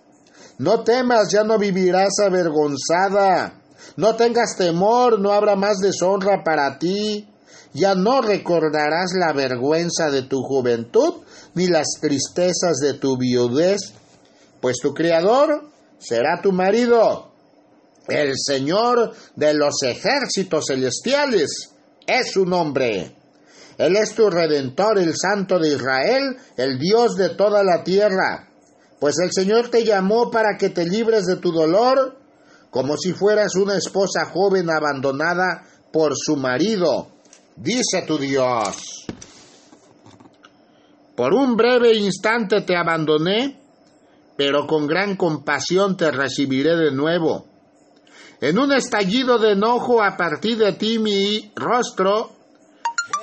No 0.57 0.83
temas, 0.83 1.29
ya 1.31 1.43
no 1.43 1.57
vivirás 1.57 2.19
avergonzada. 2.23 3.61
No 3.95 4.15
tengas 4.15 4.57
temor, 4.57 5.19
no 5.19 5.31
habrá 5.31 5.55
más 5.55 5.77
deshonra 5.77 6.43
para 6.43 6.77
ti. 6.77 7.28
Ya 7.73 7.93
no 7.95 8.21
recordarás 8.21 9.11
la 9.13 9.31
vergüenza 9.33 10.09
de 10.09 10.23
tu 10.23 10.41
juventud 10.41 11.21
ni 11.53 11.67
las 11.67 11.87
tristezas 12.01 12.77
de 12.77 12.93
tu 12.95 13.17
viudez, 13.17 13.93
pues 14.59 14.77
tu 14.81 14.93
Criador 14.93 15.69
será 15.99 16.41
tu 16.41 16.51
marido. 16.51 17.31
El 18.07 18.33
Señor 18.35 19.13
de 19.35 19.53
los 19.53 19.83
ejércitos 19.83 20.65
celestiales 20.67 21.69
es 22.07 22.31
su 22.31 22.45
nombre. 22.45 23.15
Él 23.77 23.95
es 23.95 24.13
tu 24.13 24.29
redentor, 24.29 24.97
el 24.97 25.13
Santo 25.15 25.59
de 25.59 25.69
Israel, 25.69 26.37
el 26.57 26.79
Dios 26.79 27.15
de 27.15 27.29
toda 27.29 27.63
la 27.63 27.83
tierra. 27.83 28.49
Pues 28.99 29.15
el 29.19 29.31
Señor 29.31 29.69
te 29.69 29.85
llamó 29.85 30.29
para 30.29 30.57
que 30.57 30.69
te 30.69 30.85
libres 30.85 31.25
de 31.25 31.37
tu 31.37 31.51
dolor, 31.51 32.17
como 32.71 32.97
si 32.97 33.13
fueras 33.13 33.55
una 33.55 33.77
esposa 33.77 34.25
joven 34.25 34.69
abandonada 34.69 35.63
por 35.93 36.13
su 36.17 36.35
marido. 36.35 37.07
Dice 37.61 38.03
tu 38.07 38.17
Dios. 38.17 39.05
Por 41.15 41.33
un 41.33 41.55
breve 41.55 41.93
instante 41.95 42.61
te 42.61 42.75
abandoné, 42.75 43.59
pero 44.37 44.65
con 44.65 44.87
gran 44.87 45.17
compasión 45.17 45.97
te 45.97 46.09
recibiré 46.11 46.75
de 46.77 46.91
nuevo. 46.91 47.45
En 48.41 48.57
un 48.57 48.71
estallido 48.71 49.37
de 49.37 49.51
enojo 49.51 50.01
a 50.01 50.15
partir 50.15 50.57
de 50.57 50.73
ti 50.73 50.97
mi 50.99 51.51
rostro 51.55 52.39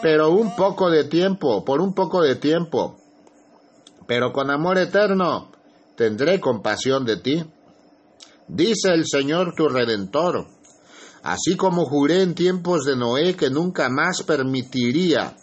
pero 0.02 0.30
un 0.30 0.54
poco 0.54 0.90
de 0.90 1.04
tiempo, 1.04 1.64
por 1.64 1.80
un 1.80 1.94
poco 1.94 2.22
de 2.22 2.36
tiempo. 2.36 2.98
Pero 4.06 4.32
con 4.32 4.50
amor 4.50 4.78
eterno 4.78 5.50
tendré 5.96 6.40
compasión 6.40 7.04
de 7.04 7.16
ti. 7.16 7.44
Dice 8.48 8.90
el 8.92 9.06
Señor 9.06 9.54
tu 9.56 9.68
Redentor. 9.68 10.46
Así 11.26 11.56
como 11.56 11.86
juré 11.86 12.22
en 12.22 12.36
tiempos 12.36 12.84
de 12.84 12.94
Noé 12.94 13.34
que 13.34 13.50
nunca 13.50 13.88
más 13.88 14.22
permitiría 14.22 15.34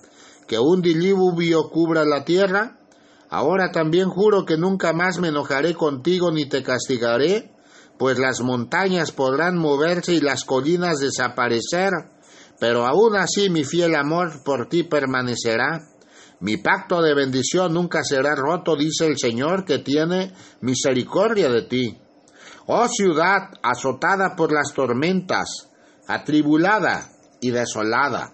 que 0.47 0.57
un 0.57 0.81
diluvio 0.81 1.69
cubra 1.69 2.05
la 2.05 2.23
tierra, 2.23 2.79
ahora 3.29 3.69
también 3.73 4.07
juro 4.07 4.45
que 4.45 4.55
nunca 4.55 4.93
más 4.93 5.19
me 5.19 5.27
enojaré 5.27 5.73
contigo 5.73 6.31
ni 6.31 6.47
te 6.47 6.63
castigaré, 6.63 7.51
pues 7.97 8.17
las 8.17 8.39
montañas 8.39 9.11
podrán 9.11 9.57
moverse 9.57 10.13
y 10.13 10.21
las 10.21 10.45
colinas 10.45 10.99
desaparecer, 10.99 11.91
pero 12.61 12.85
aún 12.87 13.17
así 13.17 13.49
mi 13.49 13.65
fiel 13.65 13.95
amor 13.95 14.41
por 14.45 14.69
ti 14.69 14.83
permanecerá. 14.83 15.81
Mi 16.39 16.55
pacto 16.55 17.01
de 17.01 17.13
bendición 17.13 17.73
nunca 17.73 18.05
será 18.05 18.35
roto, 18.35 18.77
dice 18.77 19.05
el 19.05 19.17
Señor, 19.17 19.65
que 19.65 19.79
tiene 19.79 20.31
misericordia 20.61 21.49
de 21.49 21.63
ti. 21.63 21.97
Oh 22.67 22.87
ciudad 22.87 23.49
azotada 23.61 24.37
por 24.37 24.53
las 24.53 24.71
tormentas, 24.73 25.72
atribulada 26.07 27.09
y 27.39 27.51
desolada. 27.51 28.33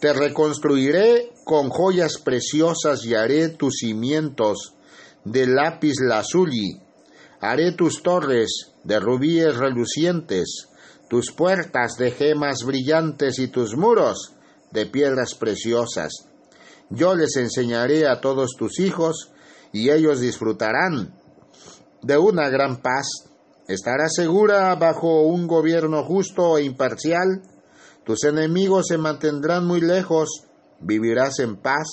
Te 0.00 0.12
reconstruiré 0.12 1.32
con 1.44 1.70
joyas 1.70 2.18
preciosas 2.18 3.04
y 3.04 3.14
haré 3.14 3.48
tus 3.50 3.76
cimientos 3.78 4.74
de 5.24 5.46
lápiz 5.46 5.94
lazuli. 6.00 6.80
Haré 7.40 7.72
tus 7.72 8.02
torres 8.02 8.72
de 8.84 9.00
rubíes 9.00 9.56
relucientes, 9.56 10.68
tus 11.08 11.32
puertas 11.32 11.96
de 11.98 12.10
gemas 12.10 12.64
brillantes 12.64 13.38
y 13.38 13.48
tus 13.48 13.76
muros 13.76 14.32
de 14.70 14.86
piedras 14.86 15.34
preciosas. 15.34 16.12
Yo 16.90 17.14
les 17.14 17.36
enseñaré 17.36 18.06
a 18.06 18.20
todos 18.20 18.52
tus 18.58 18.78
hijos 18.80 19.30
y 19.72 19.90
ellos 19.90 20.20
disfrutarán 20.20 21.14
de 22.02 22.18
una 22.18 22.48
gran 22.48 22.82
paz 22.82 23.06
Estarás 23.66 24.12
segura 24.14 24.74
bajo 24.74 25.22
un 25.22 25.46
gobierno 25.46 26.04
justo 26.04 26.58
e 26.58 26.64
imparcial. 26.64 27.40
Tus 28.04 28.24
enemigos 28.24 28.88
se 28.88 28.98
mantendrán 28.98 29.66
muy 29.66 29.80
lejos, 29.80 30.44
vivirás 30.80 31.38
en 31.38 31.56
paz, 31.56 31.86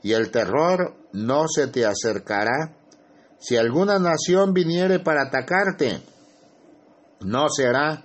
y 0.00 0.12
el 0.12 0.30
terror 0.30 0.94
no 1.12 1.48
se 1.48 1.66
te 1.66 1.84
acercará. 1.84 2.76
Si 3.40 3.56
alguna 3.56 3.98
nación 3.98 4.52
viniere 4.52 5.00
para 5.00 5.22
atacarte, 5.22 6.00
no 7.20 7.48
será 7.48 8.04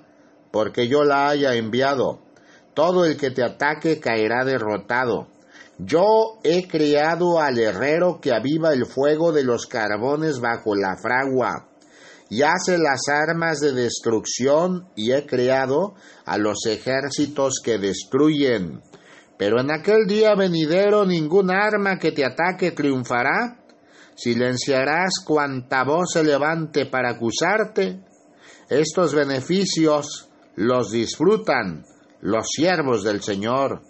porque 0.51 0.87
yo 0.87 1.03
la 1.03 1.29
haya 1.29 1.53
enviado. 1.53 2.19
Todo 2.73 3.05
el 3.05 3.15
que 3.15 3.29
te 3.29 3.43
ataque 3.43 3.99
caerá 3.99 4.43
derrotado. 4.43 5.27
Yo 5.77 6.39
he 6.43 6.67
creado 6.67 7.39
al 7.39 7.59
herrero 7.59 8.19
que 8.19 8.33
aviva 8.33 8.73
el 8.73 8.87
fuego 8.87 9.31
de 9.31 9.43
los 9.43 9.67
carbones 9.67 10.39
bajo 10.39 10.73
la 10.73 10.97
fragua 10.97 11.76
y 12.29 12.41
hace 12.41 12.77
las 12.77 13.01
armas 13.07 13.59
de 13.59 13.71
destrucción 13.71 14.89
y 14.95 15.11
he 15.11 15.25
creado 15.25 15.95
a 16.25 16.37
los 16.37 16.65
ejércitos 16.65 17.61
que 17.63 17.77
destruyen. 17.77 18.81
Pero 19.37 19.61
en 19.61 19.71
aquel 19.71 20.07
día 20.07 20.35
venidero 20.35 21.05
ningún 21.05 21.51
arma 21.51 21.97
que 21.99 22.11
te 22.11 22.25
ataque 22.25 22.71
triunfará. 22.71 23.59
Silenciarás 24.15 25.23
cuanta 25.23 25.83
voz 25.83 26.13
se 26.13 26.23
levante 26.23 26.87
para 26.87 27.11
acusarte. 27.11 28.01
Estos 28.67 29.13
beneficios 29.13 30.27
los 30.55 30.91
disfrutan 30.91 31.85
los 32.21 32.47
siervos 32.49 33.03
del 33.03 33.21
Señor. 33.21 33.83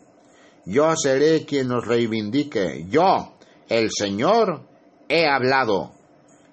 Yo 0.66 0.94
seré 0.98 1.46
quien 1.46 1.70
los 1.70 1.88
reivindique. 1.88 2.86
Yo, 2.90 3.38
el 3.70 3.90
Señor, 3.90 4.68
he 5.08 5.26
hablado. 5.26 5.94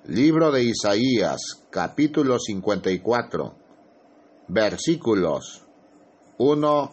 Libro 0.06 0.52
de 0.52 0.62
Isaías, 0.62 1.63
capítulo 1.74 2.38
54, 2.38 3.52
versículos 4.46 5.64
1 6.38 6.90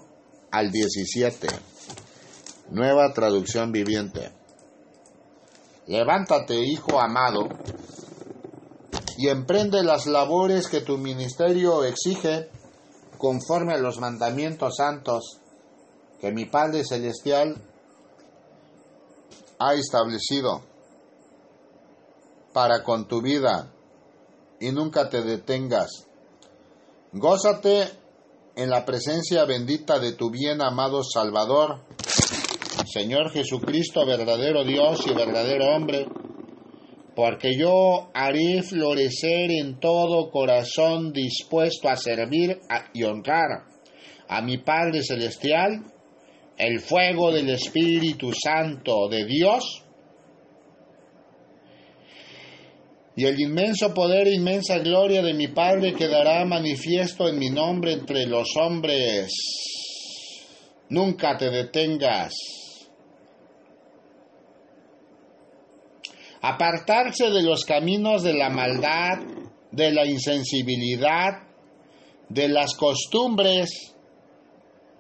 al 0.50 0.72
17. 0.72 1.48
Nueva 2.72 3.14
traducción 3.14 3.72
viviente. 3.72 4.32
Levántate, 5.86 6.66
hijo 6.66 7.00
amado, 7.00 7.48
y 9.20 9.28
emprende 9.28 9.84
las 9.84 10.08
labores 10.08 10.68
que 10.68 10.82
tu 10.82 10.98
ministerio 10.98 11.84
exige 11.84 12.50
conforme 13.20 13.76
a 13.76 13.78
los 13.78 14.00
mandamientos 14.00 14.78
santos 14.78 15.38
que 16.20 16.32
mi 16.32 16.46
Padre 16.46 16.84
Celestial 16.84 17.56
ha 19.60 19.76
establecido 19.76 20.64
para 22.52 22.82
con 22.82 23.08
tu 23.08 23.22
vida 23.22 23.72
y 24.62 24.72
nunca 24.72 25.10
te 25.10 25.22
detengas. 25.22 26.08
Gózate 27.12 27.90
en 28.56 28.70
la 28.70 28.86
presencia 28.86 29.44
bendita 29.46 30.00
de 30.00 30.14
tu 30.14 30.30
bien 30.30 30.62
amado 30.62 31.04
Salvador, 31.04 31.82
Señor 32.86 33.32
Jesucristo, 33.32 34.06
verdadero 34.06 34.64
Dios 34.64 35.06
y 35.08 35.14
verdadero 35.14 35.76
hombre, 35.76 36.06
porque 37.16 37.58
yo 37.58 38.10
haré 38.14 38.62
florecer 38.64 39.52
en 39.52 39.80
todo 39.80 40.30
corazón 40.30 41.12
dispuesto 41.12 41.90
a 41.90 41.98
servir 41.98 42.60
y 42.94 43.04
honrar 43.04 43.66
a 44.28 44.42
mi 44.42 44.60
Padre 44.60 45.02
Celestial 45.04 45.84
el 46.58 46.80
fuego 46.80 47.32
del 47.32 47.50
Espíritu 47.50 48.32
Santo 48.32 49.10
de 49.10 49.26
Dios 49.26 49.84
y 53.22 53.26
el 53.26 53.40
inmenso 53.40 53.94
poder 53.94 54.28
e 54.28 54.34
inmensa 54.34 54.80
gloria 54.80 55.22
de 55.22 55.36
mi 55.36 55.48
Padre 55.48 55.94
quedará 55.94 56.44
manifiesto 56.44 57.30
en 57.30 57.38
mi 57.38 57.52
nombre 57.52 57.94
entre 57.94 58.26
los 58.26 58.48
hombres. 58.60 59.30
Nunca 60.90 61.38
te 61.38 61.52
detengas. 61.52 62.34
Apartarse 66.42 67.30
de 67.30 67.44
los 67.44 67.64
caminos 67.64 68.24
de 68.24 68.34
la 68.34 68.50
maldad, 68.50 69.20
de 69.70 69.92
la 69.92 70.08
insensibilidad, 70.08 71.44
de 72.28 72.50
las 72.50 72.74
costumbres, 72.74 73.94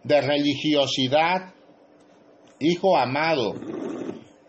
de 0.03 0.22
religiosidad, 0.22 1.55
hijo 2.59 2.95
amado, 2.95 3.55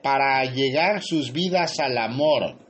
para 0.02 0.44
llegar 0.44 1.02
sus 1.02 1.32
vidas 1.32 1.80
al 1.80 1.96
amor 1.96 2.61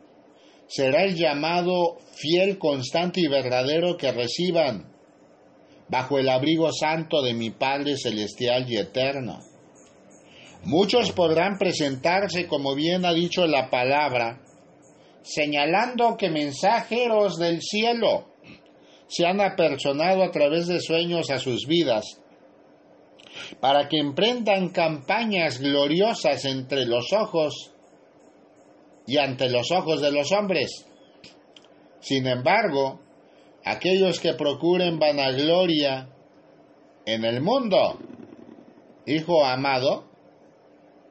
será 0.66 1.04
el 1.04 1.16
llamado 1.16 1.98
fiel, 2.14 2.58
constante 2.58 3.20
y 3.20 3.28
verdadero 3.28 3.96
que 3.96 4.12
reciban 4.12 4.92
bajo 5.88 6.18
el 6.18 6.28
abrigo 6.28 6.72
santo 6.72 7.20
de 7.22 7.34
mi 7.34 7.50
Padre 7.50 7.96
Celestial 7.96 8.64
y 8.70 8.78
Eterno. 8.78 9.40
Muchos 10.64 11.12
podrán 11.12 11.58
presentarse, 11.58 12.46
como 12.46 12.74
bien 12.74 13.04
ha 13.04 13.12
dicho 13.12 13.46
la 13.46 13.68
palabra, 13.68 14.40
señalando 15.22 16.16
que 16.16 16.30
mensajeros 16.30 17.36
del 17.36 17.60
cielo 17.60 18.28
se 19.08 19.26
han 19.26 19.40
apersonado 19.40 20.22
a 20.22 20.30
través 20.30 20.68
de 20.68 20.80
sueños 20.80 21.30
a 21.30 21.38
sus 21.38 21.66
vidas, 21.66 22.20
para 23.60 23.88
que 23.88 23.98
emprendan 23.98 24.70
campañas 24.70 25.58
gloriosas 25.60 26.44
entre 26.44 26.86
los 26.86 27.12
ojos 27.12 27.71
y 29.06 29.18
ante 29.18 29.48
los 29.50 29.70
ojos 29.70 30.00
de 30.00 30.12
los 30.12 30.32
hombres. 30.32 30.86
Sin 32.00 32.26
embargo, 32.26 33.00
aquellos 33.64 34.20
que 34.20 34.34
procuren 34.34 34.98
vanagloria 34.98 36.08
en 37.06 37.24
el 37.24 37.40
mundo, 37.40 37.98
hijo 39.06 39.44
amado, 39.44 40.10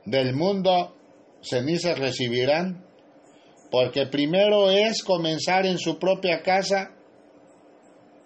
del 0.05 0.33
mundo 0.33 0.95
cenizas 1.41 1.97
recibirán, 1.97 2.85
porque 3.69 4.05
primero 4.05 4.69
es 4.69 5.03
comenzar 5.03 5.65
en 5.65 5.77
su 5.77 5.97
propia 5.97 6.41
casa 6.41 6.91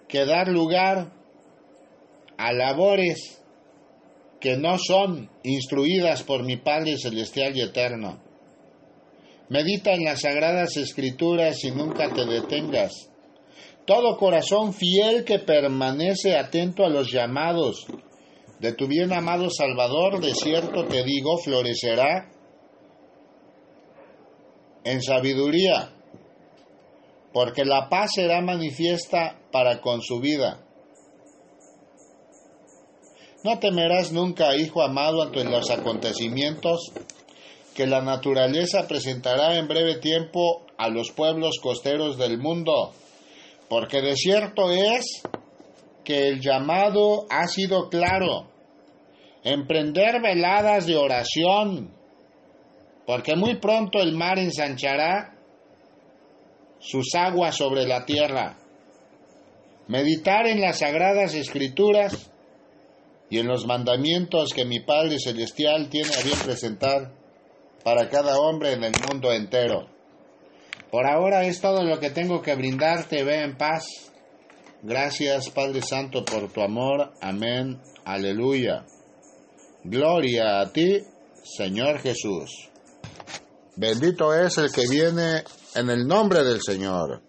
que 0.07 0.25
dar 0.25 0.47
lugar 0.47 1.11
a 2.37 2.53
labores 2.53 3.41
que 4.39 4.57
no 4.57 4.77
son 4.77 5.29
instruidas 5.43 6.23
por 6.23 6.43
mi 6.43 6.57
Padre 6.57 6.97
Celestial 6.97 7.55
y 7.55 7.61
Eterno. 7.61 8.24
Medita 9.49 9.93
en 9.93 10.03
las 10.03 10.21
sagradas 10.21 10.75
escrituras 10.77 11.63
y 11.63 11.71
nunca 11.71 12.11
te 12.13 12.25
detengas. 12.25 13.09
Todo 13.85 14.17
corazón 14.17 14.73
fiel 14.73 15.23
que 15.23 15.39
permanece 15.39 16.35
atento 16.35 16.83
a 16.83 16.89
los 16.89 17.11
llamados 17.11 17.85
de 18.59 18.73
tu 18.73 18.87
bien 18.87 19.13
amado 19.13 19.49
Salvador, 19.51 20.19
de 20.21 20.33
cierto 20.33 20.85
te 20.85 21.03
digo, 21.03 21.37
florecerá 21.37 22.31
en 24.83 25.01
sabiduría, 25.01 25.91
porque 27.33 27.65
la 27.65 27.89
paz 27.89 28.11
será 28.15 28.41
manifiesta 28.41 29.39
para 29.51 29.81
con 29.81 30.01
su 30.01 30.19
vida. 30.19 30.65
No 33.43 33.59
temerás 33.59 34.11
nunca, 34.11 34.55
hijo 34.55 34.81
amado, 34.81 35.21
ante 35.21 35.43
los 35.43 35.69
acontecimientos 35.69 36.91
que 37.75 37.85
la 37.85 38.01
naturaleza 38.01 38.87
presentará 38.87 39.57
en 39.57 39.67
breve 39.67 39.97
tiempo 39.97 40.65
a 40.77 40.87
los 40.87 41.11
pueblos 41.11 41.59
costeros 41.61 42.17
del 42.17 42.39
mundo, 42.39 42.93
Porque 43.67 44.01
de 44.01 44.15
cierto 44.15 44.71
es 44.71 45.23
que 46.03 46.27
el 46.27 46.39
llamado 46.39 47.25
ha 47.29 47.47
sido 47.47 47.89
claro. 47.89 48.47
Emprender 49.43 50.21
veladas 50.21 50.85
de 50.85 50.95
oración, 50.95 51.91
porque 53.05 53.35
muy 53.35 53.55
pronto 53.55 53.99
el 53.99 54.13
mar 54.13 54.39
ensanchará 54.39 55.35
sus 56.79 57.13
aguas 57.15 57.55
sobre 57.55 57.85
la 57.85 58.05
tierra. 58.05 58.57
Meditar 59.87 60.47
en 60.47 60.61
las 60.61 60.79
sagradas 60.79 61.33
escrituras 61.33 62.31
y 63.29 63.39
en 63.39 63.47
los 63.47 63.65
mandamientos 63.65 64.53
que 64.53 64.63
mi 64.63 64.79
Padre 64.79 65.17
Celestial 65.19 65.89
tiene 65.89 66.09
a 66.15 66.23
bien 66.23 66.39
presentar 66.39 67.24
para 67.85 68.09
cada 68.09 68.39
hombre 68.39 68.73
en 68.73 68.83
el 68.83 68.93
mundo 69.07 69.31
entero. 69.31 69.87
Por 70.89 71.05
ahora 71.05 71.45
es 71.45 71.61
todo 71.61 71.83
lo 71.83 71.99
que 71.99 72.09
tengo 72.09 72.41
que 72.41 72.55
brindarte. 72.55 73.23
Ve 73.23 73.43
en 73.43 73.55
paz. 73.57 73.85
Gracias 74.81 75.51
Padre 75.51 75.83
Santo 75.83 76.25
por 76.25 76.51
tu 76.51 76.61
amor. 76.61 77.13
Amén. 77.21 77.79
Aleluya. 78.03 78.87
Gloria 79.83 80.61
a 80.61 80.73
ti, 80.73 81.03
Señor 81.43 81.99
Jesús. 81.99 82.71
Bendito 83.75 84.33
es 84.33 84.57
el 84.57 84.71
que 84.71 84.87
viene 84.89 85.43
en 85.75 85.89
el 85.91 86.07
nombre 86.07 86.43
del 86.43 86.61
Señor. 86.65 87.21